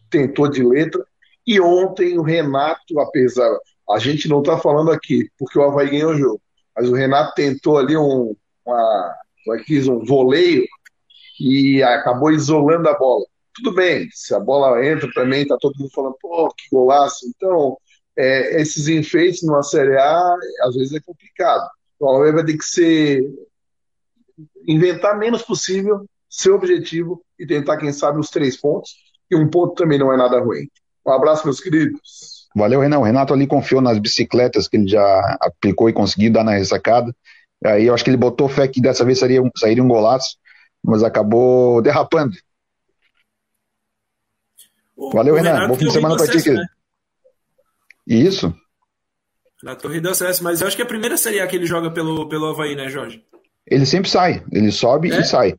tentou 0.10 0.48
de 0.48 0.64
letra. 0.64 1.04
E 1.46 1.60
ontem 1.60 2.18
o 2.18 2.22
Renato, 2.22 3.02
apesar 3.02 3.54
a 3.90 4.00
gente 4.00 4.30
não 4.30 4.40
está 4.40 4.58
falando 4.58 4.94
aqui 4.94 5.28
porque 5.38 5.60
o 5.60 5.64
Havaí 5.64 5.90
ganhou 5.90 6.12
o 6.14 6.18
jogo, 6.18 6.42
mas 6.74 6.88
o 6.88 6.94
Renato 6.94 7.34
tentou 7.36 7.78
ali 7.78 7.98
um 7.98 8.34
uma, 8.66 9.16
é 9.50 9.92
um 9.92 10.06
voleio 10.06 10.66
e 11.38 11.84
acabou 11.84 12.32
isolando 12.32 12.88
a 12.88 12.98
bola 12.98 13.26
tudo 13.54 13.76
bem, 13.76 14.08
se 14.12 14.34
a 14.34 14.40
bola 14.40 14.86
entra 14.86 15.12
também, 15.14 15.46
tá 15.46 15.58
todo 15.60 15.78
mundo 15.78 15.92
falando, 15.94 16.16
pô, 16.22 16.54
que 16.56 16.70
golaço. 16.72 17.28
Então, 17.28 17.78
é, 18.18 18.62
esses 18.62 18.88
enfeites 18.88 19.44
numa 19.44 19.64
Série 19.64 19.98
A, 19.98 20.36
às 20.64 20.76
vezes 20.76 20.94
é 20.94 21.00
complicado. 21.00 21.70
Então, 21.96 22.10
a 22.10 22.32
vai 22.32 22.44
ter 22.44 22.58
que 22.58 22.66
ser 22.66 23.24
inventar 24.68 25.18
menos 25.18 25.42
possível, 25.42 26.06
seu 26.30 26.56
objetivo 26.56 27.24
e 27.38 27.46
tentar, 27.46 27.78
quem 27.78 27.92
sabe, 27.92 28.20
os 28.20 28.30
três 28.30 28.58
pontos. 28.58 28.96
E 29.30 29.36
um 29.36 29.50
ponto 29.50 29.76
também 29.76 30.00
não 30.00 30.12
é 30.12 30.18
nada 30.18 30.40
ruim. 30.40 30.68
Um 31.06 31.12
abraço, 31.12 31.46
meus 31.46 31.60
queridos. 31.60 32.50
Valeu, 32.56 32.82
Renan. 32.82 33.00
O 33.00 33.04
Renato 33.04 33.34
ali 33.34 33.48
confiou 33.48 33.82
nas 33.82 33.98
bicicletas 33.98 34.68
que 34.68 34.78
ele 34.78 34.88
já 34.88 35.38
aplicou 35.40 35.90
e 35.90 35.94
conseguiu 35.94 36.32
dar 36.32 36.44
na 36.44 36.52
ressacada. 36.52 37.16
Aí 37.64 37.86
eu 37.86 37.94
acho 37.94 38.04
que 38.04 38.10
ele 38.10 38.18
botou 38.18 38.50
fé 38.50 38.68
que 38.68 38.82
dessa 38.82 39.06
vez 39.06 39.20
sairia 39.20 39.42
um, 39.42 39.50
sairia 39.56 39.84
um 39.84 39.88
golaço, 39.88 40.38
mas 40.84 41.04
acabou 41.04 41.82
derrapando. 41.82 42.36
Valeu, 45.14 45.36
Renan. 45.36 45.54
Renato 45.54 45.68
Bom 45.70 45.76
fim 45.76 45.86
de 45.86 45.94
semana 45.94 46.18
para 46.18 46.28
ti, 46.28 46.52
né? 46.52 46.66
Isso. 48.12 48.54
Na 49.64 49.76
Torre 49.76 50.02
do 50.02 50.10
Acesso, 50.10 50.44
mas 50.44 50.60
eu 50.60 50.68
acho 50.68 50.76
que 50.76 50.82
a 50.82 50.88
primeira 50.88 51.16
Série 51.16 51.40
A 51.40 51.48
que 51.48 51.56
ele 51.56 51.66
joga 51.66 51.90
pelo, 51.90 52.28
pelo 52.28 52.48
Havaí, 52.48 52.76
né, 52.76 52.90
Jorge? 52.90 53.24
Ele 53.66 53.86
sempre 53.86 54.10
sai. 54.10 54.44
Ele 54.52 54.72
sobe 54.72 55.12
é? 55.12 55.20
e 55.20 55.24
sai. 55.24 55.56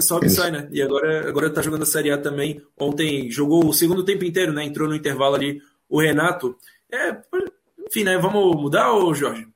Sobe 0.00 0.26
e 0.26 0.30
sai, 0.30 0.50
né? 0.50 0.68
E 0.72 0.80
agora, 0.80 1.28
agora 1.28 1.50
tá 1.50 1.60
jogando 1.60 1.82
a 1.82 1.86
Série 1.86 2.10
A 2.10 2.18
também. 2.18 2.62
Ontem 2.78 3.30
jogou 3.30 3.66
o 3.66 3.74
segundo 3.74 4.04
tempo 4.04 4.24
inteiro, 4.24 4.52
né? 4.52 4.64
Entrou 4.64 4.88
no 4.88 4.94
intervalo 4.94 5.34
ali 5.34 5.60
o 5.88 6.00
Renato. 6.00 6.56
É, 6.90 7.16
enfim, 7.86 8.04
né? 8.04 8.16
Vamos 8.16 8.56
mudar, 8.56 8.92
ô 8.94 9.12
Jorge? 9.12 9.46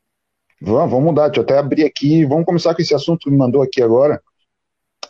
Vamos, 0.60 0.90
vamos 0.90 1.04
mudar. 1.04 1.28
Deixa 1.28 1.40
eu 1.40 1.44
até 1.44 1.58
abrir 1.58 1.84
aqui. 1.84 2.24
Vamos 2.26 2.44
começar 2.44 2.74
com 2.74 2.82
esse 2.82 2.94
assunto 2.94 3.20
que 3.20 3.30
me 3.30 3.36
mandou 3.36 3.62
aqui 3.62 3.82
agora. 3.82 4.22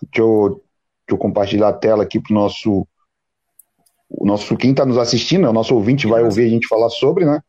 Deixa 0.02 0.22
eu, 0.22 0.48
deixa 0.48 1.11
eu 1.11 1.18
compartilhar 1.18 1.68
a 1.68 1.72
tela 1.72 2.04
aqui 2.04 2.20
para 2.20 2.33
o 2.33 2.35
nosso. 2.35 2.87
O 4.16 4.27
nosso, 4.27 4.57
quem 4.57 4.70
está 4.70 4.85
nos 4.85 4.96
assistindo, 4.96 5.48
o 5.48 5.53
nosso 5.53 5.74
ouvinte 5.74 6.07
vai 6.07 6.22
ouvir 6.22 6.46
a 6.46 6.48
gente 6.48 6.68
falar 6.68 6.88
sobre, 6.88 7.24
né? 7.24 7.40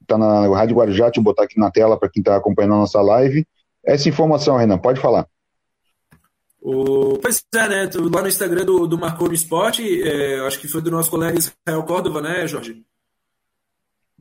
Está 0.00 0.16
na 0.16 0.46
Rádio 0.48 0.76
Guarujá, 0.76 1.06
deixa 1.06 1.20
eu 1.20 1.24
botar 1.24 1.44
aqui 1.44 1.58
na 1.58 1.70
tela 1.70 1.98
para 1.98 2.08
quem 2.08 2.20
está 2.20 2.36
acompanhando 2.36 2.74
a 2.74 2.78
nossa 2.78 3.00
live. 3.00 3.46
Essa 3.84 4.08
informação, 4.08 4.56
Renan, 4.56 4.78
pode 4.78 5.00
falar. 5.00 5.26
O, 6.60 7.18
pois 7.18 7.42
é, 7.54 7.68
né? 7.68 7.90
Lá 7.94 8.22
no 8.22 8.28
Instagram 8.28 8.64
do, 8.64 8.86
do 8.86 8.98
Marcou 8.98 9.28
no 9.28 9.34
Esporte, 9.34 10.02
é, 10.02 10.40
acho 10.46 10.60
que 10.60 10.68
foi 10.68 10.82
do 10.82 10.90
nosso 10.90 11.10
colega 11.10 11.38
Israel 11.38 11.82
Córdova, 11.84 12.20
né, 12.20 12.46
Jorge? 12.46 12.84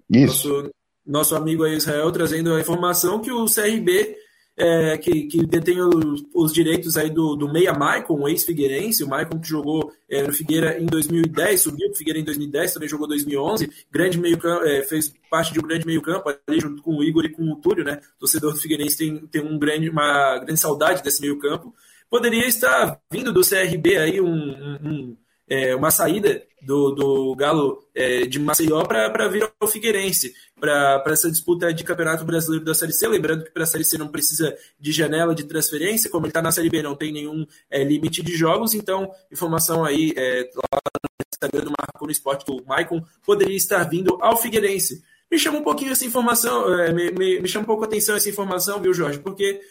Isso. 0.10 0.47
Nosso, 0.47 0.71
nosso 1.05 1.36
amigo 1.36 1.63
aí 1.63 1.75
Israel 1.75 2.12
trazendo 2.12 2.53
a 2.53 2.62
informação 2.62 3.19
que 3.19 3.32
o 3.32 3.45
CRB, 3.45 4.15
é, 4.60 4.98
que, 4.98 5.24
que 5.24 5.45
detém 5.45 5.82
os, 5.82 6.26
os, 6.36 6.54
direitos 6.54 6.98
aí 6.98 7.10
do, 7.10 7.34
do 7.34 7.52
Meia 7.52 7.72
Maicon, 7.72 8.28
ex-figueirense, 8.28 9.06
o 9.06 9.08
Maicon 9.08 9.39
que 9.39 9.48
jogou 9.48 9.89
é, 10.10 10.22
no 10.22 10.34
Figueira 10.34 10.78
em 10.78 10.86
2010, 10.86 11.62
subiu 11.62 11.88
para 11.88 11.93
o 11.93 11.98
Figueira 11.98 12.19
em 12.19 12.26
2010, 12.26 12.74
também 12.74 12.89
jogou 12.89 13.08
2011, 13.08 13.72
grande 13.89 14.19
meio 14.19 14.38
campo, 14.38 14.65
é, 14.65 14.84
fez 14.84 15.13
parte 15.32 15.54
de 15.54 15.60
um 15.60 15.63
grande 15.63 15.86
meio 15.86 16.02
campo 16.02 16.30
ali 16.30 16.60
junto 16.60 16.84
com 16.84 16.98
o 16.98 17.04
Igor 17.04 17.24
e 17.24 17.30
com 17.30 17.43
o 17.43 17.56
Túlio, 17.56 17.86
né? 17.86 18.02
Torcedor 18.19 18.52
do 18.52 18.60
Figueirense 18.60 18.98
tem, 18.98 19.28
tem 19.28 19.41
um 19.41 19.58
grande, 19.58 19.89
uma 19.89 20.39
grande 20.39 20.60
saudade 20.60 21.02
desse 21.02 21.22
meio 21.22 21.39
campo. 21.39 21.74
Poderia 22.10 22.45
estar 22.45 23.00
vindo 23.10 23.32
do 23.32 23.41
CRB 23.41 23.95
aí 23.95 24.19
um, 24.19 24.28
um, 24.30 25.17
é, 25.48 25.74
uma 25.74 25.89
saída 25.89 26.43
do, 26.62 26.91
do 26.91 27.36
Galo 27.36 27.84
é, 27.95 28.26
de 28.26 28.39
Maceió 28.39 28.84
para 28.84 29.28
vir 29.28 29.50
ao 29.60 29.67
Figueirense, 29.67 30.34
para 30.60 31.04
essa 31.08 31.30
disputa 31.30 31.74
de 31.74 31.84
Campeonato 31.84 32.26
Brasileiro 32.26 32.65
da 32.65 32.74
Série 32.74 32.93
C. 32.93 33.08
Lembrando 33.08 33.43
que 33.43 33.52
para 33.52 33.63
a 33.63 33.65
Série 33.65 33.86
C 33.86 33.98
não 33.98 34.08
precisa 34.08 34.56
de 34.80 34.91
janela 34.91 35.34
de 35.34 35.43
transferência, 35.43 36.10
como 36.10 36.26
ele 36.26 36.32
está 36.32 36.41
na 36.41 36.52
Série 36.52 36.69
B, 36.69 36.82
não 36.82 36.95
tem 36.95 37.12
nenhum 37.12 37.45
é, 37.69 37.84
limite 37.84 38.22
de 38.22 38.36
jogos, 38.36 38.74
então, 38.74 39.12
informação 39.32 39.84
aí 39.86 40.13
é, 40.15 40.50
lá 40.56 40.80
no 41.04 41.26
Instagram 41.34 41.63
do 41.63 41.72
Marco 41.72 42.06
no 42.06 42.12
Esporte, 42.12 42.45
que 42.45 42.52
o 42.52 42.63
Maicon 42.65 43.02
poderia 43.26 43.58
estar 43.58 43.84
vindo 43.84 44.17
ao 44.22 44.38
Figueirense. 44.38 45.04
Me 45.32 45.38
chama 45.38 45.60
um 45.60 45.63
pouquinho 45.63 45.91
essa 45.91 46.06
informação, 46.06 46.74
é, 46.80 46.91
me, 46.91 47.12
me, 47.12 47.39
me 47.39 47.48
chama 47.48 47.63
um 47.63 47.67
pouco 47.67 47.84
a 47.84 47.88
atenção 47.88 48.15
essa 48.15 48.30
informação, 48.30 48.82
viu, 48.82 48.93
Jorge? 48.93 49.19
Porque 49.19 49.62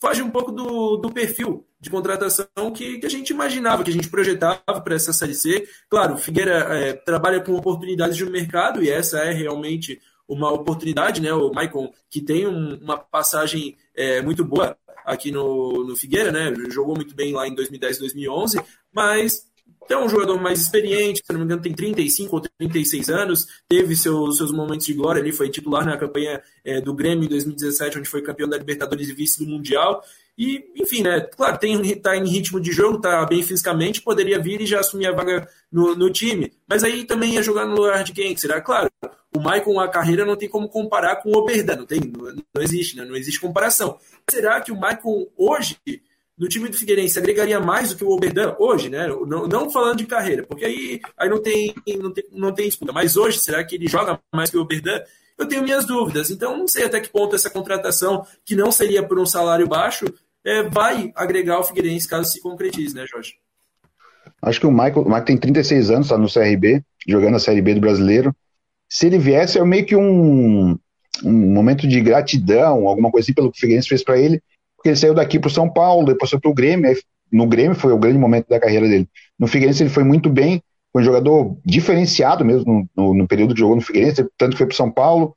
foge 0.00 0.22
um 0.22 0.30
pouco 0.30 0.52
do, 0.52 0.96
do 0.96 1.10
perfil 1.10 1.67
de 1.80 1.90
contratação 1.90 2.46
que, 2.74 2.98
que, 2.98 3.06
a 3.06 3.10
gente 3.10 3.30
imaginava, 3.30 3.84
que 3.84 3.90
a 3.90 3.92
gente 3.92 4.08
projetava 4.08 4.80
para 4.82 4.94
essa 4.94 5.12
Série 5.12 5.34
C. 5.34 5.68
Claro, 5.88 6.14
o 6.14 6.18
Figueira 6.18 6.52
é, 6.74 6.92
trabalha 6.92 7.40
com 7.40 7.54
oportunidades 7.54 8.16
de 8.16 8.24
mercado 8.24 8.82
e 8.82 8.90
essa 8.90 9.18
é 9.18 9.32
realmente 9.32 10.00
uma 10.28 10.52
oportunidade, 10.52 11.22
né? 11.22 11.32
O 11.32 11.52
Maicon, 11.52 11.90
que 12.10 12.20
tem 12.20 12.46
um, 12.46 12.74
uma 12.82 12.98
passagem 12.98 13.76
é, 13.94 14.20
muito 14.20 14.44
boa 14.44 14.76
aqui 15.04 15.30
no, 15.30 15.84
no 15.86 15.96
Figueira, 15.96 16.30
né? 16.30 16.52
Jogou 16.70 16.94
muito 16.94 17.14
bem 17.14 17.32
lá 17.32 17.48
em 17.48 17.54
2010, 17.54 17.98
2011, 17.98 18.60
mas 18.92 19.48
é 19.88 19.96
um 19.96 20.08
jogador 20.08 20.38
mais 20.38 20.60
experiente, 20.60 21.22
se 21.24 21.32
não 21.32 21.40
me 21.40 21.46
engano, 21.46 21.62
tem 21.62 21.72
35 21.72 22.36
ou 22.36 22.42
36 22.58 23.08
anos, 23.08 23.46
teve 23.66 23.96
seus, 23.96 24.36
seus 24.36 24.52
momentos 24.52 24.84
de 24.84 24.92
glória 24.92 25.22
ali, 25.22 25.32
foi 25.32 25.48
titular 25.48 25.84
na 25.86 25.96
campanha 25.96 26.42
é, 26.62 26.80
do 26.80 26.92
Grêmio 26.92 27.24
em 27.24 27.28
2017, 27.28 27.98
onde 27.98 28.08
foi 28.08 28.20
campeão 28.20 28.48
da 28.48 28.58
Libertadores 28.58 29.08
e 29.08 29.14
vice 29.14 29.42
do 29.42 29.50
Mundial. 29.50 30.02
E, 30.38 30.70
enfim, 30.76 31.02
né? 31.02 31.20
Claro, 31.20 31.58
tem, 31.58 31.96
tá 31.96 32.16
em 32.16 32.28
ritmo 32.28 32.60
de 32.60 32.70
jogo, 32.70 33.00
tá 33.00 33.26
bem 33.26 33.42
fisicamente, 33.42 34.00
poderia 34.00 34.38
vir 34.38 34.60
e 34.60 34.66
já 34.66 34.78
assumir 34.78 35.08
a 35.08 35.12
vaga 35.12 35.48
no, 35.70 35.96
no 35.96 36.10
time. 36.10 36.52
Mas 36.68 36.84
aí 36.84 37.04
também 37.04 37.34
ia 37.34 37.42
jogar 37.42 37.66
no 37.66 37.74
lugar 37.74 38.04
de 38.04 38.12
quem? 38.12 38.36
Será? 38.36 38.60
Claro, 38.60 38.88
o 39.36 39.40
Maicon, 39.40 39.80
a 39.80 39.88
carreira 39.88 40.24
não 40.24 40.36
tem 40.36 40.48
como 40.48 40.68
comparar 40.68 41.16
com 41.16 41.30
o 41.30 41.36
Oberdan, 41.36 41.78
não, 41.78 41.86
tem, 41.86 42.00
não, 42.00 42.32
não 42.54 42.62
existe, 42.62 42.96
né? 42.96 43.04
Não 43.04 43.16
existe 43.16 43.40
comparação. 43.40 43.98
Será 44.30 44.60
que 44.60 44.70
o 44.70 44.76
Maicon 44.76 45.26
hoje 45.36 45.76
no 46.38 46.48
time 46.48 46.68
do 46.68 46.76
Figueirense 46.76 47.18
agregaria 47.18 47.58
mais 47.58 47.88
do 47.90 47.96
que 47.96 48.04
o 48.04 48.10
Oberdan 48.10 48.54
hoje, 48.60 48.88
né? 48.88 49.08
Não, 49.08 49.48
não, 49.48 49.68
falando 49.68 49.98
de 49.98 50.06
carreira, 50.06 50.44
porque 50.46 50.64
aí, 50.64 51.00
aí 51.16 51.28
não, 51.28 51.42
tem, 51.42 51.74
não, 52.00 52.12
tem, 52.12 52.24
não 52.30 52.52
tem 52.52 52.68
disputa. 52.68 52.92
Mas 52.92 53.16
hoje, 53.16 53.40
será 53.40 53.64
que 53.64 53.74
ele 53.74 53.88
joga 53.88 54.20
mais 54.32 54.50
que 54.50 54.56
o 54.56 54.60
Oberdan? 54.60 55.00
Eu 55.36 55.46
tenho 55.46 55.62
minhas 55.62 55.84
dúvidas. 55.84 56.30
Então, 56.30 56.56
não 56.56 56.68
sei 56.68 56.84
até 56.84 57.00
que 57.00 57.08
ponto 57.08 57.34
essa 57.34 57.50
contratação, 57.50 58.24
que 58.44 58.54
não 58.54 58.70
seria 58.70 59.02
por 59.02 59.18
um 59.18 59.26
salário 59.26 59.66
baixo, 59.66 60.06
é, 60.48 60.62
vai 60.68 61.12
agregar 61.14 61.58
o 61.58 61.64
Figueirense 61.64 62.08
caso 62.08 62.30
se 62.30 62.40
concretize, 62.40 62.94
né, 62.94 63.04
Jorge? 63.06 63.34
Acho 64.40 64.60
que 64.60 64.66
o 64.66 64.70
Michael, 64.70 65.02
o 65.02 65.04
Michael 65.04 65.24
tem 65.24 65.36
36 65.36 65.90
anos, 65.90 66.06
está 66.06 66.18
no 66.18 66.32
CRB, 66.32 66.82
jogando 67.06 67.36
a 67.36 67.40
Série 67.40 67.62
B 67.62 67.74
do 67.74 67.80
Brasileiro. 67.80 68.34
Se 68.88 69.06
ele 69.06 69.18
viesse, 69.18 69.58
é 69.58 69.64
meio 69.64 69.84
que 69.84 69.96
um, 69.96 70.78
um 71.24 71.32
momento 71.52 71.86
de 71.86 72.00
gratidão, 72.00 72.86
alguma 72.86 73.10
coisa 73.10 73.24
assim, 73.24 73.34
pelo 73.34 73.50
que 73.50 73.58
o 73.58 73.60
Figueirense 73.60 73.88
fez 73.88 74.02
para 74.02 74.18
ele 74.18 74.42
porque 74.78 74.90
ele 74.90 74.96
saiu 74.96 75.12
daqui 75.12 75.38
para 75.38 75.48
o 75.48 75.52
São 75.52 75.68
Paulo, 75.68 76.06
depois 76.06 76.30
foi 76.30 76.40
para 76.40 76.50
o 76.50 76.54
Grêmio, 76.54 76.96
no 77.32 77.46
Grêmio 77.46 77.74
foi 77.74 77.92
o 77.92 77.98
grande 77.98 78.16
momento 78.16 78.48
da 78.48 78.60
carreira 78.60 78.88
dele. 78.88 79.08
No 79.38 79.48
Figueirense 79.48 79.82
ele 79.82 79.90
foi 79.90 80.04
muito 80.04 80.30
bem, 80.30 80.62
foi 80.92 81.02
um 81.02 81.04
jogador 81.04 81.58
diferenciado 81.64 82.44
mesmo 82.44 82.88
no, 82.96 83.04
no, 83.04 83.14
no 83.14 83.28
período 83.28 83.54
que 83.54 83.60
jogou 83.60 83.74
no 83.74 83.82
Figueirense, 83.82 84.26
tanto 84.38 84.52
que 84.52 84.58
foi 84.58 84.66
para 84.66 84.74
o 84.74 84.76
São 84.76 84.90
Paulo, 84.90 85.36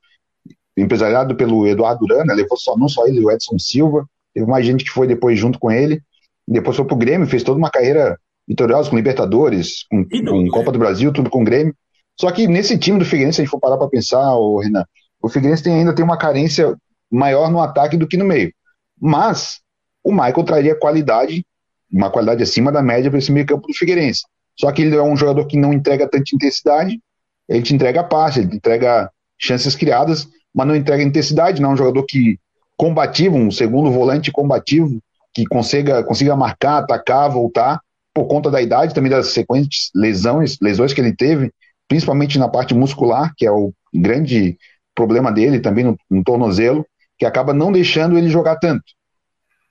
empresariado 0.76 1.34
pelo 1.34 1.66
Eduardo 1.66 2.04
Urana, 2.04 2.32
levou 2.32 2.56
só, 2.56 2.76
não 2.78 2.88
só 2.88 3.04
ele, 3.06 3.20
o 3.20 3.30
Edson 3.30 3.58
Silva, 3.58 4.06
teve 4.34 4.46
mais 4.46 4.64
gente 4.64 4.84
que 4.84 4.90
foi 4.90 5.06
depois 5.06 5.38
junto 5.38 5.58
com 5.58 5.70
ele, 5.70 6.02
depois 6.46 6.76
foi 6.76 6.84
para 6.84 6.94
o 6.94 6.98
Grêmio, 6.98 7.26
fez 7.26 7.42
toda 7.42 7.58
uma 7.58 7.70
carreira 7.70 8.18
vitoriosa 8.46 8.90
com 8.90 8.96
Libertadores, 8.96 9.84
com, 9.88 10.04
com 10.04 10.48
Copa 10.48 10.72
do 10.72 10.78
Brasil, 10.78 11.12
tudo 11.12 11.30
com 11.30 11.42
o 11.42 11.44
Grêmio. 11.44 11.74
Só 12.20 12.30
que 12.30 12.46
nesse 12.46 12.76
time 12.78 12.98
do 12.98 13.04
Figueirense, 13.04 13.36
se 13.36 13.42
a 13.42 13.44
gente 13.44 13.50
for 13.50 13.60
parar 13.60 13.76
para 13.76 13.88
pensar, 13.88 14.34
o 14.34 14.58
Renan, 14.58 14.84
o 15.22 15.28
Figueirense 15.28 15.62
tem, 15.62 15.74
ainda 15.74 15.94
tem 15.94 16.04
uma 16.04 16.18
carência 16.18 16.76
maior 17.10 17.50
no 17.50 17.60
ataque 17.60 17.96
do 17.96 18.06
que 18.06 18.16
no 18.16 18.24
meio. 18.24 18.52
Mas 19.00 19.60
o 20.02 20.12
Michael 20.12 20.44
traria 20.44 20.78
qualidade, 20.78 21.44
uma 21.90 22.10
qualidade 22.10 22.42
acima 22.42 22.72
da 22.72 22.82
média 22.82 23.10
para 23.10 23.18
esse 23.18 23.32
meio 23.32 23.46
campo 23.46 23.66
do 23.66 23.74
Figueirense. 23.74 24.22
Só 24.58 24.70
que 24.72 24.82
ele 24.82 24.96
é 24.96 25.02
um 25.02 25.16
jogador 25.16 25.46
que 25.46 25.56
não 25.56 25.72
entrega 25.72 26.08
tanta 26.08 26.24
intensidade, 26.34 27.00
ele 27.48 27.62
te 27.62 27.74
entrega 27.74 28.04
passe, 28.04 28.40
ele 28.40 28.48
te 28.48 28.56
entrega 28.56 29.10
chances 29.38 29.74
criadas, 29.74 30.28
mas 30.54 30.66
não 30.66 30.76
entrega 30.76 31.02
intensidade, 31.02 31.60
não 31.60 31.70
é 31.70 31.74
um 31.74 31.76
jogador 31.76 32.04
que 32.04 32.38
combativo, 32.82 33.36
um 33.36 33.48
segundo 33.48 33.92
volante 33.92 34.32
combativo, 34.32 35.00
que 35.32 35.46
consiga, 35.46 36.02
consiga 36.02 36.34
marcar, 36.34 36.78
atacar, 36.78 37.30
voltar, 37.30 37.80
por 38.12 38.26
conta 38.26 38.50
da 38.50 38.60
idade, 38.60 38.92
também 38.92 39.08
das 39.08 39.28
sequentes 39.28 39.88
lesões, 39.94 40.58
lesões 40.60 40.92
que 40.92 41.00
ele 41.00 41.14
teve, 41.14 41.52
principalmente 41.86 42.40
na 42.40 42.48
parte 42.48 42.74
muscular, 42.74 43.32
que 43.36 43.46
é 43.46 43.52
o 43.52 43.72
grande 43.94 44.58
problema 44.96 45.30
dele, 45.30 45.60
também 45.60 45.84
no, 45.84 45.96
no 46.10 46.24
tornozelo 46.24 46.84
que 47.16 47.24
acaba 47.24 47.54
não 47.54 47.70
deixando 47.70 48.18
ele 48.18 48.28
jogar 48.28 48.56
tanto. 48.56 48.82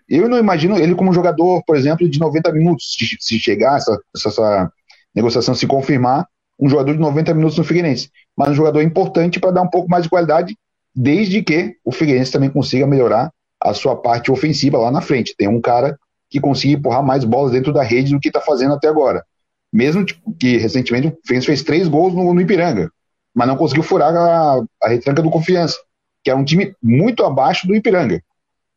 Eu 0.07 0.29
não 0.29 0.37
imagino 0.37 0.79
ele 0.79 0.95
como 0.95 1.11
jogador, 1.11 1.61
por 1.67 1.75
exemplo, 1.75 2.09
de 2.09 2.17
90 2.17 2.53
minutos, 2.53 2.95
se 3.19 3.37
chegar 3.37 3.75
essa, 3.75 3.99
essa 4.15 4.71
negociação 5.13 5.53
se 5.53 5.67
confirmar, 5.67 6.25
um 6.57 6.69
jogador 6.69 6.93
de 6.93 6.99
90 6.99 7.33
minutos 7.33 7.57
no 7.57 7.65
Figueirense, 7.65 8.09
mas 8.37 8.51
um 8.51 8.55
jogador 8.55 8.81
importante 8.81 9.37
para 9.37 9.51
dar 9.51 9.63
um 9.63 9.69
pouco 9.69 9.89
mais 9.89 10.03
de 10.03 10.09
qualidade, 10.09 10.55
desde 10.95 11.41
que 11.41 11.75
o 11.83 11.91
Figueirense 11.91 12.31
também 12.31 12.49
consiga 12.49 12.87
melhorar 12.87 13.31
a 13.59 13.73
sua 13.73 13.95
parte 13.95 14.31
ofensiva 14.31 14.77
lá 14.77 14.91
na 14.91 15.01
frente. 15.01 15.35
Tem 15.37 15.47
um 15.47 15.61
cara 15.61 15.97
que 16.29 16.39
consiga 16.39 16.77
empurrar 16.77 17.03
mais 17.03 17.23
bolas 17.23 17.51
dentro 17.51 17.73
da 17.73 17.83
rede 17.83 18.13
do 18.13 18.19
que 18.19 18.29
está 18.29 18.41
fazendo 18.41 18.73
até 18.73 18.87
agora. 18.87 19.23
Mesmo 19.71 20.03
tipo, 20.03 20.33
que 20.33 20.57
recentemente 20.57 21.07
o 21.07 21.17
Figueirense 21.23 21.47
fez 21.47 21.63
três 21.63 21.87
gols 21.87 22.13
no, 22.13 22.33
no 22.33 22.41
Ipiranga, 22.41 22.91
mas 23.33 23.47
não 23.47 23.55
conseguiu 23.55 23.83
furar 23.83 24.15
a, 24.15 24.63
a 24.83 24.89
retranca 24.89 25.21
do 25.21 25.29
Confiança 25.29 25.77
que 26.23 26.29
é 26.29 26.35
um 26.35 26.43
time 26.43 26.75
muito 26.81 27.23
abaixo 27.23 27.67
do 27.67 27.75
Ipiranga. 27.75 28.21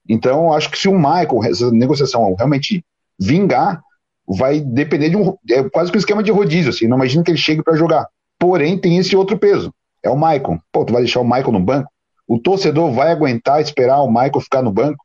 Então, 0.08 0.52
acho 0.52 0.70
que 0.70 0.78
se 0.78 0.88
o 0.88 0.94
Michael, 0.94 1.44
essa 1.44 1.70
negociação 1.70 2.34
realmente 2.34 2.84
vingar, 3.18 3.82
vai 4.26 4.60
depender 4.60 5.10
de 5.10 5.16
um. 5.16 5.36
É 5.50 5.62
quase 5.68 5.90
que 5.90 5.96
um 5.96 6.00
esquema 6.00 6.22
de 6.22 6.30
rodízio, 6.30 6.70
assim. 6.70 6.86
Não 6.86 6.96
imagina 6.96 7.22
que 7.22 7.30
ele 7.30 7.38
chegue 7.38 7.62
para 7.62 7.76
jogar. 7.76 8.06
Porém, 8.38 8.78
tem 8.78 8.98
esse 8.98 9.16
outro 9.16 9.38
peso. 9.38 9.72
É 10.02 10.10
o 10.10 10.16
Michael. 10.16 10.58
Pô, 10.72 10.84
tu 10.84 10.92
vai 10.92 11.02
deixar 11.02 11.20
o 11.20 11.24
Michael 11.24 11.52
no 11.52 11.60
banco? 11.60 11.90
O 12.26 12.38
torcedor 12.38 12.92
vai 12.92 13.10
aguentar 13.10 13.60
esperar 13.60 14.02
o 14.02 14.08
Michael 14.08 14.40
ficar 14.40 14.62
no 14.62 14.72
banco? 14.72 15.04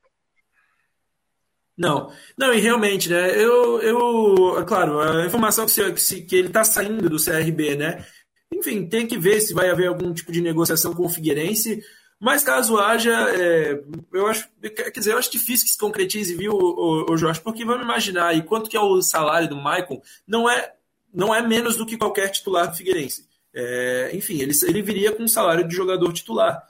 Não, 1.78 2.12
não, 2.38 2.54
e 2.54 2.60
realmente, 2.60 3.10
né? 3.10 3.42
Eu, 3.42 3.82
eu 3.82 4.66
claro, 4.66 5.00
a 5.00 5.26
informação 5.26 5.66
que, 5.66 6.02
se, 6.02 6.22
que 6.22 6.36
ele 6.36 6.50
está 6.50 6.62
saindo 6.64 7.10
do 7.10 7.24
CRB, 7.24 7.78
né? 7.78 8.06
Enfim, 8.54 8.86
tem 8.86 9.08
que 9.08 9.18
ver 9.18 9.40
se 9.40 9.54
vai 9.54 9.70
haver 9.70 9.88
algum 9.88 10.14
tipo 10.14 10.32
de 10.32 10.42
negociação 10.42 10.94
com 10.94 11.06
o 11.06 11.10
Figueirense. 11.10 11.82
Mas 12.20 12.44
caso 12.44 12.78
haja, 12.78 13.14
é, 13.34 13.82
eu 14.12 14.28
acho, 14.28 14.50
quer 14.62 14.92
dizer, 14.92 15.14
eu 15.14 15.18
acho 15.18 15.32
difícil 15.32 15.66
que 15.66 15.72
se 15.72 15.80
concretize, 15.80 16.36
viu, 16.36 16.52
o, 16.52 17.10
o, 17.10 17.18
Jorge? 17.18 17.40
Porque 17.40 17.64
vamos 17.64 17.84
imaginar 17.84 18.28
aí 18.28 18.42
quanto 18.42 18.70
que 18.70 18.76
é 18.76 18.80
o 18.82 19.02
salário 19.02 19.48
do 19.48 19.56
Maicon, 19.56 20.02
não 20.28 20.50
é, 20.50 20.74
não 21.14 21.34
é 21.34 21.42
menos 21.42 21.78
do 21.78 21.86
que 21.86 21.98
qualquer 21.98 22.28
titular 22.30 22.70
do 22.70 22.76
Figueirense. 22.76 23.26
É, 23.54 24.12
enfim, 24.14 24.42
ele, 24.42 24.52
ele 24.68 24.82
viria 24.82 25.14
com 25.14 25.24
um 25.24 25.30
salário 25.30 25.66
de 25.66 25.74
jogador 25.74 26.12
titular. 26.12 26.62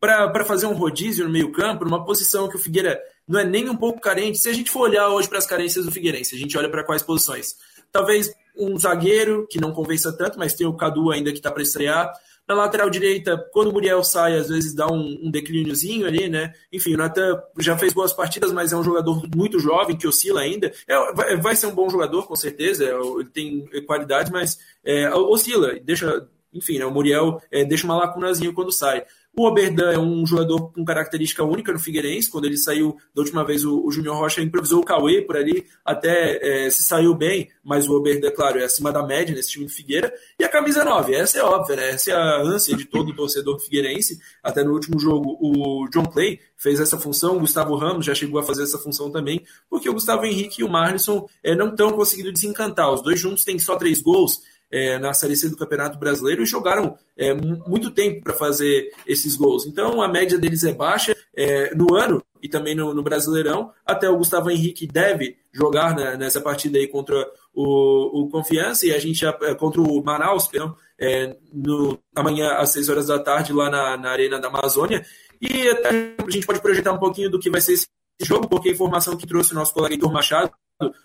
Para 0.00 0.44
fazer 0.44 0.66
um 0.66 0.74
rodízio 0.74 1.24
no 1.24 1.30
meio-campo, 1.30 1.84
numa 1.84 2.04
posição 2.04 2.48
que 2.48 2.56
o 2.56 2.60
Figueira 2.60 3.00
não 3.26 3.40
é 3.40 3.44
nem 3.44 3.68
um 3.68 3.76
pouco 3.76 4.00
carente. 4.00 4.38
Se 4.38 4.48
a 4.48 4.52
gente 4.52 4.70
for 4.70 4.82
olhar 4.82 5.08
hoje 5.08 5.28
para 5.28 5.38
as 5.38 5.46
carências 5.46 5.84
do 5.84 5.92
Figueirense, 5.92 6.34
a 6.34 6.38
gente 6.38 6.56
olha 6.56 6.68
para 6.68 6.84
quais 6.84 7.02
posições? 7.02 7.54
Talvez 7.90 8.32
um 8.56 8.76
zagueiro 8.78 9.46
que 9.50 9.60
não 9.60 9.72
convença 9.72 10.12
tanto, 10.16 10.38
mas 10.38 10.54
tem 10.54 10.66
o 10.66 10.76
Cadu 10.76 11.10
ainda 11.10 11.30
que 11.30 11.38
está 11.38 11.50
para 11.50 11.62
estrear. 11.62 12.12
Na 12.46 12.54
lateral 12.54 12.90
direita, 12.90 13.38
quando 13.52 13.68
o 13.68 13.72
Muriel 13.72 14.04
sai, 14.04 14.36
às 14.36 14.48
vezes 14.48 14.74
dá 14.74 14.86
um, 14.86 15.18
um 15.22 15.30
declíniozinho 15.30 16.06
ali, 16.06 16.28
né? 16.28 16.52
Enfim, 16.70 16.94
o 16.94 16.98
Natan 16.98 17.42
já 17.58 17.76
fez 17.78 17.94
boas 17.94 18.12
partidas, 18.12 18.52
mas 18.52 18.70
é 18.70 18.76
um 18.76 18.84
jogador 18.84 19.22
muito 19.34 19.58
jovem, 19.58 19.96
que 19.96 20.06
oscila 20.06 20.42
ainda. 20.42 20.70
É, 20.86 21.12
vai, 21.14 21.36
vai, 21.38 21.56
ser 21.56 21.68
um 21.68 21.74
bom 21.74 21.88
jogador, 21.88 22.26
com 22.26 22.36
certeza. 22.36 22.84
É, 22.84 22.90
ele 22.90 23.30
tem 23.32 23.66
qualidade, 23.86 24.30
mas 24.30 24.58
é, 24.84 25.08
oscila. 25.14 25.74
Deixa, 25.82 26.28
enfim, 26.52 26.78
né, 26.78 26.84
o 26.84 26.90
Muriel 26.90 27.40
é, 27.50 27.64
deixa 27.64 27.86
uma 27.86 27.96
lacunazinha 27.96 28.52
quando 28.52 28.70
sai. 28.70 29.06
O 29.36 29.46
Oberdan 29.46 29.92
é 29.92 29.98
um 29.98 30.24
jogador 30.24 30.72
com 30.72 30.84
característica 30.84 31.42
única 31.42 31.72
no 31.72 31.78
Figueirense. 31.78 32.30
Quando 32.30 32.44
ele 32.44 32.56
saiu 32.56 32.96
da 33.12 33.20
última 33.20 33.44
vez, 33.44 33.64
o, 33.64 33.84
o 33.84 33.90
Júnior 33.90 34.16
Rocha 34.16 34.40
improvisou 34.40 34.80
o 34.80 34.84
Cauê 34.84 35.22
por 35.22 35.36
ali, 35.36 35.66
até 35.84 36.66
é, 36.66 36.70
se 36.70 36.84
saiu 36.84 37.14
bem, 37.14 37.50
mas 37.64 37.88
o 37.88 37.94
Oberdan, 37.94 38.30
claro, 38.30 38.60
é 38.60 38.64
acima 38.64 38.92
da 38.92 39.02
média 39.02 39.34
nesse 39.34 39.50
time 39.50 39.64
do 39.64 39.72
Figueira. 39.72 40.12
E 40.38 40.44
a 40.44 40.48
camisa 40.48 40.84
9, 40.84 41.14
essa 41.14 41.38
é 41.38 41.42
óbvia, 41.42 41.74
né? 41.74 41.90
Essa 41.90 42.12
é 42.12 42.14
a 42.14 42.42
ânsia 42.42 42.76
de 42.76 42.84
todo 42.84 43.14
torcedor 43.16 43.58
figueirense. 43.58 44.20
Até 44.40 44.62
no 44.62 44.72
último 44.72 45.00
jogo, 45.00 45.36
o 45.40 45.88
John 45.88 46.06
Clay 46.06 46.38
fez 46.56 46.78
essa 46.78 46.96
função, 46.96 47.36
o 47.36 47.40
Gustavo 47.40 47.74
Ramos 47.74 48.06
já 48.06 48.14
chegou 48.14 48.38
a 48.38 48.42
fazer 48.42 48.62
essa 48.62 48.78
função 48.78 49.10
também, 49.10 49.44
porque 49.68 49.90
o 49.90 49.92
Gustavo 49.92 50.24
Henrique 50.24 50.62
e 50.62 50.64
o 50.64 50.68
Marlisson 50.68 51.28
é, 51.42 51.54
não 51.54 51.70
estão 51.70 51.90
conseguindo 51.92 52.32
desencantar. 52.32 52.90
Os 52.92 53.02
dois 53.02 53.18
juntos 53.18 53.44
têm 53.44 53.58
só 53.58 53.76
três 53.76 54.00
gols 54.00 54.40
é, 54.70 54.98
na 54.98 55.12
Série 55.12 55.36
C 55.36 55.48
do 55.48 55.56
Campeonato 55.56 55.98
Brasileiro 55.98 56.42
e 56.42 56.46
jogaram 56.46 56.96
é, 57.16 57.32
muito 57.32 57.90
tempo 57.90 58.22
para 58.22 58.34
fazer 58.34 58.90
esses 59.06 59.36
gols. 59.36 59.66
Então 59.66 60.02
a 60.02 60.08
média 60.08 60.38
deles 60.38 60.64
é 60.64 60.72
baixa 60.72 61.16
é, 61.36 61.74
no 61.74 61.94
ano 61.94 62.22
e 62.42 62.48
também 62.48 62.74
no, 62.74 62.92
no, 62.92 63.02
Brasileirão. 63.02 63.72
Até 63.86 64.08
o 64.08 64.16
Gustavo 64.16 64.50
Henrique 64.50 64.86
deve 64.86 65.36
jogar 65.52 65.94
né, 65.94 66.16
nessa 66.16 66.40
partida 66.40 66.78
aí 66.78 66.88
contra 66.88 67.14
o, 67.54 68.22
o 68.22 68.28
Confiança 68.28 68.86
e 68.86 68.92
a 68.92 68.98
gente 68.98 69.24
é, 69.24 69.54
contra 69.54 69.80
o 69.80 70.02
Manaus, 70.02 70.48
perdão, 70.48 70.76
é, 70.98 71.36
no, 71.52 71.98
amanhã 72.14 72.54
às 72.54 72.70
6 72.70 72.88
horas 72.88 73.06
da 73.06 73.18
tarde 73.18 73.52
lá 73.52 73.70
na, 73.70 73.96
na 73.96 74.10
Arena 74.10 74.40
da 74.40 74.48
Amazônia. 74.48 75.04
E 75.40 75.68
até 75.68 75.88
a 76.18 76.30
gente 76.30 76.46
pode 76.46 76.60
projetar 76.60 76.92
um 76.92 76.98
pouquinho 76.98 77.30
do 77.30 77.38
que 77.38 77.50
vai 77.50 77.60
ser 77.60 77.74
esse 77.74 77.86
jogo, 78.22 78.48
porque 78.48 78.68
a 78.70 78.72
informação 78.72 79.16
que 79.16 79.26
trouxe 79.26 79.52
o 79.52 79.54
nosso 79.54 79.74
colega 79.74 79.94
Heitor 79.94 80.12
Machado, 80.12 80.50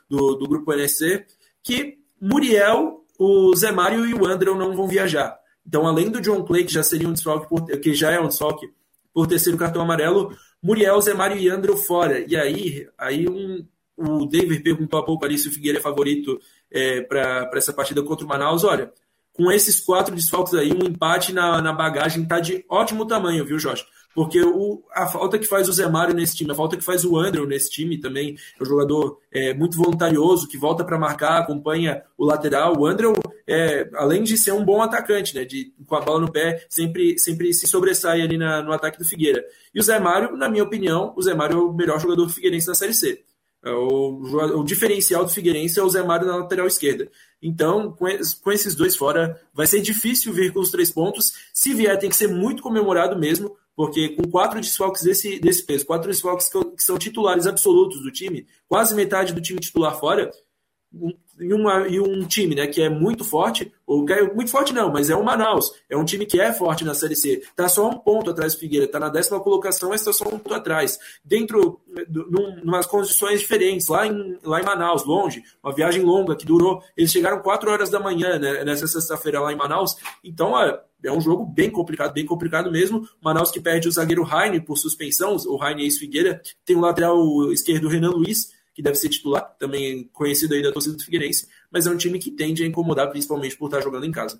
do, 0.09 0.35
do 0.35 0.47
grupo 0.47 0.73
NSC, 0.73 1.25
que 1.63 1.97
Muriel 2.21 3.05
o 3.19 3.53
Zé 3.53 3.69
Mário 3.69 4.05
e 4.05 4.13
o 4.13 4.25
André 4.25 4.49
não 4.55 4.73
vão 4.73 4.87
viajar. 4.87 5.37
Então, 5.67 5.85
além 5.85 6.09
do 6.09 6.21
John 6.21 6.41
Clay, 6.43 6.63
que 6.63 6.71
já 6.71 6.81
seria 6.81 7.07
um 7.07 7.13
desfalque, 7.13 7.49
por, 7.49 7.65
que 7.79 7.93
já 7.93 8.11
é 8.11 8.19
um 8.19 8.29
desfalque 8.29 8.71
por 9.13 9.27
terceiro 9.27 9.57
cartão 9.57 9.81
amarelo, 9.81 10.33
Muriel, 10.63 11.01
Zé 11.01 11.13
Mário 11.13 11.37
e 11.37 11.49
André 11.49 11.75
fora. 11.75 12.23
E 12.25 12.37
aí, 12.37 12.87
aí 12.97 13.27
um, 13.27 13.67
o 13.97 14.25
David 14.25 14.63
perguntou 14.63 14.99
há 14.99 15.05
pouco 15.05 15.25
ali 15.25 15.37
se 15.37 15.49
o 15.49 15.51
Figueira 15.51 15.79
é 15.79 15.81
favorito 15.81 16.39
é, 16.71 17.01
para 17.01 17.51
essa 17.55 17.73
partida 17.73 18.01
contra 18.01 18.25
o 18.25 18.29
Manaus. 18.29 18.63
Olha, 18.63 18.91
com 19.33 19.51
esses 19.51 19.81
quatro 19.81 20.15
desfalques 20.15 20.53
aí, 20.53 20.71
um 20.71 20.85
empate 20.85 21.33
na, 21.33 21.61
na 21.61 21.73
bagagem 21.73 22.23
está 22.23 22.39
de 22.39 22.63
ótimo 22.69 23.05
tamanho, 23.05 23.45
viu, 23.45 23.59
Jorge? 23.59 23.85
Porque 24.13 24.41
o, 24.41 24.83
a 24.91 25.07
falta 25.07 25.37
que 25.37 25.45
faz 25.45 25.69
o 25.69 25.73
Zé 25.73 25.87
Mário 25.87 26.15
nesse 26.15 26.35
time, 26.35 26.51
a 26.51 26.55
falta 26.55 26.75
que 26.75 26.83
faz 26.83 27.05
o 27.05 27.17
Andrew 27.17 27.45
nesse 27.45 27.69
time 27.69 27.97
também, 27.97 28.35
é 28.59 28.63
um 28.63 28.65
jogador 28.65 29.19
é, 29.31 29.53
muito 29.53 29.77
voluntarioso, 29.77 30.47
que 30.47 30.57
volta 30.57 30.83
para 30.83 30.97
marcar, 30.97 31.39
acompanha 31.39 32.03
o 32.17 32.25
lateral. 32.25 32.75
O 32.77 32.85
Andrew, 32.85 33.13
é, 33.47 33.89
além 33.93 34.23
de 34.23 34.37
ser 34.37 34.51
um 34.51 34.65
bom 34.65 34.81
atacante, 34.81 35.35
né, 35.35 35.45
de, 35.45 35.71
com 35.85 35.95
a 35.95 36.01
bola 36.01 36.21
no 36.21 36.31
pé, 36.31 36.65
sempre, 36.69 37.19
sempre 37.19 37.53
se 37.53 37.67
sobressai 37.67 38.21
ali 38.21 38.37
na, 38.37 38.61
no 38.61 38.71
ataque 38.71 38.97
do 38.97 39.05
Figueira. 39.05 39.43
E 39.73 39.79
o 39.79 39.83
Zé 39.83 39.99
Mário, 39.99 40.35
na 40.35 40.49
minha 40.49 40.63
opinião, 40.63 41.13
o 41.15 41.21
Zé 41.21 41.33
Mário 41.33 41.57
é 41.57 41.61
o 41.61 41.73
melhor 41.73 41.99
jogador 41.99 42.25
do 42.25 42.31
Figueirense 42.31 42.67
na 42.67 42.75
Série 42.75 42.93
C. 42.93 43.23
É 43.63 43.71
o, 43.71 44.21
o, 44.57 44.63
diferencial 44.63 45.25
do 45.25 45.31
Figueirense 45.31 45.79
é 45.79 45.83
o 45.83 45.89
Zé 45.89 46.01
Mário 46.01 46.25
na 46.25 46.37
lateral 46.37 46.65
esquerda. 46.65 47.09
Então, 47.41 47.91
com, 47.91 48.05
com, 48.41 48.51
esses 48.51 48.73
dois 48.73 48.95
fora, 48.95 49.39
vai 49.53 49.67
ser 49.67 49.81
difícil 49.81 50.31
vir 50.31 50.53
com 50.53 50.61
os 50.61 50.71
três 50.71 50.89
pontos. 50.89 51.33
Se 51.53 51.73
vier, 51.73 51.97
tem 51.99 52.09
que 52.09 52.15
ser 52.15 52.29
muito 52.29 52.63
comemorado 52.63 53.19
mesmo, 53.19 53.57
porque 53.79 54.09
com 54.09 54.29
quatro 54.29 54.59
desfalques 54.59 55.03
desse, 55.03 55.39
desse 55.39 55.65
peso, 55.65 55.85
quatro 55.85 56.09
desfalques 56.09 56.49
que, 56.49 56.65
que 56.65 56.83
são 56.83 56.97
titulares 56.97 57.47
absolutos 57.47 58.01
do 58.01 58.11
time, 58.11 58.45
quase 58.67 58.93
metade 58.93 59.33
do 59.33 59.39
time 59.39 59.57
titular 59.57 59.97
fora, 59.97 60.29
e, 61.39 61.53
uma, 61.53 61.87
e 61.87 61.99
um 61.99 62.25
time 62.25 62.55
né, 62.55 62.67
que 62.67 62.81
é 62.81 62.89
muito 62.89 63.23
forte, 63.23 63.71
ou 63.85 64.07
é 64.09 64.33
muito 64.33 64.51
forte 64.51 64.73
não, 64.73 64.91
mas 64.91 65.09
é 65.09 65.15
o 65.15 65.23
Manaus, 65.23 65.71
é 65.89 65.95
um 65.95 66.03
time 66.03 66.25
que 66.25 66.39
é 66.39 66.51
forte 66.51 66.83
na 66.83 66.93
Série 66.93 67.15
C, 67.15 67.41
está 67.49 67.69
só 67.69 67.89
um 67.89 67.97
ponto 67.97 68.29
atrás 68.29 68.53
do 68.53 68.59
Figueira, 68.59 68.85
está 68.85 68.99
na 68.99 69.09
décima 69.09 69.39
colocação, 69.39 69.89
mas 69.89 70.01
está 70.01 70.11
só 70.11 70.25
um 70.27 70.39
ponto 70.39 70.53
atrás, 70.53 70.99
dentro, 71.23 71.79
num, 72.09 72.61
umas 72.63 72.85
condições 72.85 73.39
diferentes, 73.39 73.87
lá 73.87 74.05
em, 74.07 74.37
lá 74.43 74.59
em 74.59 74.65
Manaus, 74.65 75.05
longe, 75.05 75.43
uma 75.63 75.73
viagem 75.73 76.01
longa 76.01 76.35
que 76.35 76.45
durou, 76.45 76.83
eles 76.97 77.11
chegaram 77.11 77.41
4 77.41 77.71
horas 77.71 77.89
da 77.89 77.99
manhã 77.99 78.37
né, 78.39 78.63
nessa 78.63 78.87
sexta-feira 78.87 79.39
lá 79.39 79.53
em 79.53 79.57
Manaus, 79.57 79.95
então 80.23 80.55
é 81.03 81.11
um 81.11 81.21
jogo 81.21 81.45
bem 81.45 81.69
complicado, 81.69 82.13
bem 82.13 82.25
complicado 82.25 82.69
mesmo. 82.69 83.07
Manaus 83.21 83.51
que 83.51 83.61
perde 83.61 83.87
o 83.87 83.91
zagueiro 83.91 84.27
Heine 84.29 84.59
por 84.59 84.77
suspensão, 84.77 85.37
o 85.47 85.63
Heine 85.63 85.83
ex-Figueira. 85.83 86.41
Tem 86.65 86.75
o 86.75 86.81
lateral 86.81 87.53
esquerdo 87.53 87.87
Renan 87.87 88.09
Luiz, 88.09 88.49
que 88.73 88.81
deve 88.81 88.95
ser 88.95 89.09
titular, 89.09 89.55
também 89.59 90.09
conhecido 90.13 90.53
aí 90.53 90.61
da 90.61 90.71
torcida 90.71 90.95
do 90.95 91.03
Figueirense, 91.03 91.47
mas 91.71 91.85
é 91.85 91.91
um 91.91 91.97
time 91.97 92.19
que 92.19 92.31
tende 92.31 92.63
a 92.63 92.67
incomodar, 92.67 93.09
principalmente 93.09 93.57
por 93.57 93.65
estar 93.65 93.81
jogando 93.81 94.05
em 94.05 94.11
casa. 94.11 94.39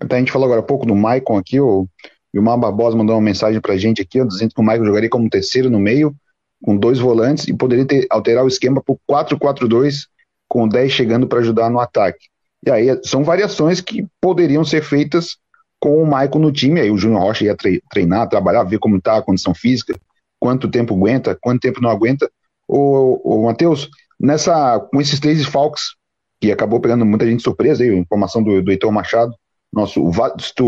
Até 0.00 0.16
a 0.16 0.18
gente 0.18 0.32
falou 0.32 0.46
agora 0.46 0.60
há 0.60 0.64
pouco 0.64 0.86
do 0.86 0.94
Maicon 0.94 1.36
aqui, 1.36 1.60
o 1.60 1.86
Vilmar 2.32 2.58
Barbosa 2.58 2.96
mandou 2.96 3.14
uma 3.16 3.22
mensagem 3.22 3.60
pra 3.60 3.76
gente 3.76 4.00
aqui, 4.00 4.24
dizendo 4.24 4.54
que 4.54 4.60
o 4.60 4.64
Maicon 4.64 4.84
jogaria 4.84 5.10
como 5.10 5.28
terceiro 5.28 5.68
no 5.68 5.78
meio, 5.78 6.14
com 6.62 6.76
dois 6.76 6.98
volantes, 6.98 7.46
e 7.48 7.54
poderia 7.54 7.84
ter, 7.84 8.06
alterar 8.10 8.44
o 8.44 8.48
esquema 8.48 8.82
para 8.82 8.94
o 8.94 9.00
4-4-2, 9.10 10.06
com 10.48 10.68
10 10.68 10.92
chegando 10.92 11.26
para 11.26 11.40
ajudar 11.40 11.70
no 11.70 11.80
ataque. 11.80 12.26
E 12.64 12.70
aí 12.70 13.00
são 13.04 13.24
variações 13.24 13.80
que 13.80 14.06
poderiam 14.20 14.64
ser 14.64 14.82
feitas 14.82 15.36
com 15.80 16.00
o 16.00 16.06
Maicon 16.06 16.38
no 16.38 16.52
time, 16.52 16.80
aí 16.80 16.90
o 16.90 16.96
Júnior 16.96 17.22
Rocha 17.22 17.44
ia 17.44 17.56
treinar, 17.90 18.28
trabalhar, 18.28 18.62
ver 18.62 18.78
como 18.78 18.96
está 18.96 19.16
a 19.16 19.22
condição 19.22 19.52
física, 19.52 19.98
quanto 20.38 20.70
tempo 20.70 20.94
aguenta, 20.94 21.36
quanto 21.40 21.60
tempo 21.60 21.80
não 21.80 21.90
aguenta, 21.90 22.30
o, 22.72 23.20
o 23.22 23.44
Matheus, 23.44 23.90
nessa, 24.18 24.80
com 24.80 25.00
esses 25.00 25.20
três 25.20 25.38
desfalques, 25.38 25.94
que 26.40 26.50
acabou 26.50 26.80
pegando 26.80 27.04
muita 27.04 27.26
gente 27.26 27.42
surpresa, 27.42 27.84
aí, 27.84 27.90
informação 27.94 28.42
do, 28.42 28.62
do 28.62 28.70
Heitor 28.70 28.90
Machado, 28.90 29.34
nosso, 29.72 30.02
o, 30.02 30.10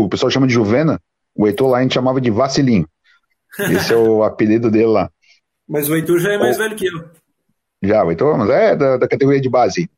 o 0.03 0.09
pessoal 0.09 0.29
chama 0.29 0.47
de 0.47 0.53
Juvena, 0.53 0.99
o 1.35 1.47
Heitor 1.47 1.69
lá 1.69 1.79
a 1.79 1.81
gente 1.81 1.93
chamava 1.93 2.21
de 2.21 2.29
Vacilinho. 2.29 2.87
Esse 3.59 3.93
é 3.93 3.97
o 3.97 4.23
apelido 4.23 4.69
dele 4.69 4.87
lá. 4.87 5.09
Mas 5.67 5.89
o 5.89 5.95
Heitor 5.95 6.19
já 6.19 6.33
é 6.33 6.37
mais 6.37 6.55
o, 6.55 6.59
velho 6.59 6.75
que 6.75 6.85
eu. 6.85 7.09
Já, 7.83 8.03
o 8.03 8.11
Heitor, 8.11 8.37
mas 8.37 8.49
é 8.49 8.75
da, 8.75 8.97
da 8.97 9.07
categoria 9.07 9.41
de 9.41 9.49
base. 9.49 9.89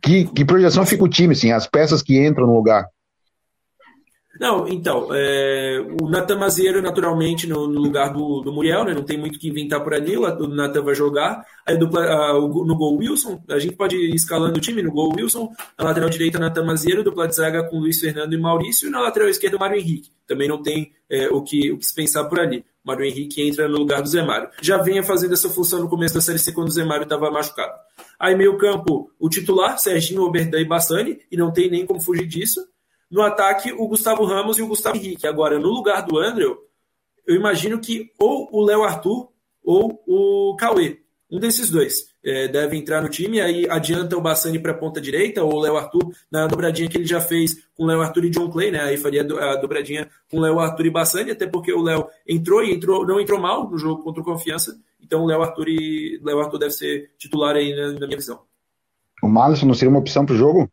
Que, 0.00 0.24
que 0.24 0.44
projeção 0.44 0.86
fica 0.86 1.04
o 1.04 1.08
time, 1.08 1.34
assim, 1.34 1.52
as 1.52 1.66
peças 1.66 2.02
que 2.02 2.18
entram 2.18 2.46
no 2.46 2.54
lugar? 2.54 2.86
Não, 4.40 4.66
então, 4.66 5.08
é, 5.12 5.84
o 6.00 6.08
Natan 6.08 6.38
Mazeiro, 6.38 6.80
naturalmente, 6.80 7.46
no, 7.46 7.68
no, 7.68 7.78
lugar 7.78 8.10
do, 8.10 8.40
do 8.40 8.50
Muriel, 8.50 8.86
né, 8.86 8.94
não 8.94 9.02
tem 9.02 9.18
muito 9.18 9.38
que 9.38 9.50
inventar 9.50 9.84
por 9.84 9.92
ali, 9.92 10.16
o 10.16 10.48
Natan 10.48 10.80
vai 10.80 10.94
jogar. 10.94 11.44
Aí 11.66 11.76
dupla, 11.76 12.02
a, 12.02 12.32
no 12.32 12.74
gol 12.74 12.96
Wilson, 12.96 13.42
a 13.50 13.58
gente 13.58 13.76
pode 13.76 13.96
ir 13.96 14.14
escalando 14.14 14.56
o 14.56 14.60
time 14.60 14.80
no 14.80 14.92
gol 14.92 15.12
Wilson, 15.14 15.50
na 15.78 15.84
lateral 15.84 16.08
direita 16.08 16.38
Natan 16.38 16.64
Mazeiro, 16.64 17.04
dupla 17.04 17.28
de 17.28 17.36
zaga 17.36 17.68
com 17.68 17.80
Luiz 17.80 18.00
Fernando 18.00 18.32
e 18.32 18.38
Maurício, 18.38 18.88
e 18.88 18.90
na 18.90 19.02
lateral 19.02 19.28
esquerda 19.28 19.58
Mário 19.58 19.76
Henrique. 19.76 20.10
Também 20.26 20.48
não 20.48 20.62
tem 20.62 20.90
é, 21.10 21.28
o, 21.28 21.42
que, 21.42 21.70
o 21.70 21.76
que 21.76 21.84
se 21.84 21.94
pensar 21.94 22.24
por 22.24 22.40
ali. 22.40 22.64
Mário 22.82 23.04
Henrique 23.04 23.46
entra 23.46 23.68
no 23.68 23.76
lugar 23.76 24.00
do 24.00 24.08
Zé 24.08 24.22
Mário. 24.22 24.48
Já 24.62 24.78
vinha 24.78 25.02
fazendo 25.02 25.34
essa 25.34 25.50
função 25.50 25.80
no 25.80 25.88
começo 25.88 26.14
da 26.14 26.20
Série 26.22 26.38
C 26.38 26.50
quando 26.50 26.68
o 26.68 26.72
Zé 26.72 26.82
Mário 26.82 27.04
estava 27.04 27.30
machucado. 27.30 27.74
Aí 28.18 28.34
meio 28.34 28.56
campo, 28.56 29.10
o 29.18 29.28
titular, 29.28 29.78
Serginho, 29.78 30.22
Oberdan 30.22 30.60
e 30.60 30.64
Bassani, 30.64 31.18
e 31.30 31.36
não 31.36 31.52
tem 31.52 31.70
nem 31.70 31.84
como 31.84 32.00
fugir 32.00 32.26
disso. 32.26 32.60
No 33.10 33.22
ataque, 33.22 33.72
o 33.72 33.88
Gustavo 33.88 34.24
Ramos 34.24 34.58
e 34.58 34.62
o 34.62 34.68
Gustavo 34.68 34.96
Henrique. 34.96 35.26
Agora, 35.26 35.58
no 35.58 35.68
lugar 35.68 36.02
do 36.02 36.18
Andrew, 36.18 36.58
eu 37.26 37.34
imagino 37.34 37.80
que 37.80 38.12
ou 38.18 38.48
o 38.52 38.64
Léo 38.64 38.82
Arthur 38.82 39.28
ou 39.64 40.02
o 40.06 40.56
Cauê. 40.56 41.00
Um 41.30 41.38
desses 41.38 41.70
dois 41.70 42.06
é, 42.24 42.48
deve 42.48 42.76
entrar 42.76 43.00
no 43.00 43.08
time, 43.08 43.40
aí 43.40 43.66
adianta 43.70 44.16
o 44.16 44.20
Bassani 44.20 44.58
para 44.58 44.72
a 44.72 44.76
ponta 44.76 45.00
direita, 45.00 45.44
ou 45.44 45.54
o 45.54 45.60
Léo 45.60 45.76
Arthur 45.76 46.12
na 46.30 46.46
dobradinha 46.46 46.88
que 46.88 46.98
ele 46.98 47.06
já 47.06 47.20
fez 47.20 47.56
com 47.76 47.84
o 47.84 47.86
Léo 47.86 48.00
Arthur 48.00 48.24
e 48.24 48.30
John 48.30 48.50
Clay, 48.50 48.70
né? 48.70 48.80
Aí 48.80 48.96
faria 48.96 49.22
a 49.22 49.56
dobradinha 49.56 50.08
com 50.28 50.38
o 50.38 50.40
Léo 50.40 50.58
Arthur 50.58 50.86
e 50.86 50.90
Bassani, 50.90 51.30
até 51.30 51.46
porque 51.46 51.72
o 51.72 51.82
Léo 51.82 52.06
entrou 52.26 52.64
e 52.64 52.72
entrou, 52.72 53.06
não 53.06 53.20
entrou 53.20 53.40
mal 53.40 53.70
no 53.70 53.78
jogo 53.78 54.02
contra 54.02 54.20
o 54.20 54.24
Confiança, 54.24 54.76
então 55.00 55.22
o 55.22 55.26
Léo 55.26 55.42
Arthur 55.42 55.68
e 55.68 56.20
Léo 56.22 56.40
Arthur 56.40 56.58
deve 56.58 56.72
ser 56.72 57.10
titular 57.16 57.54
aí 57.54 57.74
na, 57.74 57.92
na 57.92 58.06
minha 58.06 58.18
visão. 58.18 58.40
O 59.22 59.28
Malisson 59.28 59.66
não 59.66 59.74
seria 59.74 59.90
uma 59.90 60.00
opção 60.00 60.26
para 60.26 60.34
o 60.34 60.38
jogo? 60.38 60.68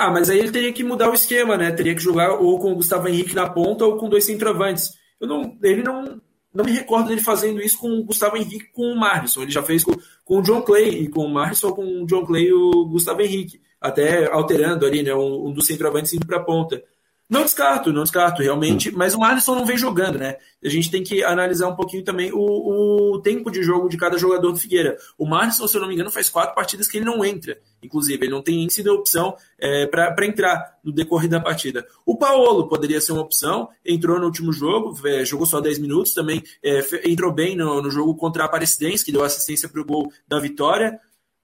Ah, 0.00 0.10
mas 0.10 0.30
aí 0.30 0.38
ele 0.38 0.50
teria 0.50 0.72
que 0.72 0.82
mudar 0.82 1.10
o 1.10 1.14
esquema, 1.14 1.58
né? 1.58 1.70
Teria 1.72 1.94
que 1.94 2.00
jogar 2.00 2.32
ou 2.32 2.58
com 2.58 2.72
o 2.72 2.76
Gustavo 2.76 3.06
Henrique 3.06 3.34
na 3.34 3.50
ponta 3.50 3.84
ou 3.84 3.98
com 3.98 4.08
dois 4.08 4.24
centroavantes. 4.24 4.92
Eu 5.20 5.28
não, 5.28 5.58
ele 5.62 5.82
não, 5.82 6.18
não 6.54 6.64
me 6.64 6.72
recordo 6.72 7.08
dele 7.08 7.20
fazendo 7.20 7.60
isso 7.60 7.78
com 7.78 7.90
o 7.90 8.04
Gustavo 8.04 8.38
Henrique 8.38 8.72
com 8.72 8.90
o 8.90 8.98
Marlisson. 8.98 9.42
Ele 9.42 9.50
já 9.50 9.62
fez 9.62 9.84
com, 9.84 9.92
com 10.24 10.38
o 10.38 10.42
John 10.42 10.62
Clay 10.62 10.88
e 11.02 11.08
com 11.10 11.26
o 11.26 11.28
Marlisson, 11.28 11.72
com 11.72 11.84
o 11.84 12.06
John 12.06 12.24
Clay 12.24 12.46
e 12.46 12.52
o 12.54 12.86
Gustavo 12.86 13.20
Henrique. 13.20 13.60
Até 13.78 14.32
alterando 14.32 14.86
ali, 14.86 15.02
né? 15.02 15.14
Um, 15.14 15.48
um 15.48 15.52
dos 15.52 15.66
centroavantes 15.66 16.14
indo 16.14 16.26
para 16.26 16.38
a 16.38 16.44
ponta. 16.44 16.82
Não 17.30 17.44
descarto, 17.44 17.92
não 17.92 18.02
descarto, 18.02 18.42
realmente. 18.42 18.90
Mas 18.90 19.14
o 19.14 19.22
Alisson 19.22 19.54
não 19.54 19.64
vem 19.64 19.78
jogando, 19.78 20.18
né? 20.18 20.36
A 20.64 20.68
gente 20.68 20.90
tem 20.90 21.00
que 21.00 21.22
analisar 21.22 21.68
um 21.68 21.76
pouquinho 21.76 22.02
também 22.02 22.32
o, 22.32 23.14
o 23.14 23.20
tempo 23.22 23.52
de 23.52 23.62
jogo 23.62 23.88
de 23.88 23.96
cada 23.96 24.18
jogador 24.18 24.50
do 24.50 24.58
Figueira. 24.58 24.98
O 25.16 25.24
Márcio, 25.24 25.66
se 25.68 25.76
eu 25.76 25.80
não 25.80 25.86
me 25.86 25.94
engano, 25.94 26.10
faz 26.10 26.28
quatro 26.28 26.56
partidas 26.56 26.88
que 26.88 26.98
ele 26.98 27.04
não 27.04 27.24
entra. 27.24 27.56
Inclusive, 27.80 28.24
ele 28.24 28.32
não 28.32 28.42
tem 28.42 28.68
sido 28.68 28.92
opção 28.92 29.36
é, 29.56 29.86
para 29.86 30.26
entrar 30.26 30.76
no 30.82 30.90
decorrer 30.90 31.30
da 31.30 31.38
partida. 31.38 31.86
O 32.04 32.18
Paulo 32.18 32.66
poderia 32.66 33.00
ser 33.00 33.12
uma 33.12 33.22
opção, 33.22 33.68
entrou 33.86 34.18
no 34.18 34.26
último 34.26 34.52
jogo, 34.52 34.92
é, 35.06 35.24
jogou 35.24 35.46
só 35.46 35.60
10 35.60 35.78
minutos, 35.78 36.12
também 36.12 36.42
é, 36.64 36.80
entrou 37.04 37.32
bem 37.32 37.56
no, 37.56 37.80
no 37.80 37.90
jogo 37.92 38.16
contra 38.16 38.42
a 38.42 38.46
Aparecidense, 38.46 39.04
que 39.04 39.12
deu 39.12 39.22
assistência 39.22 39.68
para 39.68 39.80
o 39.80 39.84
gol 39.84 40.12
da 40.26 40.40
vitória. 40.40 40.98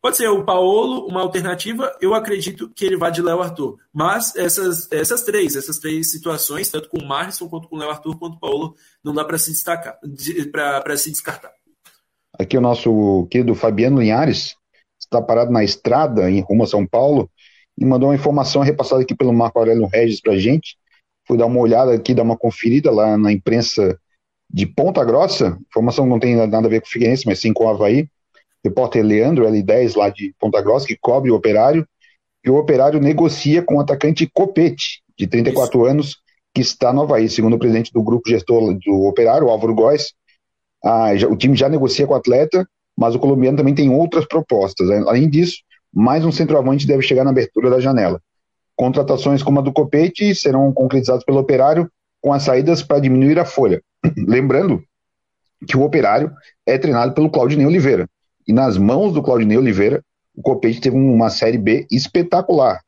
Pode 0.06 0.18
ser 0.18 0.28
o 0.28 0.44
Paulo, 0.44 1.04
uma 1.08 1.20
alternativa. 1.20 1.92
Eu 2.00 2.14
acredito 2.14 2.70
que 2.72 2.84
ele 2.84 2.96
vá 2.96 3.10
de 3.10 3.20
Léo 3.20 3.42
Arthur. 3.42 3.76
Mas 3.92 4.36
essas, 4.36 4.86
essas 4.92 5.24
três, 5.24 5.56
essas 5.56 5.80
três 5.80 6.12
situações, 6.12 6.70
tanto 6.70 6.88
com 6.88 6.98
o 6.98 7.04
Marson 7.04 7.48
quanto 7.48 7.66
com 7.66 7.74
o 7.74 7.78
Léo 7.80 7.90
Arthur, 7.90 8.16
quanto 8.16 8.36
o 8.36 8.38
Paulo, 8.38 8.76
não 9.02 9.12
dá 9.12 9.24
para 9.24 9.36
se 9.36 9.50
destacar, 9.50 9.98
para 10.52 10.96
se 10.96 11.10
descartar. 11.10 11.50
Aqui 12.38 12.56
o 12.56 12.60
nosso 12.60 13.26
querido 13.32 13.52
Fabiano 13.56 13.98
Linhares 13.98 14.54
está 14.96 15.20
parado 15.20 15.50
na 15.50 15.64
estrada 15.64 16.30
em 16.30 16.40
rumo 16.40 16.62
a 16.62 16.68
São 16.68 16.86
Paulo 16.86 17.28
e 17.76 17.84
mandou 17.84 18.10
uma 18.10 18.14
informação 18.14 18.62
repassada 18.62 19.02
aqui 19.02 19.12
pelo 19.12 19.32
Marco 19.32 19.58
Aurélio 19.58 19.88
Regis 19.92 20.20
para 20.20 20.34
a 20.34 20.38
gente. 20.38 20.76
Fui 21.26 21.36
dar 21.36 21.46
uma 21.46 21.58
olhada 21.58 21.92
aqui, 21.92 22.14
dar 22.14 22.22
uma 22.22 22.38
conferida 22.38 22.92
lá 22.92 23.18
na 23.18 23.32
imprensa 23.32 23.98
de 24.48 24.66
Ponta 24.66 25.04
Grossa. 25.04 25.58
Informação 25.66 26.06
não 26.06 26.20
tem 26.20 26.36
nada 26.36 26.58
a 26.58 26.70
ver 26.70 26.80
com 26.80 26.86
o 26.86 26.90
Figueirense, 26.90 27.26
mas 27.26 27.40
sim 27.40 27.52
com 27.52 27.64
o 27.64 27.68
Havaí 27.68 28.08
repórter 28.68 29.04
Leandro, 29.04 29.46
L10, 29.46 29.96
lá 29.96 30.10
de 30.10 30.34
Ponta 30.38 30.60
Grossa, 30.60 30.86
que 30.86 30.96
cobre 31.00 31.30
o 31.30 31.34
operário, 31.34 31.86
e 32.44 32.50
o 32.50 32.56
operário 32.56 33.00
negocia 33.00 33.62
com 33.62 33.76
o 33.76 33.80
atacante 33.80 34.28
Copete, 34.32 35.02
de 35.18 35.26
34 35.26 35.78
Isso. 35.78 35.90
anos, 35.90 36.16
que 36.54 36.60
está 36.60 36.92
no 36.92 37.02
Havaí. 37.02 37.28
Segundo 37.28 37.54
o 37.54 37.58
presidente 37.58 37.92
do 37.92 38.02
grupo 38.02 38.28
gestor 38.28 38.74
do 38.74 39.04
operário, 39.04 39.48
Álvaro 39.48 39.74
Góes, 39.74 40.12
já, 41.16 41.28
o 41.28 41.36
time 41.36 41.56
já 41.56 41.68
negocia 41.68 42.06
com 42.06 42.14
o 42.14 42.16
atleta, 42.16 42.66
mas 42.96 43.14
o 43.14 43.18
colombiano 43.18 43.58
também 43.58 43.74
tem 43.74 43.90
outras 43.90 44.26
propostas. 44.26 44.88
Além 44.90 45.28
disso, 45.28 45.56
mais 45.92 46.24
um 46.24 46.32
centroavante 46.32 46.86
deve 46.86 47.02
chegar 47.02 47.24
na 47.24 47.30
abertura 47.30 47.70
da 47.70 47.80
janela. 47.80 48.20
Contratações 48.76 49.42
como 49.42 49.58
a 49.58 49.62
do 49.62 49.72
Copete 49.72 50.34
serão 50.34 50.72
concretizadas 50.72 51.24
pelo 51.24 51.38
operário 51.38 51.90
com 52.20 52.32
as 52.32 52.42
saídas 52.42 52.82
para 52.82 53.00
diminuir 53.00 53.38
a 53.38 53.44
folha. 53.44 53.82
Lembrando 54.16 54.82
que 55.66 55.76
o 55.76 55.82
operário 55.82 56.32
é 56.66 56.76
treinado 56.78 57.14
pelo 57.14 57.30
Claudinei 57.30 57.66
Oliveira, 57.66 58.08
e 58.46 58.52
nas 58.52 58.78
mãos 58.78 59.12
do 59.12 59.22
Claudinei 59.22 59.58
Oliveira, 59.58 60.02
o 60.34 60.42
Copete 60.42 60.80
teve 60.80 60.96
uma 60.96 61.30
Série 61.30 61.58
B 61.58 61.86
espetacular. 61.90 62.80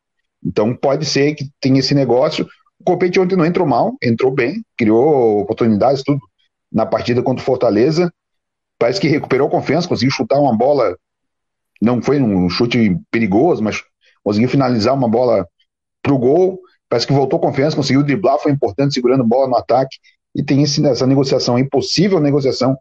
Então 0.45 0.75
pode 0.75 1.05
ser 1.05 1.35
que 1.35 1.51
tenha 1.61 1.81
esse 1.81 1.95
negócio. 1.95 2.47
O 2.79 2.85
Copete 2.85 3.19
ontem 3.19 3.37
não 3.37 3.45
entrou 3.45 3.67
mal, 3.67 3.97
entrou 4.03 4.31
bem, 4.31 4.63
criou 4.77 5.41
oportunidades, 5.41 6.03
tudo 6.03 6.21
na 6.71 6.87
partida 6.87 7.23
contra 7.23 7.43
o 7.43 7.45
Fortaleza. 7.45 8.13
Parece 8.79 9.01
que 9.01 9.09
recuperou 9.09 9.49
confiança, 9.49 9.89
conseguiu 9.89 10.13
chutar 10.13 10.39
uma 10.39 10.57
bola. 10.57 10.97
Não 11.81 12.01
foi 12.03 12.21
um 12.21 12.49
chute 12.49 12.97
perigoso, 13.11 13.63
mas 13.63 13.83
conseguiu 14.23 14.49
finalizar 14.49 14.95
uma 14.95 15.09
bola 15.09 15.49
para 16.03 16.13
o 16.13 16.19
gol. 16.19 16.61
Parece 16.89 17.07
que 17.07 17.13
voltou 17.13 17.41
confiança, 17.41 17.75
conseguiu 17.75 18.03
driblar, 18.03 18.39
foi 18.39 18.53
importante, 18.53 18.95
segurando 18.95 19.25
bola 19.25 19.49
no 19.49 19.57
ataque. 19.57 19.97
E 20.35 20.43
tem 20.43 20.63
esse, 20.63 20.85
essa 20.87 21.07
negociação, 21.07 21.59
impossível 21.59 22.21
negociação 22.21 22.77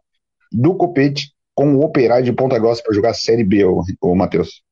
do 0.52 0.76
Copete 0.76 1.32
com 1.58 1.74
o 1.74 1.84
Operário 1.84 2.24
de 2.24 2.32
Ponta 2.32 2.56
Grossa 2.56 2.80
para 2.84 2.94
jogar 2.94 3.14
Série 3.14 3.42
B, 3.42 3.64
o, 3.64 3.82
o 4.00 4.14
Matheus. 4.14 4.62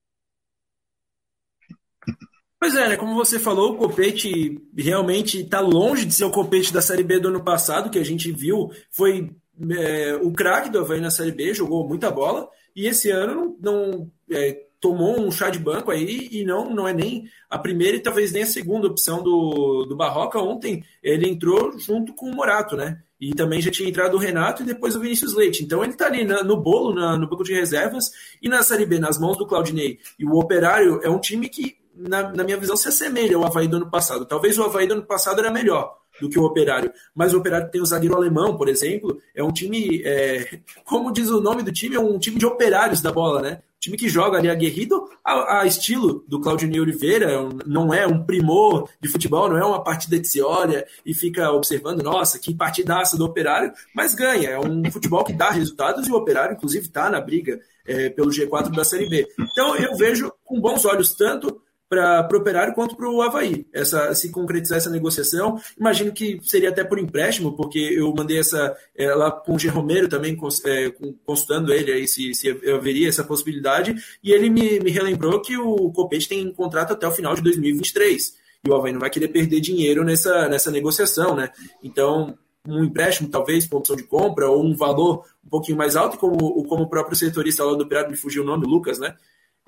Pois 2.61 2.77
é, 2.77 2.91
né? 2.91 2.97
Como 2.97 3.17
você 3.17 3.41
falou, 3.41 3.73
o 3.73 3.77
Copete 3.77 4.63
realmente 4.79 5.41
está 5.41 5.59
longe 5.59 6.05
de 6.05 6.15
ser 6.15 6.27
o 6.27 6.31
Copete 6.31 6.73
da 6.73 6.81
Série 6.81 7.03
B 7.03 7.19
do 7.19 7.27
ano 7.27 7.43
passado, 7.43 7.91
que 7.91 7.99
a 7.99 8.05
gente 8.05 8.31
viu. 8.31 8.71
Foi 8.89 9.33
é, 9.69 10.15
o 10.23 10.31
craque 10.31 10.71
do 10.71 10.79
Havaí 10.79 11.01
na 11.01 11.11
Série 11.11 11.33
B, 11.33 11.53
jogou 11.53 11.89
muita 11.89 12.09
bola, 12.09 12.49
e 12.77 12.87
esse 12.87 13.11
ano 13.11 13.59
não, 13.61 14.09
é, 14.31 14.57
tomou 14.81 15.19
um 15.21 15.33
chá 15.33 15.51
de 15.51 15.59
banco 15.59 15.91
aí 15.91 16.29
e 16.31 16.45
não, 16.45 16.73
não 16.73 16.87
é 16.87 16.95
nem 16.95 17.25
a 17.51 17.59
primeira 17.59 17.97
e 17.97 18.01
talvez 18.01 18.31
nem 18.31 18.45
a 18.45 18.47
segunda 18.47 18.87
opção 18.87 19.25
do, 19.25 19.87
do 19.87 19.97
Barroca. 19.97 20.39
Ontem 20.39 20.85
ele 21.03 21.29
entrou 21.29 21.77
junto 21.81 22.15
com 22.15 22.31
o 22.31 22.35
Morato, 22.37 22.77
né? 22.77 23.03
E 23.21 23.35
também 23.35 23.61
já 23.61 23.71
tinha 23.71 23.89
entrado 23.89 24.15
o 24.15 24.21
Renato 24.21 24.63
e 24.63 24.67
depois 24.67 24.95
o 24.95 25.01
Vinícius 25.01 25.35
Leite. 25.35 25.65
Então 25.65 25.83
ele 25.83 25.93
está 25.93 26.07
ali 26.07 26.25
na, 26.25 26.43
no 26.43 26.57
bolo, 26.57 26.95
na, 26.95 27.17
no 27.17 27.29
banco 27.29 27.45
de 27.45 27.55
reservas, 27.55 28.11
e 28.43 28.49
na 28.49 28.63
Série 28.63 28.85
B, 28.85 28.99
nas 28.99 29.19
mãos 29.19 29.39
do 29.39 29.47
Claudinei. 29.47 29.99
E 30.19 30.25
o 30.25 30.35
Operário 30.35 31.01
é 31.03 31.09
um 31.09 31.19
time 31.19 31.49
que, 31.49 31.77
na, 31.95 32.31
na 32.33 32.45
minha 32.45 32.57
visão, 32.57 32.77
se 32.77 32.89
assemelha 32.89 33.37
ao 33.37 33.45
Havaí 33.45 33.67
do 33.67 33.77
ano 33.77 33.91
passado. 33.91 34.27
Talvez 34.27 34.59
o 34.59 34.65
Havaí 34.65 34.87
do 34.87 34.95
ano 34.95 35.07
passado 35.07 35.41
era 35.41 35.51
melhor 35.51 35.97
do 36.21 36.29
que 36.29 36.39
o 36.39 36.45
Operário. 36.45 36.93
Mas 37.15 37.33
o 37.33 37.39
Operário 37.39 37.71
tem 37.71 37.81
o 37.81 37.87
zagueiro 37.87 38.17
alemão, 38.17 38.57
por 38.57 38.69
exemplo, 38.69 39.19
é 39.35 39.43
um 39.43 39.53
time, 39.53 40.03
é, 40.05 40.61
como 40.85 41.13
diz 41.13 41.31
o 41.31 41.41
nome 41.41 41.63
do 41.63 41.73
time, 41.73 41.97
é 41.97 42.01
um 42.01 42.19
time 42.19 42.39
de 42.39 42.47
operários 42.47 43.01
da 43.01 43.11
bola, 43.11 43.41
né? 43.41 43.63
Time 43.81 43.97
que 43.97 44.09
joga 44.09 44.39
ali 44.39 44.49
aguerrido 44.49 45.09
a, 45.25 45.61
a 45.61 45.67
estilo 45.67 46.25
do 46.27 46.41
Claudinei 46.41 46.81
Oliveira, 46.81 47.33
é 47.33 47.37
não 47.67 47.93
é 47.93 48.07
um 48.07 48.25
primor 48.25 48.89
de 49.01 49.09
futebol, 49.09 49.49
não 49.49 49.59
é 49.59 49.65
uma 49.65 49.83
partida 49.83 50.19
que 50.19 50.27
se 50.27 50.41
olha 50.41 50.87
e 51.05 51.15
fica 51.15 51.51
observando, 51.51 52.03
nossa, 52.03 52.39
que 52.39 52.55
partidaça 52.55 53.17
do 53.17 53.25
Operário, 53.25 53.73
mas 53.95 54.15
ganha, 54.15 54.51
é 54.51 54.59
um 54.59 54.91
futebol 54.91 55.25
que 55.25 55.33
dá 55.33 55.51
resultados 55.51 56.07
e 56.07 56.13
o 56.13 56.17
Operário, 56.17 56.57
inclusive, 56.57 56.87
está 56.87 57.11
na 57.11 57.21
briga 57.21 57.61
é, 57.87 58.11
pelo 58.11 58.31
G4 58.31 58.75
da 58.75 58.85
Série 58.85 59.09
B. 59.09 59.27
Então 59.39 59.77
eu 59.77 59.95
vejo 59.97 60.33
com 60.45 60.61
bons 60.61 60.85
olhos 60.85 61.15
tanto 61.15 61.61
para 61.89 62.29
o 62.33 62.37
Operário 62.37 62.75
quanto 62.75 62.97
para 62.97 63.09
o 63.09 63.23
Havaí, 63.23 63.67
essa, 63.73 64.13
se 64.15 64.31
concretizar 64.31 64.79
essa 64.79 64.91
negociação. 64.91 65.61
Imagino 65.79 66.13
que 66.13 66.41
seria 66.43 66.71
até 66.71 66.83
por 66.83 66.99
empréstimo, 66.99 67.57
porque 67.57 67.79
eu 67.79 68.13
mandei 68.15 68.39
essa 68.39 68.77
é, 68.97 69.15
lá 69.15 69.31
com 69.31 69.55
o 69.55 69.59
G. 69.59 69.69
Romero 69.69 70.09
também, 70.09 70.37
é, 70.65 70.93
consultando 71.25 71.73
ele 71.73 71.93
aí 71.93 72.09
se, 72.09 72.35
se 72.35 72.51
haveria 72.69 73.09
essa 73.09 73.23
possibilidade, 73.23 73.95
e 74.23 74.33
ele 74.33 74.51
me, 74.51 74.81
me 74.81 74.91
relembrou 74.91 75.41
que 75.41 75.57
o 75.57 75.93
Copete 75.93 76.29
tem 76.29 76.53
contrato 76.53 76.93
até 76.93 77.07
o 77.07 77.13
final 77.13 77.35
de 77.35 77.43
2023, 77.43 78.37
e 78.65 78.69
o 78.69 78.75
Havaí 78.75 78.93
não 78.93 79.01
vai 79.01 79.11
querer 79.11 79.29
perder 79.29 79.61
dinheiro 79.61 80.05
nessa, 80.05 80.49
nessa 80.49 80.71
negociação, 80.73 81.37
né? 81.37 81.51
Então, 81.85 82.37
um 82.67 82.83
empréstimo, 82.83 83.29
talvez, 83.29 83.65
com 83.65 83.77
opção 83.77 83.95
de 83.95 84.03
compra, 84.03 84.51
ou 84.51 84.65
um 84.65 84.75
valor 84.75 85.25
um 85.45 85.49
pouquinho 85.49 85.79
mais 85.79 85.95
alto, 85.95 86.19
como, 86.19 86.37
como 86.65 86.83
o 86.83 86.89
próprio 86.89 87.17
setorista 87.17 87.65
lá 87.65 87.77
do 87.77 87.85
Operário 87.85 88.11
me 88.11 88.17
fugiu 88.17 88.43
o 88.43 88.47
nome, 88.47 88.67
Lucas, 88.67 88.99
né? 88.99 89.15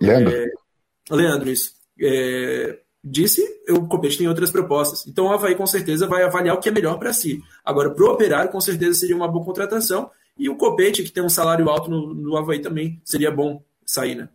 Leandro. 0.00 0.34
É, 0.34 0.46
Leandro, 1.10 1.48
isso 1.48 1.77
é, 2.00 2.78
disse, 3.02 3.42
o 3.70 3.86
Copete 3.86 4.18
tem 4.18 4.28
outras 4.28 4.50
propostas. 4.50 5.06
Então 5.06 5.26
o 5.26 5.32
Havaí 5.32 5.54
com 5.54 5.66
certeza 5.66 6.06
vai 6.06 6.22
avaliar 6.22 6.56
o 6.56 6.60
que 6.60 6.68
é 6.68 6.72
melhor 6.72 6.98
para 6.98 7.12
si. 7.12 7.42
Agora, 7.64 7.90
para 7.90 8.04
o 8.04 8.10
operário, 8.10 8.50
com 8.50 8.60
certeza 8.60 8.98
seria 8.98 9.16
uma 9.16 9.28
boa 9.28 9.44
contratação. 9.44 10.10
E 10.38 10.48
o 10.48 10.56
Copete, 10.56 11.02
que 11.02 11.10
tem 11.10 11.22
um 11.22 11.28
salário 11.28 11.68
alto 11.68 11.90
no, 11.90 12.14
no 12.14 12.36
Havaí 12.36 12.60
também, 12.60 13.00
seria 13.04 13.30
bom 13.30 13.62
sair, 13.84 14.14
né? 14.14 14.28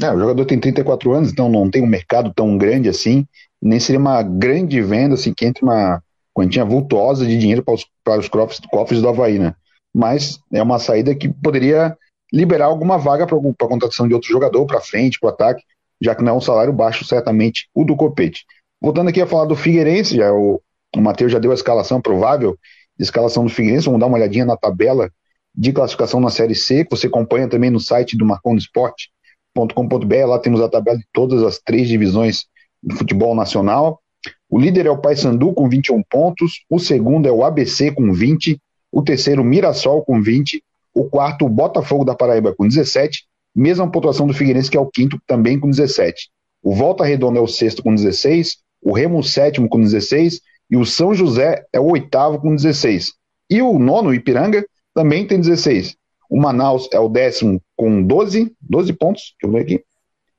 É, 0.00 0.12
o 0.12 0.18
jogador 0.18 0.44
tem 0.44 0.60
34 0.60 1.12
anos, 1.12 1.32
então 1.32 1.48
não 1.48 1.68
tem 1.68 1.82
um 1.82 1.88
mercado 1.88 2.32
tão 2.32 2.56
grande 2.56 2.88
assim, 2.88 3.26
nem 3.60 3.80
seria 3.80 3.98
uma 3.98 4.22
grande 4.22 4.80
venda 4.80 5.14
assim, 5.14 5.34
que 5.34 5.44
entre 5.44 5.64
uma 5.64 6.00
quantia 6.32 6.64
vultuosa 6.64 7.26
de 7.26 7.36
dinheiro 7.36 7.64
para 7.64 7.74
os, 7.74 7.84
para 8.04 8.20
os 8.20 8.28
cofres, 8.28 8.60
cofres 8.70 9.02
do 9.02 9.08
Havaí, 9.08 9.40
né? 9.40 9.56
Mas 9.92 10.38
é 10.52 10.62
uma 10.62 10.78
saída 10.78 11.16
que 11.16 11.28
poderia 11.28 11.98
liberar 12.32 12.66
alguma 12.66 12.96
vaga 12.96 13.26
para 13.26 13.36
a 13.36 13.68
contratação 13.68 14.06
de 14.06 14.14
outro 14.14 14.28
jogador 14.28 14.64
para 14.66 14.80
frente, 14.80 15.18
para 15.18 15.30
o 15.30 15.32
ataque 15.32 15.64
já 16.00 16.14
que 16.14 16.22
não 16.22 16.34
é 16.34 16.36
um 16.36 16.40
salário 16.40 16.72
baixo, 16.72 17.04
certamente, 17.04 17.68
o 17.74 17.84
do 17.84 17.96
Copete. 17.96 18.44
Voltando 18.80 19.08
aqui 19.08 19.20
a 19.20 19.26
falar 19.26 19.46
do 19.46 19.56
Figueirense, 19.56 20.16
já 20.16 20.32
o, 20.32 20.62
o 20.96 21.00
Matheus 21.00 21.32
já 21.32 21.38
deu 21.38 21.50
a 21.50 21.54
escalação 21.54 22.00
provável 22.00 22.56
de 22.96 23.04
escalação 23.04 23.44
do 23.44 23.50
Figueirense, 23.50 23.86
vamos 23.86 24.00
dar 24.00 24.06
uma 24.06 24.16
olhadinha 24.16 24.44
na 24.44 24.56
tabela 24.56 25.10
de 25.54 25.72
classificação 25.72 26.20
na 26.20 26.30
Série 26.30 26.54
C, 26.54 26.84
que 26.84 26.90
você 26.90 27.08
acompanha 27.08 27.48
também 27.48 27.70
no 27.70 27.80
site 27.80 28.16
do 28.16 28.24
marconosport.com.br, 28.24 30.26
lá 30.26 30.38
temos 30.38 30.60
a 30.60 30.68
tabela 30.68 30.98
de 30.98 31.04
todas 31.12 31.42
as 31.42 31.58
três 31.58 31.88
divisões 31.88 32.44
do 32.82 32.94
futebol 32.94 33.34
nacional. 33.34 34.00
O 34.48 34.58
líder 34.58 34.86
é 34.86 34.90
o 34.90 34.98
Paysandu 34.98 35.52
com 35.52 35.68
21 35.68 36.02
pontos, 36.08 36.64
o 36.70 36.78
segundo 36.78 37.28
é 37.28 37.32
o 37.32 37.44
ABC 37.44 37.92
com 37.92 38.12
20, 38.12 38.60
o 38.92 39.02
terceiro 39.02 39.44
Mirassol 39.44 40.04
com 40.04 40.22
20, 40.22 40.62
o 40.94 41.04
quarto 41.04 41.44
o 41.44 41.48
Botafogo 41.48 42.04
da 42.04 42.14
Paraíba 42.14 42.54
com 42.54 42.66
17 42.66 43.26
Mesma 43.58 43.90
pontuação 43.90 44.24
do 44.24 44.32
Figueirense, 44.32 44.70
que 44.70 44.76
é 44.76 44.80
o 44.80 44.86
quinto, 44.86 45.20
também 45.26 45.58
com 45.58 45.68
17. 45.68 46.30
O 46.62 46.72
Volta 46.72 47.04
Redonda 47.04 47.40
é 47.40 47.42
o 47.42 47.46
sexto 47.48 47.82
com 47.82 47.92
16, 47.92 48.58
o 48.80 48.92
Remo 48.92 49.18
o 49.18 49.22
sétimo 49.24 49.68
com 49.68 49.80
16 49.80 50.40
e 50.70 50.76
o 50.76 50.86
São 50.86 51.12
José 51.12 51.64
é 51.72 51.80
o 51.80 51.90
oitavo 51.90 52.38
com 52.38 52.54
16. 52.54 53.12
E 53.50 53.60
o 53.60 53.76
nono, 53.80 54.10
o 54.10 54.14
Ipiranga, 54.14 54.64
também 54.94 55.26
tem 55.26 55.40
16. 55.40 55.96
O 56.30 56.40
Manaus 56.40 56.88
é 56.92 57.00
o 57.00 57.08
décimo 57.08 57.60
com 57.74 58.00
12, 58.00 58.54
12 58.60 58.92
pontos, 58.92 59.34
deixa 59.40 59.46
eu 59.46 59.50
ver 59.50 59.62
aqui. 59.62 59.84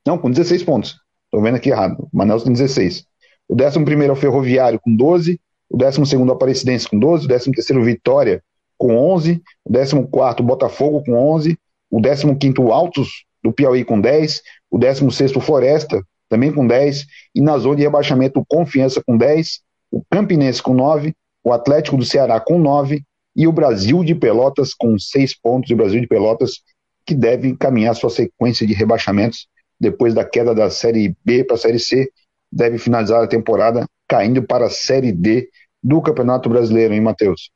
Não, 0.08 0.18
com 0.18 0.32
16 0.32 0.64
pontos. 0.64 0.96
Estou 1.26 1.42
vendo 1.42 1.56
aqui 1.56 1.72
errado. 1.72 2.08
O 2.14 2.18
Manaus 2.18 2.44
tem 2.44 2.54
16. 2.54 3.04
O 3.50 3.56
décimo 3.56 3.84
primeiro 3.84 4.14
é 4.14 4.16
o 4.16 4.20
Ferroviário 4.20 4.80
com 4.80 4.96
12, 4.96 5.38
o 5.70 5.76
décimo 5.76 6.06
segundo 6.06 6.30
é 6.30 6.32
o 6.32 6.36
Aparecidense 6.36 6.88
com 6.88 6.98
12, 6.98 7.26
o 7.26 7.28
décimo 7.28 7.54
terceiro 7.54 7.84
Vitória 7.84 8.42
com 8.78 8.96
11, 8.96 9.42
o 9.66 9.72
décimo 9.72 10.08
quarto 10.08 10.42
Botafogo 10.42 11.04
com 11.04 11.16
11, 11.34 11.60
o 11.90 12.02
15º 12.02 12.72
Altos 12.72 13.26
do 13.44 13.52
Piauí 13.52 13.84
com 13.84 14.00
10, 14.00 14.42
o 14.70 14.78
16º 14.78 15.40
Floresta 15.40 16.04
também 16.30 16.54
com 16.54 16.66
10, 16.68 17.06
e 17.34 17.42
na 17.42 17.58
zona 17.58 17.78
de 17.78 17.82
rebaixamento 17.82 18.46
Confiança 18.48 19.02
com 19.06 19.18
10, 19.18 19.62
o 19.92 20.04
Campinense 20.12 20.62
com 20.62 20.74
9, 20.74 21.14
o 21.44 21.52
Atlético 21.52 21.98
do 21.98 22.06
Ceará 22.06 22.40
com 22.40 22.60
9 22.60 23.02
e 23.36 23.48
o 23.48 23.52
Brasil 23.52 24.04
de 24.04 24.14
Pelotas 24.14 24.74
com 24.74 24.98
6 25.00 25.40
pontos. 25.40 25.70
E 25.70 25.74
o 25.74 25.78
Brasil 25.78 26.00
de 26.00 26.08
Pelotas 26.08 26.62
que 27.06 27.16
deve 27.16 27.58
caminhar 27.58 27.96
sua 27.96 28.10
sequência 28.10 28.68
de 28.68 28.74
rebaixamentos 28.74 29.48
depois 29.80 30.14
da 30.14 30.24
queda 30.24 30.54
da 30.54 30.70
Série 30.70 31.16
B 31.26 31.44
para 31.44 31.56
a 31.56 31.60
Série 31.60 31.80
C, 31.80 32.12
deve 32.52 32.78
finalizar 32.78 33.24
a 33.24 33.28
temporada 33.28 33.88
caindo 34.08 34.44
para 34.44 34.66
a 34.66 34.70
Série 34.70 35.12
D 35.12 35.50
do 35.82 36.02
Campeonato 36.02 36.50
Brasileiro, 36.50 36.94
hein, 36.94 37.02
Matheus? 37.02 37.50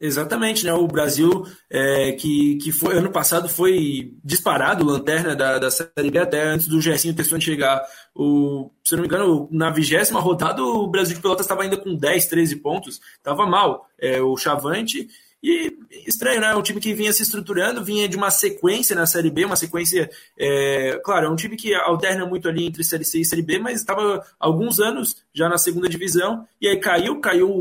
Exatamente, 0.00 0.64
né? 0.64 0.72
O 0.72 0.86
Brasil, 0.86 1.46
é, 1.68 2.12
que, 2.12 2.56
que 2.56 2.72
foi 2.72 2.96
ano 2.96 3.12
passado 3.12 3.50
foi 3.50 4.14
disparado 4.24 4.82
lanterna 4.82 5.36
da, 5.36 5.58
da 5.58 5.70
Série 5.70 6.10
B 6.10 6.18
até 6.18 6.42
antes 6.42 6.68
do 6.68 6.80
Gersinho 6.80 7.14
Testoni 7.14 7.42
chegar. 7.42 7.84
O, 8.14 8.70
se 8.82 8.94
não 8.94 9.02
me 9.02 9.06
engano, 9.06 9.46
na 9.52 9.70
vigésima 9.70 10.18
rodada, 10.18 10.62
o 10.62 10.86
Brasil 10.86 11.16
de 11.16 11.20
Pelotas 11.20 11.44
estava 11.44 11.64
ainda 11.64 11.76
com 11.76 11.94
10, 11.94 12.26
13 12.26 12.56
pontos, 12.56 12.98
estava 13.18 13.44
mal. 13.44 13.86
É, 14.00 14.22
o 14.22 14.34
Chavante. 14.38 15.06
E 15.42 15.72
estranho, 16.06 16.40
né? 16.40 16.54
Um 16.54 16.62
time 16.62 16.80
que 16.80 16.94
vinha 16.94 17.12
se 17.12 17.22
estruturando, 17.22 17.84
vinha 17.84 18.08
de 18.08 18.16
uma 18.16 18.30
sequência 18.30 18.96
na 18.96 19.06
Série 19.06 19.30
B, 19.30 19.44
uma 19.44 19.56
sequência. 19.56 20.10
É, 20.38 20.98
claro, 21.04 21.26
é 21.26 21.30
um 21.30 21.36
time 21.36 21.56
que 21.56 21.74
alterna 21.74 22.24
muito 22.24 22.48
ali 22.48 22.66
entre 22.66 22.84
Série 22.84 23.04
C 23.04 23.20
e 23.20 23.24
Série 23.24 23.42
B, 23.42 23.58
mas 23.58 23.80
estava 23.80 24.24
alguns 24.38 24.80
anos 24.80 25.16
já 25.34 25.46
na 25.46 25.58
segunda 25.58 25.88
divisão, 25.88 26.46
e 26.60 26.68
aí 26.68 26.78
caiu, 26.78 27.20
caiu 27.20 27.60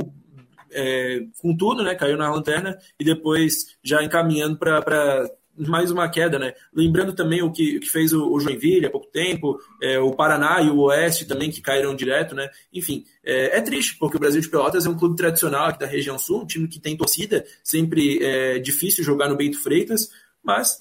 é, 0.72 1.22
com 1.42 1.56
tudo, 1.56 1.84
né? 1.84 1.96
Caiu 1.96 2.18
na 2.18 2.32
lanterna 2.32 2.78
e 3.00 3.04
depois 3.04 3.78
já 3.84 4.04
encaminhando 4.04 4.58
para 4.58 5.30
mais 5.68 5.92
uma 5.92 6.10
queda, 6.10 6.40
né? 6.40 6.54
Lembrando 6.74 7.14
também 7.14 7.42
o 7.42 7.52
que, 7.52 7.78
o 7.78 7.80
que 7.82 7.90
fez 7.90 8.14
o, 8.14 8.32
o 8.32 8.40
Joinville 8.40 8.86
há 8.86 8.90
pouco 8.90 9.08
tempo, 9.08 9.60
é, 9.82 10.00
o 10.00 10.14
Paraná 10.14 10.62
e 10.62 10.70
o 10.70 10.84
Oeste 10.84 11.26
também, 11.26 11.52
que 11.52 11.62
caíram 11.62 11.96
direto, 11.96 12.34
né? 12.34 12.50
Enfim, 12.74 13.04
é, 13.24 13.58
é, 13.58 13.62
triste, 13.62 13.98
porque 13.98 14.18
o 14.18 14.20
Brasil 14.20 14.42
de 14.42 14.50
Pelotas 14.50 14.86
é 14.86 14.90
um 14.90 14.98
clube 14.98 15.18
tradicional 15.18 15.68
aqui 15.68 15.80
da 15.80 15.86
região 15.86 16.18
sul, 16.18 16.44
um 16.44 16.48
time 16.48 16.68
que 16.68 16.80
tem 16.80 16.96
torcida, 16.96 17.46
sempre 17.64 18.24
é 18.24 18.60
difícil 18.60 19.04
jogar 19.04 19.28
no 19.28 19.36
Bento 19.36 19.62
Freitas, 19.62 20.10
mas 20.44 20.78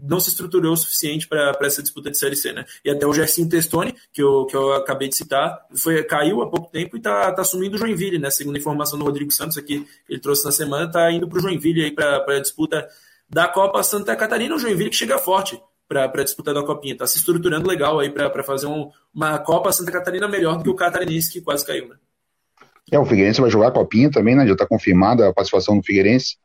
não 0.00 0.20
se 0.20 0.30
estruturou 0.30 0.72
o 0.72 0.76
suficiente 0.76 1.26
para 1.26 1.56
essa 1.62 1.82
disputa 1.82 2.10
de 2.10 2.16
Série 2.16 2.36
C, 2.36 2.52
né? 2.52 2.64
E 2.84 2.90
até 2.90 3.06
o 3.06 3.12
Gersinho 3.12 3.48
Testoni, 3.48 3.94
que 4.12 4.22
eu, 4.22 4.46
que 4.46 4.56
eu 4.56 4.72
acabei 4.74 5.08
de 5.08 5.16
citar, 5.16 5.66
foi, 5.74 6.02
caiu 6.04 6.40
há 6.40 6.48
pouco 6.48 6.70
tempo 6.70 6.96
e 6.96 6.98
está 6.98 7.32
tá 7.32 7.42
assumindo 7.42 7.74
o 7.74 7.78
Joinville, 7.78 8.18
né? 8.18 8.30
Segundo 8.30 8.56
a 8.56 8.58
informação 8.58 8.98
do 8.98 9.04
Rodrigo 9.04 9.32
Santos 9.32 9.58
aqui, 9.58 9.80
que 10.06 10.12
ele 10.12 10.20
trouxe 10.20 10.44
na 10.44 10.52
semana, 10.52 10.86
está 10.86 11.10
indo 11.10 11.28
para 11.28 11.38
o 11.38 11.42
Joinville 11.42 11.84
aí 11.84 11.90
para 11.90 12.24
a 12.26 12.40
disputa 12.40 12.86
da 13.28 13.48
Copa 13.48 13.82
Santa 13.82 14.14
Catarina, 14.14 14.54
o 14.54 14.58
Joinville 14.58 14.90
que 14.90 14.96
chega 14.96 15.18
forte 15.18 15.60
para 15.88 16.22
disputar 16.22 16.54
da 16.54 16.62
Copinha. 16.62 16.92
Está 16.92 17.06
se 17.06 17.18
estruturando 17.18 17.68
legal 17.68 17.98
aí 17.98 18.10
para 18.10 18.44
fazer 18.44 18.66
um, 18.66 18.90
uma 19.12 19.38
Copa 19.38 19.72
Santa 19.72 19.90
Catarina 19.90 20.28
melhor 20.28 20.58
do 20.58 20.64
que 20.64 20.70
o 20.70 20.74
Catarinense, 20.74 21.32
que 21.32 21.40
quase 21.40 21.66
caiu, 21.66 21.88
né? 21.88 21.96
É, 22.90 22.98
o 22.98 23.04
Figueirense 23.04 23.40
vai 23.40 23.50
jogar 23.50 23.68
a 23.68 23.72
Copinha 23.72 24.10
também, 24.10 24.34
né? 24.34 24.46
Já 24.46 24.52
está 24.52 24.66
confirmada 24.66 25.28
a 25.28 25.32
participação 25.32 25.76
do 25.76 25.82
Figueirense 25.82 26.36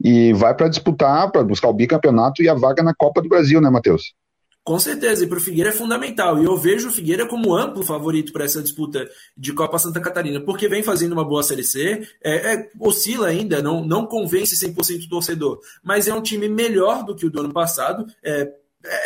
e 0.00 0.32
vai 0.32 0.54
para 0.54 0.68
disputar, 0.68 1.30
para 1.30 1.42
buscar 1.42 1.68
o 1.68 1.74
bicampeonato 1.74 2.42
e 2.42 2.48
a 2.48 2.54
vaga 2.54 2.82
na 2.82 2.94
Copa 2.94 3.20
do 3.20 3.28
Brasil, 3.28 3.60
né, 3.60 3.68
Matheus? 3.68 4.14
Com 4.68 4.78
certeza, 4.78 5.24
e 5.24 5.26
para 5.26 5.38
o 5.38 5.40
Figueira 5.40 5.70
é 5.70 5.72
fundamental. 5.72 6.38
E 6.38 6.44
eu 6.44 6.54
vejo 6.54 6.88
o 6.88 6.92
Figueira 6.92 7.26
como 7.26 7.56
amplo 7.56 7.82
favorito 7.82 8.34
para 8.34 8.44
essa 8.44 8.62
disputa 8.62 9.08
de 9.34 9.54
Copa 9.54 9.78
Santa 9.78 9.98
Catarina, 9.98 10.42
porque 10.42 10.68
vem 10.68 10.82
fazendo 10.82 11.12
uma 11.12 11.24
boa 11.24 11.42
Série 11.42 11.64
C, 11.64 12.06
é, 12.22 12.52
é, 12.52 12.70
oscila 12.78 13.28
ainda, 13.28 13.62
não, 13.62 13.82
não 13.82 14.04
convence 14.04 14.54
100% 14.54 15.06
o 15.06 15.08
torcedor, 15.08 15.58
mas 15.82 16.06
é 16.06 16.12
um 16.12 16.20
time 16.20 16.50
melhor 16.50 17.02
do 17.02 17.16
que 17.16 17.24
o 17.24 17.30
do 17.30 17.40
ano 17.40 17.50
passado. 17.50 18.04
É, 18.22 18.52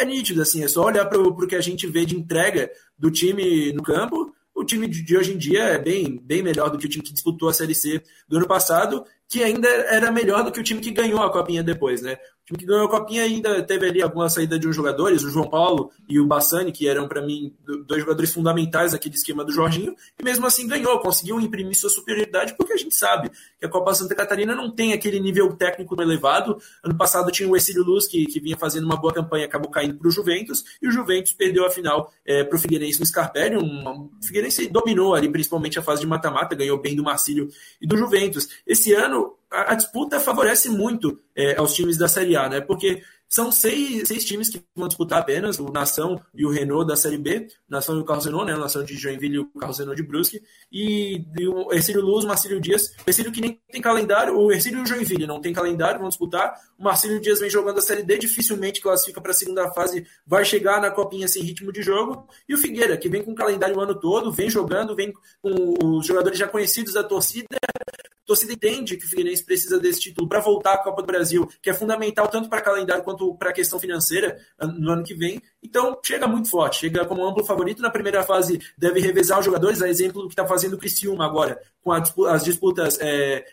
é 0.00 0.04
nítido, 0.04 0.42
assim, 0.42 0.64
é 0.64 0.68
só 0.68 0.84
olhar 0.84 1.04
para 1.06 1.20
o 1.20 1.46
que 1.46 1.54
a 1.54 1.60
gente 1.60 1.86
vê 1.86 2.04
de 2.04 2.16
entrega 2.16 2.68
do 2.98 3.08
time 3.08 3.72
no 3.72 3.84
campo. 3.84 4.31
O 4.62 4.64
time 4.64 4.86
de 4.86 5.16
hoje 5.16 5.32
em 5.32 5.38
dia 5.38 5.64
é 5.64 5.78
bem, 5.78 6.20
bem 6.22 6.40
melhor 6.40 6.70
do 6.70 6.78
que 6.78 6.86
o 6.86 6.88
time 6.88 7.02
que 7.02 7.12
disputou 7.12 7.48
a 7.48 7.52
Série 7.52 7.74
C 7.74 8.00
do 8.28 8.36
ano 8.36 8.46
passado 8.46 9.04
que 9.28 9.42
ainda 9.42 9.66
era 9.66 10.12
melhor 10.12 10.44
do 10.44 10.52
que 10.52 10.60
o 10.60 10.62
time 10.62 10.80
que 10.80 10.90
ganhou 10.90 11.20
a 11.20 11.32
copinha 11.32 11.62
depois, 11.62 12.02
né? 12.02 12.16
Time 12.52 12.58
que 12.58 12.66
ganhou 12.66 12.84
a 12.84 12.90
copinha 12.90 13.22
ainda 13.22 13.62
teve 13.62 13.88
ali 13.88 14.02
alguma 14.02 14.28
saída 14.28 14.58
de 14.58 14.68
uns 14.68 14.76
jogadores, 14.76 15.24
o 15.24 15.30
João 15.30 15.48
Paulo 15.48 15.90
e 16.06 16.20
o 16.20 16.26
Bassani, 16.26 16.70
que 16.70 16.86
eram 16.86 17.08
para 17.08 17.22
mim 17.22 17.54
dois 17.86 18.02
jogadores 18.02 18.32
fundamentais 18.32 18.92
aqui 18.92 19.08
do 19.08 19.16
esquema 19.16 19.44
do 19.44 19.52
Jorginho, 19.52 19.94
e 20.18 20.22
mesmo 20.22 20.46
assim 20.46 20.66
ganhou, 20.66 20.98
conseguiu 21.00 21.40
imprimir 21.40 21.74
sua 21.76 21.88
superioridade, 21.88 22.54
porque 22.56 22.74
a 22.74 22.76
gente 22.76 22.94
sabe 22.94 23.30
que 23.58 23.64
a 23.64 23.68
Copa 23.68 23.94
Santa 23.94 24.14
Catarina 24.14 24.54
não 24.54 24.70
tem 24.70 24.92
aquele 24.92 25.18
nível 25.18 25.54
técnico 25.56 26.00
elevado. 26.00 26.58
Ano 26.84 26.96
passado 26.96 27.30
tinha 27.30 27.48
o 27.48 27.56
Exílio 27.56 27.82
Luz, 27.82 28.06
que, 28.06 28.26
que 28.26 28.38
vinha 28.38 28.56
fazendo 28.56 28.84
uma 28.84 28.96
boa 28.96 29.12
campanha, 29.12 29.46
acabou 29.46 29.70
caindo 29.70 29.96
para 29.96 30.08
o 30.08 30.10
Juventus, 30.10 30.62
e 30.82 30.88
o 30.88 30.90
Juventus 30.90 31.32
perdeu 31.32 31.64
a 31.64 31.70
final 31.70 32.12
é, 32.26 32.44
para 32.44 32.56
o 32.56 32.60
Figueirense 32.60 33.00
no 33.00 33.06
Scarpelli. 33.06 33.56
Um, 33.56 34.10
o 34.20 34.26
Figueirense 34.26 34.68
dominou 34.68 35.14
ali, 35.14 35.30
principalmente 35.30 35.78
a 35.78 35.82
fase 35.82 36.02
de 36.02 36.06
mata-mata, 36.06 36.54
ganhou 36.54 36.78
bem 36.78 36.94
do 36.94 37.02
Marcílio 37.02 37.48
e 37.80 37.86
do 37.86 37.96
Juventus. 37.96 38.48
Esse 38.66 38.92
ano 38.92 39.34
a, 39.52 39.74
disputa 39.74 40.18
favorece 40.18 40.68
muito 40.68 41.20
é, 41.36 41.56
aos 41.56 41.74
times 41.74 41.98
da 41.98 42.08
Série 42.08 42.36
A, 42.36 42.48
né? 42.48 42.60
Porque 42.60 43.02
são 43.32 43.50
seis, 43.50 44.06
seis 44.06 44.26
times 44.26 44.50
que 44.50 44.62
vão 44.76 44.86
disputar 44.86 45.20
apenas, 45.20 45.58
o 45.58 45.72
Nação 45.72 46.20
e 46.34 46.44
o 46.44 46.50
Renault 46.50 46.86
da 46.86 46.94
Série 46.94 47.16
B, 47.16 47.48
Nação 47.66 47.96
e 47.96 48.00
o 48.02 48.04
Carlos 48.04 48.26
Renault, 48.26 48.44
né? 48.44 48.54
O 48.54 48.60
Nação 48.60 48.84
de 48.84 48.94
Joinville 48.94 49.36
e 49.36 49.38
o 49.38 49.46
Carlos 49.58 49.78
Renault 49.78 49.96
de 49.96 50.06
Brusque, 50.06 50.42
e, 50.70 51.24
e 51.38 51.48
o 51.48 51.72
Ercílio 51.72 52.02
Luz, 52.02 52.26
Marcílio 52.26 52.60
Dias, 52.60 52.94
o 53.06 53.08
Ercílio 53.08 53.32
que 53.32 53.40
nem 53.40 53.58
tem 53.70 53.80
calendário, 53.80 54.36
o 54.36 54.52
Ercílio 54.52 54.80
e 54.80 54.82
o 54.82 54.86
Joinville 54.86 55.26
não 55.26 55.40
tem 55.40 55.50
calendário, 55.50 55.98
vão 55.98 56.10
disputar, 56.10 56.54
o 56.78 56.84
Marcílio 56.84 57.18
Dias 57.22 57.40
vem 57.40 57.48
jogando 57.48 57.78
a 57.78 57.82
Série 57.82 58.02
D, 58.02 58.18
dificilmente 58.18 58.82
classifica 58.82 59.18
para 59.18 59.30
a 59.30 59.34
segunda 59.34 59.70
fase, 59.70 60.06
vai 60.26 60.44
chegar 60.44 60.78
na 60.78 60.90
copinha 60.90 61.26
sem 61.26 61.42
ritmo 61.42 61.72
de 61.72 61.80
jogo, 61.80 62.28
e 62.46 62.54
o 62.54 62.58
Figueira, 62.58 62.98
que 62.98 63.08
vem 63.08 63.24
com 63.24 63.34
calendário 63.34 63.74
o 63.74 63.80
ano 63.80 63.94
todo, 63.98 64.30
vem 64.30 64.50
jogando, 64.50 64.94
vem 64.94 65.10
com 65.40 65.96
os 65.96 66.06
jogadores 66.06 66.38
já 66.38 66.46
conhecidos 66.46 66.92
da 66.92 67.02
torcida, 67.02 67.46
a 68.22 68.26
torcida 68.26 68.52
entende 68.52 68.96
que 68.96 69.04
o 69.04 69.08
Figueirense 69.08 69.44
precisa 69.44 69.80
desse 69.80 70.00
título 70.00 70.28
para 70.28 70.38
voltar 70.38 70.74
à 70.74 70.78
Copa 70.78 71.02
do 71.02 71.06
Brasil, 71.06 71.48
que 71.60 71.68
é 71.68 71.74
fundamental 71.74 72.28
tanto 72.28 72.48
para 72.48 72.60
calendário 72.60 73.02
quanto 73.02 73.21
para 73.38 73.50
a 73.50 73.52
questão 73.52 73.78
financeira 73.78 74.38
no 74.60 74.90
ano 74.90 75.04
que 75.04 75.14
vem. 75.14 75.40
Então, 75.62 75.98
chega 76.04 76.26
muito 76.26 76.50
forte, 76.50 76.80
chega 76.80 77.04
como 77.04 77.24
amplo 77.24 77.44
favorito. 77.44 77.82
Na 77.82 77.90
primeira 77.90 78.22
fase, 78.22 78.60
deve 78.76 79.00
revezar 79.00 79.38
os 79.38 79.44
jogadores, 79.44 79.80
a 79.80 79.88
exemplo 79.88 80.22
do 80.22 80.28
que 80.28 80.32
está 80.32 80.46
fazendo 80.46 80.74
o 80.74 80.78
Criciúma 80.78 81.24
agora, 81.24 81.60
com 81.82 81.92
as 81.92 82.44
disputas 82.44 82.98
é, 83.00 83.44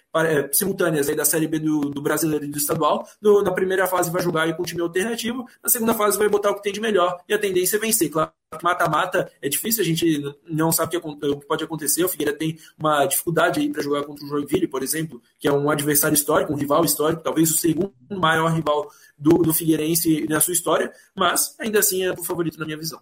simultâneas 0.52 1.10
aí 1.10 1.16
da 1.16 1.26
Série 1.26 1.48
B 1.48 1.60
do, 1.60 1.82
do 1.82 2.02
Brasileiro 2.02 2.46
e 2.46 2.50
do 2.50 2.58
Estadual. 2.58 3.08
No, 3.22 3.42
na 3.42 3.52
primeira 3.52 3.88
fase, 3.88 4.12
vai 4.12 4.22
jogar 4.22 4.52
com 4.56 4.64
um 4.64 4.66
time 4.66 4.82
alternativo, 4.82 5.46
na 5.64 5.70
segunda 5.70 5.94
fase, 5.94 6.18
vai 6.18 6.30
botar 6.30 6.52
o 6.52 6.56
que 6.56 6.64
tem 6.64 6.74
de 6.74 6.82
melhor 6.82 7.20
e 7.28 7.34
a 7.34 7.40
tendência 7.40 7.78
é 7.78 7.80
vencer. 7.80 8.10
Claro 8.10 8.39
mata-mata 8.64 9.32
é 9.42 9.48
difícil, 9.48 9.84
a 9.84 9.86
gente 9.86 10.36
não 10.50 10.72
sabe 10.72 10.98
o 10.98 11.40
que 11.40 11.46
pode 11.46 11.64
acontecer. 11.64 12.04
O 12.04 12.10
Figueira 12.10 12.34
tem 12.34 12.58
uma 12.78 13.06
dificuldade 13.06 13.60
aí 13.60 13.70
para 13.70 13.84
jogar 13.84 14.04
contra 14.04 14.26
o 14.26 14.28
Joinville, 14.28 14.68
por 14.68 14.82
exemplo, 14.82 15.22
que 15.40 15.48
é 15.48 15.52
um 15.52 15.70
adversário 15.70 16.16
histórico, 16.16 16.52
um 16.52 16.56
rival 16.56 16.84
histórico, 16.84 17.22
talvez 17.22 17.52
o 17.52 17.58
segundo 17.58 17.94
maior 18.10 18.52
rival 18.52 18.90
do, 19.18 19.38
do 19.38 19.54
Figueirense 19.54 20.26
na 20.28 20.40
sua 20.40 20.54
história, 20.54 20.92
mas 21.16 21.56
ainda 21.60 21.80
assim 21.80 22.04
é 22.04 22.12
o 22.12 22.24
favorito 22.24 22.60
na 22.60 22.66
minha 22.66 22.78
visão. 22.78 23.00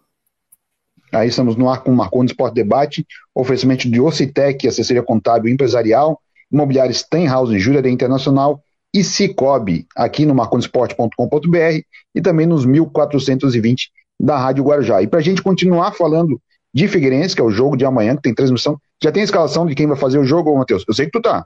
Aí 1.13 1.29
estamos 1.29 1.55
no 1.55 1.69
ar 1.69 1.81
com 1.81 1.91
o 1.91 1.95
Marconi 1.95 2.29
Esporte 2.29 2.55
Debate, 2.55 3.07
oferecimento 3.33 3.89
de 3.89 4.01
Ocitec, 4.01 4.67
assessoria 4.67 5.01
contábil 5.01 5.53
empresarial, 5.53 6.21
imobiliário 6.51 6.93
Stenhouse, 6.93 7.57
Júlia 7.57 7.87
Internacional 7.89 8.61
e 8.93 9.01
Cicobi, 9.03 9.87
aqui 9.95 10.25
no 10.25 10.35
marconesport.com.br 10.35 11.81
e 12.13 12.21
também 12.21 12.45
nos 12.45 12.65
1420 12.65 13.91
da 14.19 14.37
Rádio 14.37 14.63
Guarujá. 14.63 15.01
E 15.01 15.07
para 15.07 15.19
a 15.19 15.23
gente 15.23 15.41
continuar 15.41 15.91
falando 15.91 16.41
de 16.73 16.87
Figueirense, 16.87 17.35
que 17.35 17.41
é 17.41 17.45
o 17.45 17.51
jogo 17.51 17.77
de 17.77 17.85
amanhã, 17.85 18.15
que 18.15 18.21
tem 18.21 18.33
transmissão, 18.33 18.79
já 19.01 19.11
tem 19.11 19.23
escalação 19.23 19.65
de 19.65 19.75
quem 19.75 19.87
vai 19.87 19.97
fazer 19.97 20.19
o 20.19 20.23
jogo, 20.23 20.55
Matheus? 20.57 20.83
Eu 20.87 20.93
sei 20.93 21.05
que 21.05 21.11
tu 21.11 21.21
tá. 21.21 21.45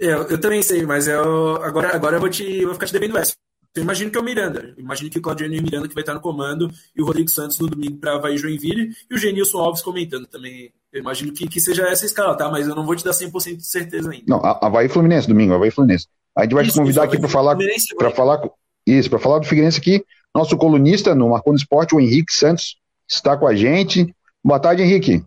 É, 0.00 0.06
eu, 0.06 0.22
eu 0.24 0.40
também 0.40 0.62
sei, 0.62 0.84
mas 0.84 1.06
eu, 1.06 1.56
agora, 1.62 1.94
agora 1.94 2.16
eu 2.16 2.20
vou, 2.20 2.28
te, 2.28 2.44
eu 2.44 2.66
vou 2.66 2.74
ficar 2.74 2.86
te 2.86 2.92
devendo 2.92 3.16
essa. 3.16 3.34
Eu 3.74 3.82
imagino 3.82 4.10
que 4.10 4.16
é 4.16 4.20
o 4.20 4.24
Miranda. 4.24 4.72
Eu 4.76 4.84
imagino 4.84 5.10
que 5.10 5.18
o 5.18 5.22
Claudiano 5.22 5.52
Miranda 5.54 5.88
que 5.88 5.94
vai 5.94 6.02
estar 6.02 6.14
no 6.14 6.20
comando 6.20 6.70
e 6.94 7.02
o 7.02 7.04
Rodrigo 7.04 7.28
Santos 7.28 7.58
no 7.58 7.66
domingo 7.66 7.98
para 7.98 8.14
Havaí 8.14 8.36
Joinville 8.36 8.90
e 9.10 9.14
o 9.14 9.18
Genilson 9.18 9.58
Alves 9.58 9.82
comentando 9.82 10.26
também. 10.26 10.72
Eu 10.92 11.00
imagino 11.00 11.32
que, 11.32 11.48
que 11.48 11.60
seja 11.60 11.82
essa 11.88 12.06
escala, 12.06 12.36
tá? 12.36 12.48
Mas 12.48 12.68
eu 12.68 12.74
não 12.74 12.86
vou 12.86 12.94
te 12.94 13.04
dar 13.04 13.10
100% 13.10 13.56
de 13.56 13.66
certeza 13.66 14.10
ainda. 14.10 14.24
Não, 14.28 14.40
Havaí 14.44 14.88
Fluminense, 14.88 15.26
domingo, 15.26 15.54
Havaí 15.54 15.72
Fluminense. 15.72 16.06
A 16.36 16.42
gente 16.42 16.54
vai 16.54 16.62
isso, 16.62 16.72
te 16.72 16.78
convidar 16.78 17.02
isso, 17.02 17.14
aqui 17.14 17.20
para 17.20 17.28
falar, 17.28 17.56
para 17.98 18.10
falar, 18.12 18.40
isso, 18.86 19.10
para 19.10 19.18
falar 19.18 19.38
do 19.40 19.46
Figueirense 19.46 19.80
aqui. 19.80 20.04
Nosso 20.34 20.56
colunista 20.56 21.14
no 21.14 21.28
Marconi 21.28 21.56
Esporte, 21.56 21.94
o 21.94 22.00
Henrique 22.00 22.32
Santos, 22.32 22.76
está 23.08 23.36
com 23.36 23.46
a 23.46 23.54
gente. 23.54 24.12
Boa 24.42 24.58
tarde, 24.58 24.82
Henrique. 24.82 25.22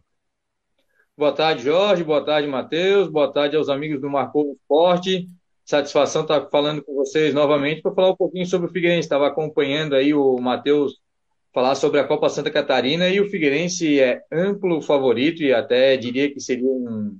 Boa 1.17 1.31
tarde, 1.31 1.63
Jorge. 1.63 2.03
Boa 2.03 2.25
tarde, 2.25 2.45
Matheus. 2.45 3.07
Boa 3.07 3.31
tarde 3.31 3.55
aos 3.55 3.69
amigos 3.69 4.01
do 4.01 4.09
Marconi 4.09 4.51
Esporte. 4.51 5.25
Satisfação 5.63 6.23
estar 6.23 6.49
falando 6.49 6.83
com 6.83 6.93
vocês 6.93 7.33
novamente 7.33 7.81
para 7.81 7.93
falar 7.93 8.11
um 8.11 8.15
pouquinho 8.17 8.45
sobre 8.45 8.67
o 8.67 8.71
Figueirense. 8.71 9.05
Estava 9.05 9.27
acompanhando 9.27 9.95
aí 9.95 10.13
o 10.13 10.37
Matheus 10.39 10.99
falar 11.53 11.75
sobre 11.75 12.01
a 12.01 12.03
Copa 12.03 12.27
Santa 12.27 12.51
Catarina 12.51 13.07
e 13.07 13.21
o 13.21 13.29
Figueirense 13.29 14.01
é 14.01 14.21
amplo 14.29 14.81
favorito 14.81 15.41
e 15.41 15.53
até 15.53 15.95
diria 15.95 16.29
que 16.29 16.41
seria 16.41 16.67
um, 16.67 17.17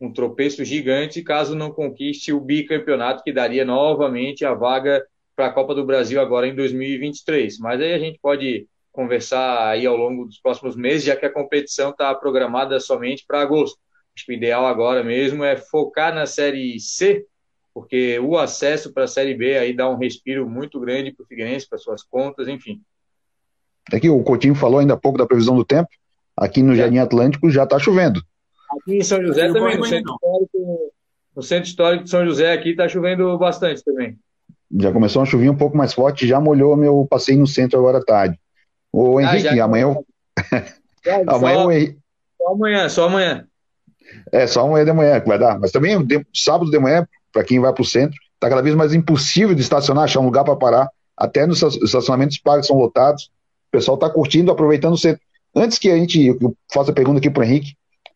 um 0.00 0.12
tropeço 0.12 0.64
gigante 0.64 1.22
caso 1.22 1.54
não 1.54 1.70
conquiste 1.70 2.32
o 2.32 2.40
bicampeonato 2.40 3.22
que 3.22 3.32
daria 3.32 3.64
novamente 3.64 4.44
a 4.44 4.52
vaga 4.52 5.06
para 5.34 5.46
a 5.46 5.52
Copa 5.52 5.74
do 5.74 5.84
Brasil 5.84 6.20
agora 6.20 6.46
em 6.46 6.54
2023. 6.54 7.58
Mas 7.58 7.80
aí 7.80 7.92
a 7.92 7.98
gente 7.98 8.18
pode 8.20 8.66
conversar 8.92 9.68
aí 9.68 9.86
ao 9.86 9.96
longo 9.96 10.24
dos 10.24 10.38
próximos 10.38 10.76
meses, 10.76 11.04
já 11.04 11.16
que 11.16 11.26
a 11.26 11.32
competição 11.32 11.90
está 11.90 12.14
programada 12.14 12.78
somente 12.80 13.24
para 13.26 13.40
agosto. 13.40 13.78
Acho 14.14 14.26
que 14.26 14.32
o 14.32 14.34
ideal 14.34 14.66
agora 14.66 15.02
mesmo 15.02 15.44
é 15.44 15.56
focar 15.56 16.14
na 16.14 16.26
Série 16.26 16.78
C, 16.80 17.24
porque 17.72 18.18
o 18.18 18.36
acesso 18.36 18.92
para 18.92 19.04
a 19.04 19.08
Série 19.08 19.34
B 19.34 19.56
aí 19.56 19.72
dá 19.72 19.88
um 19.88 19.96
respiro 19.96 20.48
muito 20.48 20.80
grande 20.80 21.12
para 21.12 21.22
o 21.22 21.26
Figueirense, 21.26 21.68
para 21.68 21.78
suas 21.78 22.02
contas, 22.02 22.48
enfim. 22.48 22.82
Aqui 23.92 24.08
o 24.08 24.22
Coutinho 24.22 24.54
falou 24.54 24.80
ainda 24.80 24.94
há 24.94 24.96
pouco 24.96 25.18
da 25.18 25.26
previsão 25.26 25.56
do 25.56 25.64
tempo. 25.64 25.88
Aqui 26.36 26.62
no 26.62 26.72
é. 26.72 26.76
Jardim 26.76 26.98
Atlântico 26.98 27.50
já 27.50 27.64
está 27.64 27.78
chovendo. 27.78 28.22
Aqui 28.70 28.98
em 28.98 29.02
São 29.02 29.22
José 29.22 29.52
também, 29.52 29.78
no 29.78 29.84
centro, 29.84 30.14
histórico, 30.14 30.92
no 31.34 31.42
centro 31.42 31.68
histórico 31.68 32.04
de 32.04 32.10
São 32.10 32.24
José 32.24 32.52
aqui 32.52 32.70
está 32.70 32.88
chovendo 32.88 33.36
bastante 33.38 33.82
também. 33.82 34.18
Já 34.78 34.92
começou 34.92 35.22
a 35.22 35.26
chover 35.26 35.50
um 35.50 35.56
pouco 35.56 35.76
mais 35.76 35.92
forte, 35.92 36.26
já 36.26 36.40
molhou 36.40 36.76
meu 36.76 37.06
passeio 37.08 37.40
no 37.40 37.46
centro 37.46 37.78
agora 37.78 37.98
à 37.98 38.04
tarde. 38.04 38.38
Ô 38.92 39.18
ah, 39.18 39.22
Henrique, 39.22 39.60
ah, 39.60 39.64
amanhã 39.64 39.82
eu... 39.82 40.06
amanhã 41.26 41.62
só, 41.62 41.72
Henrique... 41.72 41.98
só 42.38 42.52
amanhã, 42.52 42.88
só 42.88 43.06
amanhã. 43.06 43.46
É, 44.32 44.46
só 44.46 44.66
amanhã 44.66 44.84
de 44.84 44.92
manhã 44.92 45.20
que 45.20 45.28
vai 45.28 45.38
dar. 45.38 45.58
Mas 45.58 45.72
também 45.72 45.96
sábado 46.34 46.70
de 46.70 46.78
manhã, 46.78 47.06
para 47.32 47.44
quem 47.44 47.60
vai 47.60 47.72
para 47.72 47.82
o 47.82 47.86
centro, 47.86 48.16
está 48.34 48.48
cada 48.48 48.62
vez 48.62 48.74
mais 48.74 48.94
impossível 48.94 49.54
de 49.54 49.60
estacionar, 49.60 50.04
achar 50.04 50.20
um 50.20 50.26
lugar 50.26 50.44
para 50.44 50.56
parar. 50.56 50.88
Até 51.16 51.46
nos 51.46 51.62
estacionamentos 51.62 52.38
pagos 52.38 52.66
são 52.66 52.76
lotados. 52.76 53.24
O 53.68 53.72
pessoal 53.72 53.96
está 53.96 54.08
curtindo, 54.08 54.50
aproveitando 54.50 54.94
o 54.94 54.98
centro. 54.98 55.20
Antes 55.54 55.78
que 55.78 55.90
a 55.90 55.96
gente 55.96 56.26
eu 56.26 56.56
faça 56.72 56.90
a 56.90 56.94
pergunta 56.94 57.18
aqui 57.18 57.28
para 57.28 57.40
o 57.40 57.44
Henrique, 57.44 57.74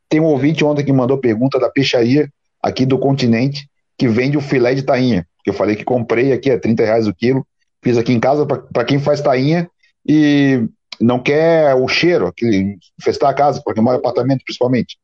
tem 0.08 0.20
um 0.20 0.24
ouvinte 0.24 0.64
ontem 0.64 0.84
que 0.84 0.92
mandou 0.92 1.18
pergunta 1.18 1.58
da 1.58 1.68
peixaria 1.68 2.28
aqui 2.62 2.86
do 2.86 2.98
continente 2.98 3.68
que 3.98 4.08
vende 4.08 4.36
o 4.36 4.40
filé 4.40 4.74
de 4.74 4.82
tainha. 4.82 5.26
Que 5.44 5.50
eu 5.50 5.54
falei 5.54 5.76
que 5.76 5.84
comprei 5.84 6.32
aqui 6.32 6.50
a 6.50 6.58
30 6.58 6.84
reais 6.84 7.06
o 7.06 7.14
quilo. 7.14 7.46
Fiz 7.82 7.98
aqui 7.98 8.12
em 8.12 8.18
casa 8.18 8.46
para 8.46 8.84
quem 8.84 8.98
faz 8.98 9.20
tainha 9.20 9.68
e 10.08 10.66
não 11.00 11.22
quer 11.22 11.74
o 11.74 11.86
cheiro, 11.86 12.26
aquele, 12.26 12.78
festar 13.02 13.30
a 13.30 13.34
casa, 13.34 13.60
para 13.62 13.74
quem 13.74 13.82
mora 13.82 13.96
em 13.96 14.00
apartamento 14.00 14.42
principalmente. 14.44 14.96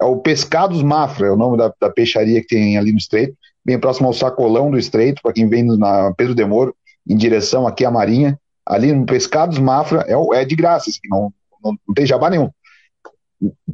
É 0.00 0.04
o 0.04 0.16
Pescados 0.18 0.82
Mafra, 0.82 1.28
é 1.28 1.30
o 1.30 1.36
nome 1.36 1.56
da, 1.56 1.72
da, 1.80 1.90
peixaria 1.90 2.40
que 2.40 2.48
tem 2.48 2.76
ali 2.76 2.92
no 2.92 2.98
Estreito, 2.98 3.36
bem 3.64 3.78
próximo 3.78 4.08
ao 4.08 4.14
Sacolão 4.14 4.70
do 4.70 4.78
Estreito, 4.78 5.22
para 5.22 5.32
quem 5.32 5.48
vem 5.48 5.64
na 5.64 6.12
Pedro 6.16 6.34
de 6.34 6.44
Moro, 6.44 6.74
em 7.08 7.16
direção 7.16 7.66
aqui 7.66 7.84
à 7.84 7.90
Marinha. 7.90 8.38
Ali 8.64 8.92
no 8.92 9.04
Pescados 9.04 9.58
Mafra 9.58 10.04
é, 10.06 10.40
é 10.40 10.44
de 10.44 10.54
graça, 10.54 10.90
assim, 10.90 11.00
não, 11.08 11.32
não, 11.62 11.76
não 11.86 11.94
tem 11.94 12.06
jabá 12.06 12.30
nenhum. 12.30 12.50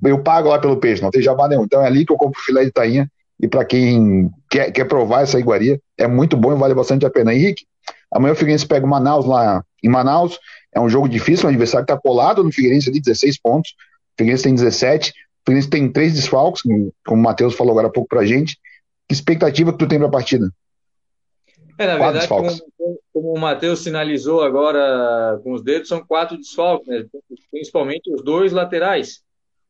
Eu 0.02 0.22
pago 0.22 0.48
lá 0.48 0.59
pelo 0.59 0.78
peixe, 0.78 1.02
não 1.02 1.11
tem 1.11 1.22
jabá 1.22 1.46
nenhum. 1.48 1.64
Então 1.64 1.82
é 1.82 1.86
ali 1.86 2.06
que 2.06 2.12
eu 2.12 2.16
compro 2.16 2.40
filé 2.40 2.64
de 2.64 2.72
tainha. 2.72 3.11
E 3.40 3.46
para 3.46 3.64
quem 3.64 4.30
quer, 4.49 4.70
quer 4.70 4.84
provar 4.84 5.22
essa 5.22 5.38
iguaria, 5.38 5.80
é 5.96 6.07
muito 6.07 6.36
bom 6.36 6.53
e 6.53 6.59
vale 6.59 6.74
bastante 6.74 7.05
a 7.07 7.11
pena. 7.11 7.34
Henrique, 7.34 7.66
amanhã 8.11 8.32
o 8.32 8.36
Figueirense 8.36 8.66
pega 8.66 8.86
o 8.86 8.88
Manaus 8.88 9.26
lá 9.26 9.64
em 9.82 9.88
Manaus. 9.88 10.38
É 10.74 10.80
um 10.80 10.88
jogo 10.88 11.09
difícil, 11.09 11.46
o 11.46 11.49
adversário 11.49 11.84
está 11.84 11.96
colado 11.96 12.42
no 12.42 12.53
Figueirense 12.53 12.88
ali, 12.88 13.01
16 13.01 13.40
pontos. 13.40 13.72
O 13.72 14.18
Figueirense 14.18 14.44
tem 14.44 14.55
17. 14.55 15.11
O 15.11 15.14
Figueirense 15.46 15.70
tem 15.70 15.90
três 15.90 16.14
desfalques, 16.14 16.62
como 16.62 16.92
o 17.09 17.16
Matheus 17.16 17.55
falou 17.55 17.72
agora 17.72 17.88
há 17.88 17.92
pouco 17.92 18.09
pra 18.09 18.24
gente. 18.24 18.59
Que 19.09 19.14
expectativa 19.14 19.72
que 19.72 19.78
tu 19.78 19.88
tem 19.88 19.99
para 19.99 20.09
a 20.09 20.11
partida? 20.11 20.51
É, 21.78 21.86
na 21.86 21.96
verdade, 21.96 22.26
como, 22.26 22.51
como, 23.12 23.34
o 23.34 23.38
Matheus 23.38 23.78
sinalizou 23.80 24.42
agora 24.42 25.40
com 25.44 25.53
os 25.53 25.62
dedos, 25.62 25.88
são 25.88 26.05
quatro 26.05 26.36
desfalques, 26.36 26.88
né? 26.88 27.07
principalmente 27.53 28.12
os 28.12 28.22
dois 28.22 28.53
laterais. 28.53 29.22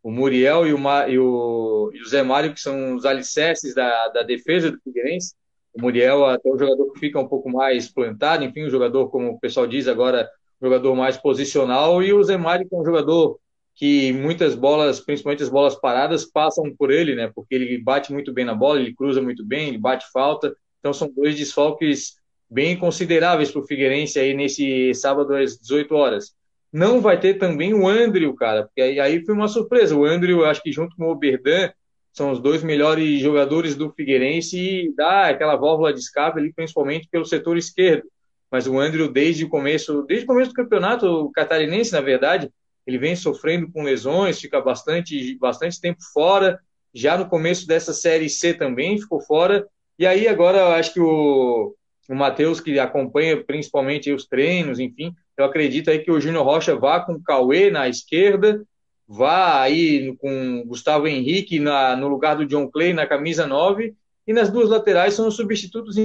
O 0.08 0.10
Muriel 0.10 0.66
e 0.66 0.72
o, 0.72 0.78
e, 1.06 1.18
o, 1.18 1.90
e 1.92 2.00
o 2.00 2.08
Zé 2.08 2.22
Mário, 2.22 2.54
que 2.54 2.60
são 2.62 2.94
os 2.94 3.04
alicerces 3.04 3.74
da, 3.74 4.08
da 4.08 4.22
defesa 4.22 4.70
do 4.70 4.80
Figueirense. 4.80 5.34
O 5.74 5.82
Muriel 5.82 6.24
até 6.24 6.48
o 6.48 6.58
jogador 6.58 6.90
que 6.94 6.98
fica 6.98 7.20
um 7.20 7.28
pouco 7.28 7.50
mais 7.50 7.92
plantado, 7.92 8.42
enfim, 8.42 8.62
o 8.62 8.70
jogador, 8.70 9.10
como 9.10 9.32
o 9.32 9.38
pessoal 9.38 9.66
diz 9.66 9.86
agora, 9.86 10.26
jogador 10.62 10.94
mais 10.94 11.18
posicional, 11.18 12.02
e 12.02 12.10
o 12.14 12.24
Zé 12.24 12.38
Mário, 12.38 12.66
que 12.66 12.74
é 12.74 12.78
um 12.78 12.84
jogador 12.86 13.38
que 13.74 14.10
muitas 14.14 14.54
bolas, 14.54 14.98
principalmente 14.98 15.42
as 15.42 15.50
bolas 15.50 15.76
paradas, 15.76 16.24
passam 16.24 16.74
por 16.74 16.90
ele, 16.90 17.14
né? 17.14 17.30
Porque 17.34 17.54
ele 17.54 17.76
bate 17.76 18.10
muito 18.10 18.32
bem 18.32 18.46
na 18.46 18.54
bola, 18.54 18.80
ele 18.80 18.94
cruza 18.94 19.20
muito 19.20 19.44
bem, 19.44 19.68
ele 19.68 19.78
bate 19.78 20.10
falta. 20.10 20.56
Então 20.78 20.94
são 20.94 21.12
dois 21.12 21.36
desfalques 21.36 22.14
bem 22.48 22.78
consideráveis 22.78 23.50
para 23.52 23.60
o 23.60 23.66
Figueirense 23.66 24.18
aí 24.18 24.32
nesse 24.32 24.94
sábado 24.94 25.34
às 25.34 25.58
18 25.58 25.94
horas. 25.94 26.34
Não 26.72 27.00
vai 27.00 27.18
ter 27.18 27.34
também 27.34 27.72
o 27.72 27.88
Andrew, 27.88 28.34
cara, 28.34 28.64
porque 28.64 28.80
aí, 28.80 29.00
aí 29.00 29.24
foi 29.24 29.34
uma 29.34 29.48
surpresa. 29.48 29.96
O 29.96 30.04
Andrew, 30.04 30.44
acho 30.44 30.62
que 30.62 30.72
junto 30.72 30.94
com 30.96 31.04
o 31.06 31.10
Oberdan, 31.10 31.70
são 32.12 32.32
os 32.32 32.40
dois 32.40 32.62
melhores 32.62 33.20
jogadores 33.20 33.74
do 33.74 33.92
Figueirense 33.92 34.58
e 34.58 34.94
dá 34.94 35.28
aquela 35.28 35.56
válvula 35.56 35.92
de 35.92 36.00
escape 36.00 36.38
ali, 36.38 36.52
principalmente 36.52 37.08
pelo 37.08 37.24
setor 37.24 37.56
esquerdo. 37.56 38.08
Mas 38.50 38.66
o 38.66 38.78
Andrew, 38.78 39.10
desde 39.10 39.44
o 39.44 39.48
começo, 39.48 40.02
desde 40.02 40.24
o 40.24 40.28
começo 40.28 40.50
do 40.50 40.56
campeonato 40.56 41.30
catarinense, 41.32 41.92
na 41.92 42.00
verdade, 42.00 42.50
ele 42.86 42.98
vem 42.98 43.14
sofrendo 43.14 43.70
com 43.70 43.82
lesões, 43.82 44.40
fica 44.40 44.60
bastante, 44.60 45.36
bastante 45.38 45.80
tempo 45.80 46.02
fora. 46.12 46.58
Já 46.92 47.18
no 47.18 47.28
começo 47.28 47.66
dessa 47.66 47.92
série 47.92 48.30
C 48.30 48.54
também 48.54 48.98
ficou 48.98 49.20
fora. 49.20 49.68
E 49.98 50.06
aí 50.06 50.26
agora 50.26 50.74
acho 50.74 50.94
que 50.94 51.00
o, 51.00 51.74
o 52.08 52.14
Matheus, 52.14 52.60
que 52.60 52.78
acompanha 52.78 53.44
principalmente 53.44 54.10
os 54.10 54.26
treinos, 54.26 54.80
enfim, 54.80 55.14
eu 55.38 55.44
acredito 55.44 55.90
aí 55.90 56.00
que 56.00 56.10
o 56.10 56.20
Júnior 56.20 56.44
Rocha 56.44 56.74
vá 56.74 57.00
com 57.00 57.12
o 57.12 57.22
Cauê 57.22 57.70
na 57.70 57.88
esquerda, 57.88 58.62
vá 59.06 59.62
aí 59.62 60.14
com 60.16 60.64
Gustavo 60.66 61.06
Henrique 61.06 61.58
na, 61.60 61.96
no 61.96 62.08
lugar 62.08 62.36
do 62.36 62.44
John 62.44 62.68
Clay 62.68 62.92
na 62.92 63.06
camisa 63.06 63.46
9, 63.46 63.94
e 64.26 64.32
nas 64.32 64.50
duas 64.50 64.68
laterais 64.68 65.14
são 65.14 65.28
os 65.28 65.36
substitutos 65.36 65.96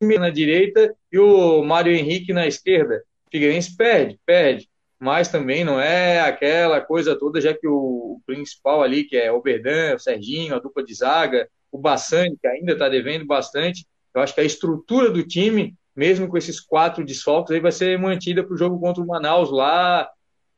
na 0.00 0.30
direita 0.30 0.94
e 1.12 1.18
o 1.18 1.62
Mário 1.62 1.92
Henrique 1.92 2.32
na 2.32 2.46
esquerda. 2.46 3.04
Figueirense 3.30 3.76
perde, 3.76 4.18
perde, 4.26 4.68
mas 4.98 5.28
também 5.28 5.62
não 5.62 5.80
é 5.80 6.20
aquela 6.20 6.80
coisa 6.80 7.14
toda, 7.16 7.40
já 7.40 7.54
que 7.54 7.68
o, 7.68 8.20
principal 8.26 8.82
ali, 8.82 9.04
que 9.04 9.16
é 9.16 9.30
o 9.30 9.40
Berdan, 9.40 9.96
o 9.96 9.98
Serginho, 9.98 10.54
a 10.54 10.58
dupla 10.58 10.82
de 10.82 10.94
zaga, 10.94 11.48
o 11.70 11.78
Bassani, 11.78 12.36
que 12.40 12.46
ainda 12.46 12.72
está 12.72 12.88
devendo 12.88 13.24
bastante, 13.24 13.86
eu 14.14 14.20
acho 14.20 14.34
que 14.34 14.40
a 14.40 14.44
estrutura 14.44 15.10
do 15.10 15.22
time, 15.22 15.74
mesmo 16.00 16.26
com 16.28 16.38
esses 16.38 16.58
quatro 16.58 17.04
desfalques, 17.04 17.52
aí 17.52 17.60
vai 17.60 17.70
ser 17.70 17.98
mantida 17.98 18.42
para 18.42 18.54
o 18.54 18.56
jogo 18.56 18.80
contra 18.80 19.02
o 19.02 19.06
Manaus 19.06 19.50
lá 19.50 20.08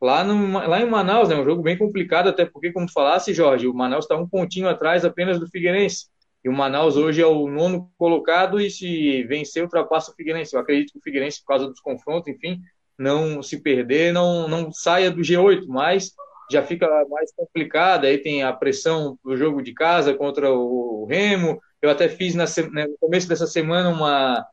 lá, 0.01 0.23
no, 0.23 0.53
lá 0.69 0.81
em 0.81 0.89
Manaus, 0.89 1.29
né, 1.29 1.37
um 1.37 1.45
jogo 1.45 1.63
bem 1.63 1.77
complicado, 1.77 2.29
até 2.29 2.45
porque, 2.45 2.73
como 2.73 2.87
tu 2.87 2.93
falasse, 2.93 3.35
Jorge, 3.35 3.67
o 3.67 3.75
Manaus 3.75 4.05
está 4.05 4.17
um 4.17 4.29
pontinho 4.29 4.69
atrás 4.69 5.05
apenas 5.05 5.39
do 5.39 5.49
Figueirense. 5.49 6.07
E 6.45 6.49
o 6.49 6.53
Manaus 6.53 6.97
hoje 6.97 7.21
é 7.21 7.27
o 7.27 7.49
nono 7.49 7.91
colocado 7.97 8.61
e 8.61 8.69
se 8.71 9.25
vencer, 9.25 9.63
ultrapassa 9.65 10.11
o 10.11 10.15
Figueirense. 10.15 10.55
Eu 10.55 10.61
acredito 10.61 10.93
que 10.93 10.99
o 10.99 11.03
Figueirense, 11.03 11.41
por 11.41 11.47
causa 11.47 11.69
dos 11.69 11.81
confrontos, 11.81 12.29
enfim, 12.29 12.61
não 12.99 13.43
se 13.43 13.61
perder, 13.61 14.13
não, 14.13 14.49
não 14.49 14.73
saia 14.73 15.11
do 15.11 15.23
G8, 15.23 15.67
mas 15.69 16.13
já 16.51 16.63
fica 16.65 16.89
mais 17.09 17.33
complicado. 17.35 18.05
Aí 18.05 18.19
tem 18.19 18.43
a 18.43 18.53
pressão 18.53 19.19
do 19.25 19.37
jogo 19.37 19.63
de 19.63 19.73
casa 19.73 20.15
contra 20.15 20.53
o 20.53 21.07
Remo. 21.09 21.61
Eu 21.81 21.91
até 21.91 22.09
fiz 22.09 22.35
na, 22.35 22.45
né, 22.73 22.87
no 22.87 22.97
começo 23.01 23.29
dessa 23.29 23.47
semana 23.47 23.89
uma, 23.89 24.45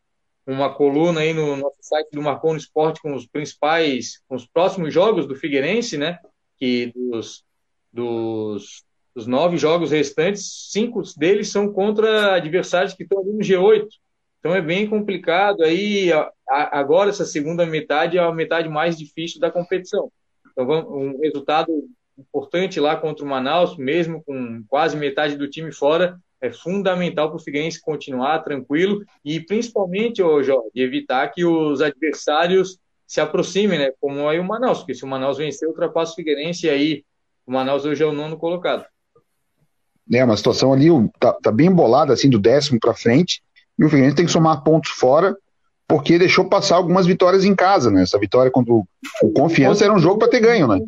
uma 0.50 0.74
coluna 0.74 1.22
aí 1.22 1.34
no 1.34 1.56
nosso 1.56 1.78
site 1.82 2.10
do 2.12 2.22
Marcon 2.22 2.56
Esporte 2.56 3.02
com 3.02 3.14
os 3.14 3.28
principais, 3.28 4.22
com 4.28 4.36
os 4.36 4.48
próximos 4.48 4.94
jogos 4.94 5.28
do 5.28 5.36
Figueirense, 5.36 5.98
né? 5.98 6.18
Que 6.58 6.92
dos, 6.96 7.44
dos, 7.94 8.84
dos 9.16 9.28
nove 9.28 9.58
jogos 9.58 9.92
restantes, 9.92 10.70
cinco 10.72 11.02
deles 11.18 11.50
são 11.50 11.72
contra 11.72 12.36
adversários 12.36 12.94
que 12.94 13.04
estão 13.04 13.20
ali 13.20 13.32
no 13.32 13.40
G8. 13.40 13.88
Então 14.40 14.56
é 14.56 14.62
bem 14.62 14.88
complicado. 14.88 15.64
Aí 15.64 16.10
agora 16.48 17.12
essa 17.12 17.26
segunda 17.26 17.66
metade 17.66 18.18
é 18.18 18.22
a 18.22 18.34
metade 18.34 18.68
mais 18.68 18.98
difícil 18.98 19.40
da 19.40 19.52
competição. 19.52 20.12
Então 20.52 20.66
um 20.90 21.20
resultado 21.22 21.72
importante 22.18 22.80
lá 22.80 22.96
contra 22.96 23.24
o 23.24 23.28
Manaus, 23.28 23.78
mesmo 23.78 24.24
com 24.24 24.64
quase 24.68 24.98
metade 24.98 25.38
do 25.38 25.50
time 25.50 25.72
fora, 25.72 26.20
é 26.42 26.52
fundamental 26.52 27.30
para 27.30 27.38
o 27.38 27.44
Figueirense 27.44 27.82
continuar 27.82 28.40
tranquilo 28.40 29.04
e 29.24 29.40
principalmente, 29.40 30.22
ô 30.22 30.42
Jorge, 30.42 30.70
evitar 30.76 31.28
que 31.30 31.44
os 31.44 31.82
adversários 31.82 32.78
se 33.06 33.20
aproximem, 33.20 33.80
né? 33.80 33.92
Como 34.00 34.28
aí 34.28 34.40
o 34.40 34.44
Manaus, 34.44 34.80
porque 34.80 34.94
se 34.94 35.04
o 35.04 35.08
Manaus 35.08 35.38
vencer, 35.38 35.68
ultrapassa 35.68 36.14
o 36.14 36.16
Figueirense 36.16 36.68
e 36.68 36.70
aí 36.70 37.04
o 37.46 37.52
Manaus 37.52 37.84
hoje 37.84 38.04
é 38.04 38.06
o 38.06 38.14
nono 38.14 38.38
colocado. 38.38 38.86
É, 40.12 40.24
uma 40.24 40.38
situação 40.38 40.74
ali 40.74 40.88
tá, 41.20 41.34
tá 41.34 41.52
bem 41.52 41.68
embolada, 41.68 42.14
assim, 42.14 42.30
do 42.30 42.40
décimo 42.40 42.80
para 42.80 42.94
frente, 42.94 43.42
e 43.78 43.84
o 43.84 43.90
Figueirense 43.90 44.16
tem 44.16 44.26
que 44.26 44.32
somar 44.32 44.64
pontos 44.64 44.92
fora, 44.92 45.36
porque 45.88 46.20
deixou 46.20 46.46
passar 46.46 46.76
algumas 46.76 47.08
vitórias 47.08 47.44
em 47.44 47.56
casa, 47.56 47.90
né? 47.90 48.04
Essa 48.04 48.20
vitória 48.20 48.52
contra 48.52 48.74
o, 48.74 48.88
o 49.24 49.32
Confiança 49.32 49.84
era 49.84 49.94
um 49.94 50.00
jogo 50.00 50.20
para 50.20 50.30
ter 50.30 50.40
ganho, 50.40 50.68
né? 50.68 50.80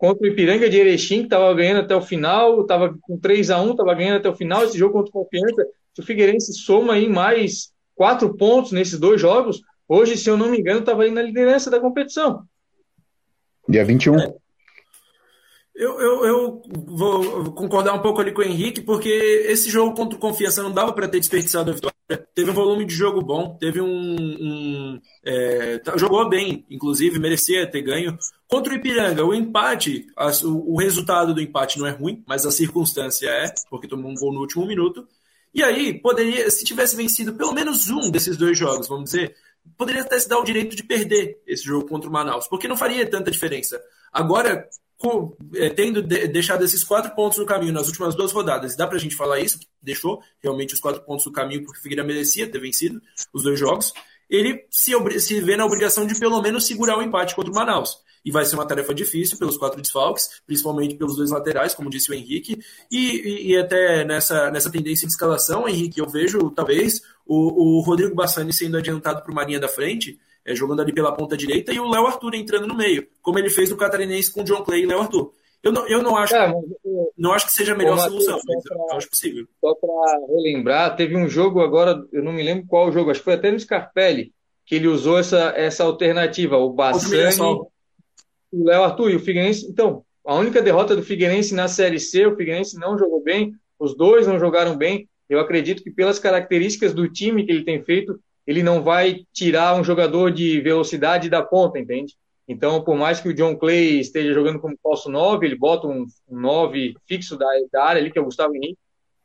Contra 0.00 0.26
o 0.26 0.30
Ipiranga 0.30 0.70
de 0.70 0.78
Erechim, 0.78 1.18
que 1.18 1.24
estava 1.24 1.52
ganhando 1.52 1.80
até 1.80 1.94
o 1.94 2.00
final, 2.00 2.62
estava 2.62 2.96
com 3.02 3.18
3 3.18 3.50
a 3.50 3.60
1 3.60 3.72
estava 3.72 3.92
ganhando 3.92 4.16
até 4.16 4.30
o 4.30 4.34
final. 4.34 4.64
Esse 4.64 4.78
jogo 4.78 4.94
contra 4.94 5.10
o 5.10 5.12
Confiança, 5.12 5.66
se 5.92 6.00
o 6.00 6.02
Figueirense 6.02 6.54
soma 6.54 6.94
aí 6.94 7.06
mais 7.06 7.74
quatro 7.94 8.34
pontos 8.34 8.72
nesses 8.72 8.98
dois 8.98 9.20
jogos, 9.20 9.60
hoje, 9.86 10.16
se 10.16 10.30
eu 10.30 10.38
não 10.38 10.48
me 10.48 10.58
engano, 10.58 10.80
estava 10.80 11.02
aí 11.02 11.10
na 11.10 11.20
liderança 11.20 11.70
da 11.70 11.78
competição. 11.78 12.44
Dia 13.68 13.84
21. 13.84 14.18
É. 14.18 14.34
Eu, 15.74 16.00
eu, 16.00 16.24
eu, 16.26 16.62
vou 16.86 17.52
concordar 17.52 17.94
um 17.94 18.02
pouco 18.02 18.20
ali 18.20 18.32
com 18.32 18.42
o 18.42 18.44
Henrique, 18.44 18.82
porque 18.82 19.08
esse 19.08 19.70
jogo 19.70 19.94
contra 19.94 20.16
o 20.16 20.20
Confiança 20.20 20.62
não 20.62 20.72
dava 20.72 20.92
para 20.92 21.08
ter 21.08 21.20
desperdiçado 21.20 21.70
a 21.70 21.74
vitória. 21.74 21.94
teve 22.34 22.50
um 22.50 22.54
volume 22.54 22.84
de 22.84 22.94
jogo 22.94 23.22
bom, 23.22 23.56
teve 23.58 23.80
um. 23.80 23.86
um 23.88 25.00
é, 25.24 25.78
tá, 25.78 25.96
jogou 25.96 26.28
bem, 26.28 26.66
inclusive, 26.68 27.18
merecia 27.18 27.70
ter 27.70 27.82
ganho. 27.82 28.18
Contra 28.48 28.72
o 28.72 28.76
Ipiranga, 28.76 29.24
o 29.24 29.32
empate, 29.32 30.06
o, 30.44 30.76
resultado 30.78 31.32
do 31.32 31.40
empate 31.40 31.78
não 31.78 31.86
é 31.86 31.90
ruim, 31.90 32.22
mas 32.26 32.44
a 32.44 32.50
circunstância 32.50 33.28
é, 33.28 33.54
porque 33.70 33.88
tomou 33.88 34.10
um 34.10 34.14
gol 34.14 34.32
no 34.32 34.40
último 34.40 34.66
minuto. 34.66 35.06
E 35.54 35.62
aí, 35.62 35.94
poderia, 35.94 36.50
se 36.50 36.64
tivesse 36.64 36.94
vencido 36.94 37.32
pelo 37.34 37.52
menos 37.52 37.88
um 37.88 38.10
desses 38.10 38.36
dois 38.36 38.56
jogos, 38.56 38.86
vamos 38.86 39.10
dizer, 39.10 39.34
poderia 39.76 40.02
até 40.02 40.18
se 40.18 40.28
dar 40.28 40.38
o 40.38 40.44
direito 40.44 40.76
de 40.76 40.82
perder 40.82 41.40
esse 41.46 41.64
jogo 41.64 41.88
contra 41.88 42.08
o 42.08 42.12
Manaus, 42.12 42.46
porque 42.48 42.68
não 42.68 42.76
faria 42.76 43.08
tanta 43.08 43.30
diferença. 43.30 43.80
Agora, 44.12 44.68
com, 45.00 45.34
é, 45.54 45.70
tendo 45.70 46.02
de, 46.02 46.28
deixado 46.28 46.62
esses 46.62 46.84
quatro 46.84 47.14
pontos 47.14 47.38
no 47.38 47.46
caminho 47.46 47.72
nas 47.72 47.86
últimas 47.86 48.14
duas 48.14 48.32
rodadas, 48.32 48.76
dá 48.76 48.86
para 48.86 48.96
a 48.96 49.00
gente 49.00 49.16
falar 49.16 49.40
isso, 49.40 49.58
deixou 49.82 50.22
realmente 50.42 50.74
os 50.74 50.80
quatro 50.80 51.00
pontos 51.00 51.24
no 51.24 51.32
caminho 51.32 51.64
porque 51.64 51.78
o 51.78 51.82
Figueira 51.82 52.04
merecia 52.04 52.46
ter 52.46 52.60
vencido 52.60 53.00
os 53.32 53.42
dois 53.42 53.58
jogos, 53.58 53.94
ele 54.28 54.66
se, 54.70 54.92
se 55.20 55.40
vê 55.40 55.56
na 55.56 55.64
obrigação 55.64 56.06
de 56.06 56.14
pelo 56.20 56.40
menos 56.42 56.66
segurar 56.66 56.98
o 56.98 57.02
empate 57.02 57.34
contra 57.34 57.50
o 57.50 57.54
Manaus. 57.54 57.98
E 58.22 58.30
vai 58.30 58.44
ser 58.44 58.56
uma 58.56 58.66
tarefa 58.66 58.94
difícil 58.94 59.38
pelos 59.38 59.56
quatro 59.56 59.80
desfalques, 59.80 60.42
principalmente 60.46 60.94
pelos 60.96 61.16
dois 61.16 61.30
laterais, 61.30 61.74
como 61.74 61.88
disse 61.88 62.10
o 62.10 62.14
Henrique, 62.14 62.62
e, 62.90 62.98
e, 62.98 63.52
e 63.52 63.56
até 63.56 64.04
nessa, 64.04 64.50
nessa 64.50 64.70
tendência 64.70 65.06
de 65.06 65.14
escalação, 65.14 65.66
Henrique, 65.66 65.98
eu 65.98 66.06
vejo 66.06 66.50
talvez 66.50 67.00
o, 67.24 67.78
o 67.78 67.80
Rodrigo 67.80 68.14
Bassani 68.14 68.52
sendo 68.52 68.76
adiantado 68.76 69.22
para 69.22 69.32
o 69.32 69.34
Marinha 69.34 69.58
da 69.58 69.68
frente, 69.68 70.20
é, 70.44 70.54
jogando 70.54 70.82
ali 70.82 70.92
pela 70.92 71.12
ponta 71.12 71.36
direita, 71.36 71.72
e 71.72 71.80
o 71.80 71.88
Léo 71.88 72.06
Arthur 72.06 72.34
entrando 72.34 72.66
no 72.66 72.76
meio, 72.76 73.06
como 73.22 73.38
ele 73.38 73.50
fez 73.50 73.70
no 73.70 73.76
Catarinense 73.76 74.32
com 74.32 74.40
o 74.40 74.44
John 74.44 74.62
Clay 74.62 74.82
e 74.82 74.86
Léo 74.86 75.00
Arthur. 75.00 75.32
Eu 75.62 75.72
não, 75.72 75.86
eu 75.86 76.02
não 76.02 76.16
acho, 76.16 76.34
é, 76.34 76.48
mas, 76.48 76.64
não 77.18 77.32
acho 77.32 77.46
que 77.46 77.52
seja 77.52 77.74
a 77.74 77.76
melhor 77.76 77.98
solução, 77.98 78.40
mas 78.46 78.62
pra, 78.62 78.76
eu 78.76 78.96
acho 78.96 79.10
possível. 79.10 79.46
Só 79.60 79.74
para 79.74 80.26
relembrar, 80.28 80.96
teve 80.96 81.16
um 81.16 81.28
jogo 81.28 81.60
agora, 81.60 82.02
eu 82.12 82.22
não 82.22 82.32
me 82.32 82.42
lembro 82.42 82.66
qual 82.66 82.90
jogo, 82.90 83.10
acho 83.10 83.20
que 83.20 83.24
foi 83.24 83.34
até 83.34 83.50
no 83.50 83.60
Scarpelli, 83.60 84.32
que 84.64 84.76
ele 84.76 84.88
usou 84.88 85.18
essa, 85.18 85.52
essa 85.56 85.84
alternativa, 85.84 86.56
o 86.56 86.72
Bassani, 86.72 87.60
o 88.52 88.64
Léo 88.64 88.84
Arthur 88.84 89.10
e 89.10 89.16
o 89.16 89.20
Figueirense. 89.20 89.66
Então, 89.66 90.02
a 90.24 90.34
única 90.34 90.62
derrota 90.62 90.96
do 90.96 91.02
Figueirense 91.02 91.54
na 91.54 91.68
Série 91.68 92.00
C, 92.00 92.26
o 92.26 92.36
Figueirense 92.36 92.78
não 92.78 92.98
jogou 92.98 93.22
bem, 93.22 93.52
os 93.78 93.96
dois 93.96 94.26
não 94.26 94.38
jogaram 94.38 94.76
bem. 94.76 95.08
Eu 95.28 95.40
acredito 95.40 95.82
que 95.82 95.90
pelas 95.90 96.18
características 96.18 96.92
do 96.92 97.08
time 97.08 97.44
que 97.44 97.52
ele 97.52 97.64
tem 97.64 97.82
feito, 97.82 98.18
ele 98.50 98.64
não 98.64 98.82
vai 98.82 99.24
tirar 99.32 99.76
um 99.76 99.84
jogador 99.84 100.32
de 100.32 100.60
velocidade 100.60 101.30
da 101.30 101.40
ponta, 101.40 101.78
entende? 101.78 102.16
Então, 102.48 102.82
por 102.82 102.96
mais 102.96 103.20
que 103.20 103.28
o 103.28 103.32
John 103.32 103.54
Clay 103.54 104.00
esteja 104.00 104.32
jogando 104.32 104.58
como 104.58 104.76
falso 104.82 105.08
9, 105.08 105.46
ele 105.46 105.54
bota 105.54 105.86
um, 105.86 106.04
9 106.28 106.96
fixo 107.06 107.38
da, 107.38 107.46
da, 107.72 107.84
área 107.84 108.02
ali, 108.02 108.10
que 108.10 108.18
é 108.18 108.20
o 108.20 108.24
Gustavo 108.24 108.56
Henrique, 108.56 108.76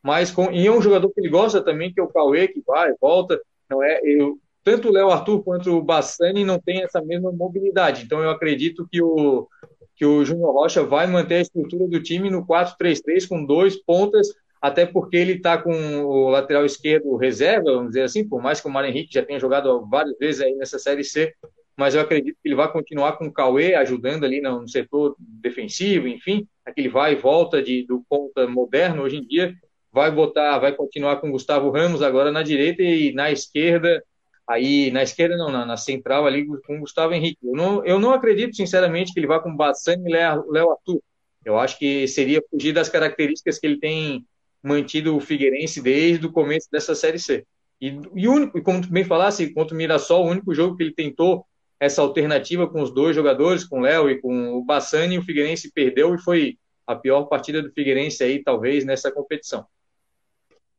mas 0.03 0.30
com, 0.30 0.51
e 0.51 0.67
é 0.67 0.71
um 0.71 0.80
jogador 0.80 1.09
que 1.09 1.19
ele 1.19 1.30
gosta 1.30 1.59
também, 1.59 1.91
que 1.91 1.99
é 1.99 2.03
o 2.03 2.07
Cauê, 2.07 2.47
que 2.47 2.61
vai, 2.67 2.93
volta, 3.01 3.41
não 3.67 3.82
é? 3.82 3.99
Eu, 4.03 4.38
tanto 4.63 4.89
o 4.89 4.91
Léo 4.91 5.09
Arthur 5.09 5.43
quanto 5.43 5.76
o 5.76 5.82
Bassani 5.82 6.45
não 6.45 6.59
têm 6.59 6.84
essa 6.84 7.01
mesma 7.01 7.32
mobilidade, 7.32 8.03
então 8.03 8.21
eu 8.21 8.30
acredito 8.30 8.88
que 8.91 9.01
o, 9.01 9.47
que 9.95 10.05
o 10.05 10.23
Júnior 10.23 10.53
Rocha 10.53 10.84
vai 10.84 11.07
manter 11.07 11.38
a 11.38 11.41
estrutura 11.41 11.88
do 11.88 11.99
time 11.99 12.30
no 12.30 12.45
4-3-3 12.45 13.28
com 13.28 13.43
dois 13.43 13.76
pontas 13.76 14.28
até 14.66 14.84
porque 14.84 15.16
ele 15.16 15.34
está 15.34 15.59
com 15.59 15.72
o 16.03 16.28
lateral 16.28 16.66
esquerdo 16.66 17.16
reserva, 17.18 17.72
vamos 17.72 17.89
dizer 17.89 18.01
assim, 18.01 18.28
por 18.28 18.41
mais 18.41 18.59
que 18.59 18.68
o 18.68 18.72
Mário 18.72 18.89
Henrique 18.89 19.13
já 19.13 19.24
tenha 19.24 19.39
jogado 19.39 19.86
várias 19.86 20.18
vezes 20.18 20.41
aí 20.41 20.55
nessa 20.55 20.80
Série 20.80 21.03
C, 21.03 21.36
mas 21.78 21.93
eu 21.93 22.01
acredito 22.01 22.36
que 22.41 22.49
ele 22.49 22.55
vai 22.55 22.72
continuar 22.72 23.11
com 23.11 23.28
o 23.28 23.32
Cauê 23.32 23.76
ajudando 23.76 24.24
ali 24.24 24.41
no 24.41 24.68
setor 24.68 25.16
defensivo, 25.20 26.07
enfim, 26.07 26.47
aquele 26.66 26.89
vai 26.89 27.13
e 27.13 27.16
volta 27.16 27.61
de, 27.61 27.86
do 27.86 28.03
ponta 28.09 28.47
moderno 28.47 29.03
hoje 29.03 29.18
em 29.18 29.28
dia, 29.28 29.53
vai 29.91 30.09
botar, 30.09 30.57
vai 30.57 30.72
continuar 30.72 31.18
com 31.18 31.30
o 31.30 31.34
Gustavo 31.34 31.70
Ramos 31.70 32.01
agora 32.01 32.32
na 32.32 32.41
direita 32.41 32.82
e 32.82 33.13
na 33.13 33.32
esquerda, 33.32 34.03
aí 34.47 34.89
na 34.89 35.03
esquerda 35.03 35.38
não, 35.38 35.51
na, 35.51 35.63
na 35.63 35.78
central 35.78 36.26
ali 36.26 36.43
com 36.43 36.78
o 36.78 36.80
Gustavo 36.80 37.13
Henrique. 37.13 37.38
Eu 37.43 37.53
não, 37.53 37.86
eu 37.86 37.99
não 37.99 38.13
acredito, 38.13 38.55
sinceramente, 38.55 39.13
que 39.13 39.20
ele 39.20 39.28
vá 39.28 39.39
com 39.39 39.55
Bassani 39.55 40.09
e 40.09 40.11
Léo 40.11 40.72
Arthur. 40.72 40.99
Eu 41.45 41.59
acho 41.59 41.78
que 41.78 42.07
seria 42.07 42.43
fugir 42.49 42.74
das 42.74 42.89
características 42.89 43.59
que 43.59 43.68
ele 43.68 43.78
tem 43.78 44.26
mantido 44.66 45.16
o 45.16 45.20
Figueirense 45.20 45.82
desde 45.82 46.26
o 46.26 46.32
começo 46.32 46.68
dessa 46.72 46.95
Série 46.95 47.20
C. 47.20 47.45
E, 47.80 47.99
e 48.16 48.28
único, 48.28 48.61
como 48.63 48.82
tu 48.82 48.89
bem 48.89 49.03
falasse, 49.03 49.53
contra 49.53 49.76
o 49.76 49.78
Mirassol, 49.78 50.26
o 50.26 50.30
único 50.30 50.53
jogo 50.53 50.76
que 50.76 50.84
ele 50.84 50.93
tentou 50.93 51.45
essa 51.80 52.01
alternativa 52.01 52.68
com 52.68 52.82
os 52.82 52.91
dois 52.91 53.16
jogadores, 53.16 53.63
com 53.63 53.80
o 53.80 53.82
Léo 53.82 54.09
e 54.09 54.20
com 54.20 54.53
o 54.53 54.63
Bassani, 54.63 55.20
o 55.20 55.22
Figueirense 55.22 55.72
perdeu 55.72 56.16
e 56.16 56.18
foi 56.18 56.57
a 56.88 56.95
pior 56.95 57.24
partida 57.26 57.61
do 57.61 57.72
Figueirense 57.72 58.24
aí, 58.24 58.41
talvez, 58.43 58.86
nessa 58.86 59.11
competição. 59.11 59.66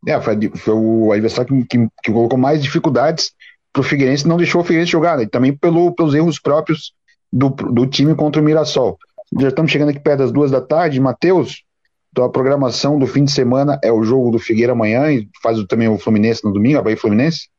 É, 0.07 0.21
foi, 0.21 0.37
foi 0.57 0.75
o 0.75 1.13
adversário 1.13 1.49
que, 1.49 1.79
que, 1.79 1.89
que, 2.03 2.13
colocou 2.13 2.39
mais 2.39 2.63
dificuldades 2.63 3.33
para 3.73 3.81
o 3.81 3.85
Figueirense, 3.85 4.27
não 4.27 4.37
deixou 4.37 4.63
o 4.63 4.65
Figueirense 4.65 4.91
jogar, 4.91 5.17
né? 5.19 5.25
e 5.25 5.29
também 5.29 5.57
pelo, 5.57 5.95
pelos 5.95 6.15
erros 6.15 6.41
próprios 6.41 6.93
do, 7.33 7.51
do 7.51 7.87
time 7.87 8.15
contra 8.15 8.41
o 8.41 8.45
Mirassol. 8.45 8.99
Já 9.39 9.49
estamos 9.49 9.71
chegando 9.71 9.91
aqui 9.91 10.01
perto 10.01 10.21
das 10.21 10.33
duas 10.33 10.51
da 10.51 10.61
tarde. 10.61 11.01
Matheus, 11.01 11.65
então 12.17 12.25
a 12.25 12.31
programação 12.31 12.99
do 12.99 13.07
fim 13.07 13.27
de 13.27 13.31
semana 13.31 13.79
é 13.85 13.93
o 13.93 14.03
jogo 14.03 14.31
do 14.31 14.39
Figueira 14.39 14.73
amanhã 14.73 15.13
e 15.13 15.29
faz 15.43 15.63
também 15.67 15.87
o 15.87 15.99
Fluminense 15.99 16.43
no 16.43 16.51
domingo, 16.51 16.79
a 16.79 16.83
Bahia 16.83 16.97
Fluminense? 16.97 17.51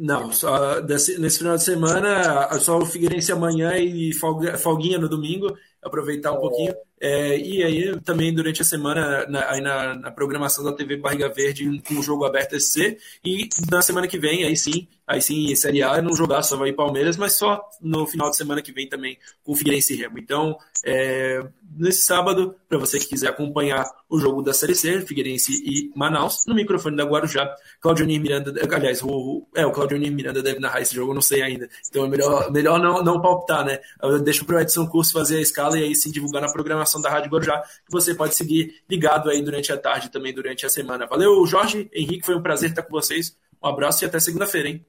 Não, 0.00 0.32
só 0.32 0.80
desse, 0.80 1.20
nesse 1.20 1.38
final 1.38 1.56
de 1.56 1.62
semana, 1.62 2.48
só 2.58 2.78
o 2.78 2.84
Figueirense 2.84 3.30
amanhã 3.30 3.78
e 3.78 4.10
folguinha 4.58 4.98
no 4.98 5.08
domingo, 5.08 5.56
aproveitar 5.80 6.32
um 6.32 6.40
pouquinho. 6.40 6.74
É, 7.00 7.38
e 7.38 7.62
aí 7.62 8.00
também 8.00 8.34
durante 8.34 8.60
a 8.60 8.64
semana, 8.64 9.24
na, 9.28 9.48
aí 9.50 9.60
na, 9.60 9.94
na, 9.94 10.10
programação 10.10 10.64
da 10.64 10.72
TV 10.72 10.96
Barriga 10.96 11.28
Verde, 11.28 11.80
com 11.86 11.94
o 11.94 12.02
jogo 12.02 12.24
aberto 12.24 12.58
SC, 12.58 12.98
e 13.24 13.48
na 13.70 13.82
semana 13.82 14.08
que 14.08 14.18
vem, 14.18 14.42
aí 14.42 14.56
sim, 14.56 14.88
aí 15.12 15.22
sim, 15.22 15.54
Série 15.54 15.82
A, 15.82 16.00
não 16.00 16.14
jogar 16.14 16.42
só 16.42 16.56
vai 16.56 16.72
Palmeiras, 16.72 17.16
mas 17.16 17.34
só 17.34 17.62
no 17.80 18.06
final 18.06 18.30
de 18.30 18.36
semana 18.36 18.62
que 18.62 18.72
vem 18.72 18.88
também 18.88 19.18
com 19.44 19.52
o 19.52 19.54
Figueirense 19.54 19.92
e 19.92 19.96
Remo. 19.96 20.18
Então, 20.18 20.56
é, 20.84 21.44
nesse 21.76 22.02
sábado, 22.02 22.56
para 22.68 22.78
você 22.78 22.98
que 22.98 23.06
quiser 23.06 23.28
acompanhar 23.28 23.84
o 24.08 24.18
jogo 24.18 24.42
da 24.42 24.52
Série 24.52 24.74
C, 24.74 25.02
Figueirense 25.02 25.52
e 25.52 25.90
Manaus, 25.94 26.44
no 26.46 26.54
microfone 26.54 26.96
da 26.96 27.04
Guarujá, 27.04 27.54
Claudionir 27.80 28.20
Miranda, 28.20 28.54
aliás, 28.74 29.02
o, 29.02 29.46
é, 29.54 29.66
o 29.66 29.72
Claudionir 29.72 30.12
Miranda 30.12 30.42
deve 30.42 30.60
narrar 30.60 30.80
esse 30.80 30.94
jogo, 30.94 31.10
eu 31.10 31.14
não 31.14 31.22
sei 31.22 31.42
ainda. 31.42 31.68
Então 31.88 32.04
é 32.04 32.08
melhor, 32.08 32.50
melhor 32.50 32.80
não, 32.80 33.02
não 33.02 33.20
palpitar, 33.20 33.64
né? 33.64 33.80
Eu 34.02 34.18
deixo 34.18 34.44
pro 34.44 34.58
Edson 34.58 34.86
Curso 34.86 35.12
fazer 35.12 35.36
a 35.36 35.40
escala 35.40 35.78
e 35.78 35.84
aí 35.84 35.94
sim 35.94 36.10
divulgar 36.10 36.40
na 36.40 36.50
programação 36.50 37.00
da 37.00 37.10
Rádio 37.10 37.30
Guarujá, 37.30 37.60
que 37.60 37.92
você 37.92 38.14
pode 38.14 38.34
seguir 38.34 38.82
ligado 38.88 39.28
aí 39.28 39.42
durante 39.42 39.72
a 39.72 39.76
tarde 39.76 40.10
também 40.10 40.32
durante 40.32 40.64
a 40.64 40.68
semana. 40.68 41.06
Valeu, 41.06 41.44
Jorge, 41.46 41.90
Henrique, 41.92 42.24
foi 42.24 42.34
um 42.34 42.42
prazer 42.42 42.70
estar 42.70 42.82
com 42.82 42.90
vocês. 42.90 43.36
Um 43.62 43.68
abraço 43.68 44.04
e 44.04 44.06
até 44.06 44.18
segunda-feira, 44.18 44.68
hein? 44.68 44.84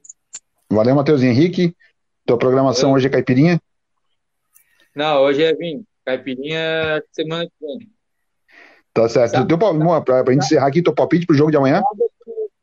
Valeu, 0.74 0.94
Matheus 0.94 1.22
Henrique. 1.22 1.74
Tua 2.26 2.36
programação 2.36 2.92
hoje 2.92 3.06
é 3.06 3.10
caipirinha? 3.10 3.60
Não, 4.94 5.22
hoje 5.22 5.42
é 5.42 5.54
vinho. 5.54 5.84
Caipirinha 6.04 7.02
semana 7.12 7.46
que 7.46 7.52
vem. 7.60 7.90
Tá 8.92 9.08
certo. 9.08 9.46
Teu, 9.46 9.58
pra, 9.58 10.22
pra 10.22 10.32
gente 10.32 10.44
encerrar 10.44 10.66
aqui, 10.66 10.82
teu 10.82 10.94
palpite 10.94 11.26
pro 11.26 11.36
jogo 11.36 11.50
de 11.50 11.56
amanhã? 11.56 11.82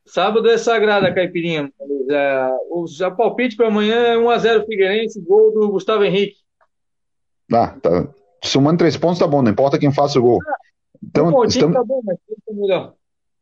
Sábado 0.05 0.49
é 0.49 0.57
sagrada 0.57 1.07
a 1.07 1.14
caipirinha. 1.14 1.72
É, 2.09 2.49
o, 2.70 2.86
palpite 3.16 3.55
para 3.55 3.68
amanhã 3.68 3.95
é 3.95 4.16
1x0 4.16 4.66
Figueirense, 4.66 5.22
gol 5.22 5.53
do 5.53 5.70
Gustavo 5.70 6.03
Henrique. 6.03 6.36
Ah, 7.51 7.76
tá. 7.82 8.09
Somando 8.43 8.80
três 8.80 8.97
pontos 8.97 9.20
tá 9.20 9.28
bom, 9.28 9.41
não 9.41 9.51
importa 9.51 9.80
quem 9.80 9.91
faça 9.91 10.20
o 10.20 10.22
gol. 10.22 10.39
Ah, 10.45 10.57
então, 11.03 11.28
um 11.28 11.45
estamos... 11.45 11.76
tá 11.76 11.84
bom, 11.84 12.01
mas 12.03 12.18
três 12.26 12.39
é 12.47 12.53
melhor. 12.53 12.93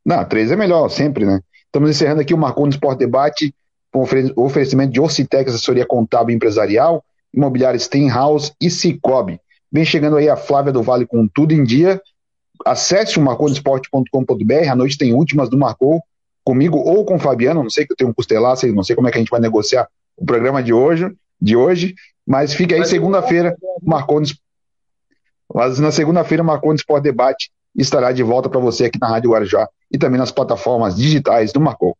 Não, 0.05 0.25
três 0.25 0.51
é 0.51 0.55
melhor, 0.55 0.89
sempre, 0.89 1.25
né? 1.25 1.39
Estamos 1.65 1.89
encerrando 1.89 2.21
aqui 2.21 2.33
o 2.33 2.37
Marcou 2.37 2.65
no 2.65 2.71
Esporte 2.71 2.99
Debate 2.99 3.53
com 3.91 4.05
oferecimento 4.35 4.93
de 4.93 4.99
Orcitec, 4.99 5.49
assessoria 5.49 5.85
contábil 5.85 6.33
e 6.33 6.35
empresarial, 6.35 7.03
imobiliária 7.33 7.79
Stenhouse 7.79 8.53
e 8.61 8.69
Cicobi. 8.69 9.39
Vem 9.71 9.85
chegando 9.85 10.17
aí 10.17 10.29
a 10.29 10.35
Flávia 10.35 10.71
do 10.71 10.81
Vale 10.81 11.05
com 11.05 11.27
tudo 11.27 11.53
em 11.53 11.63
dia. 11.63 12.01
Acesse 12.65 13.17
o 13.17 13.21
marconesporte.com.br. 13.21 14.69
À 14.69 14.75
noite 14.75 14.97
tem 14.97 15.13
últimas 15.13 15.49
do 15.49 15.57
Marcou 15.57 16.01
comigo 16.43 16.77
ou 16.77 17.05
com 17.05 17.15
o 17.15 17.19
Fabiano. 17.19 17.63
Não 17.63 17.69
sei 17.69 17.85
que 17.85 17.93
eu 17.93 17.97
tenho 17.97 18.09
um 18.09 18.13
costelar, 18.13 18.57
não 18.73 18.83
sei 18.83 18.95
como 18.95 19.07
é 19.07 19.11
que 19.11 19.17
a 19.17 19.21
gente 19.21 19.29
vai 19.29 19.39
negociar 19.39 19.87
o 20.17 20.25
programa 20.25 20.61
de 20.63 20.73
hoje, 20.73 21.11
de 21.39 21.55
hoje. 21.55 21.95
Mas 22.25 22.53
fica 22.53 22.75
aí 22.75 22.85
segunda-feira, 22.85 23.55
Marcou 23.81 24.21
Mas 25.53 25.79
na 25.79 25.91
segunda-feira, 25.91 26.43
Marcou 26.43 26.73
Esporte 26.73 27.03
Debate 27.03 27.51
estará 27.75 28.11
de 28.11 28.23
volta 28.23 28.49
para 28.49 28.59
você 28.59 28.85
aqui 28.85 28.99
na 28.99 29.07
Rádio 29.07 29.31
Guarujá 29.31 29.67
e 29.91 29.97
também 29.97 30.19
nas 30.19 30.31
plataformas 30.31 30.95
digitais 30.95 31.53
do 31.53 31.59
Marcou. 31.59 31.95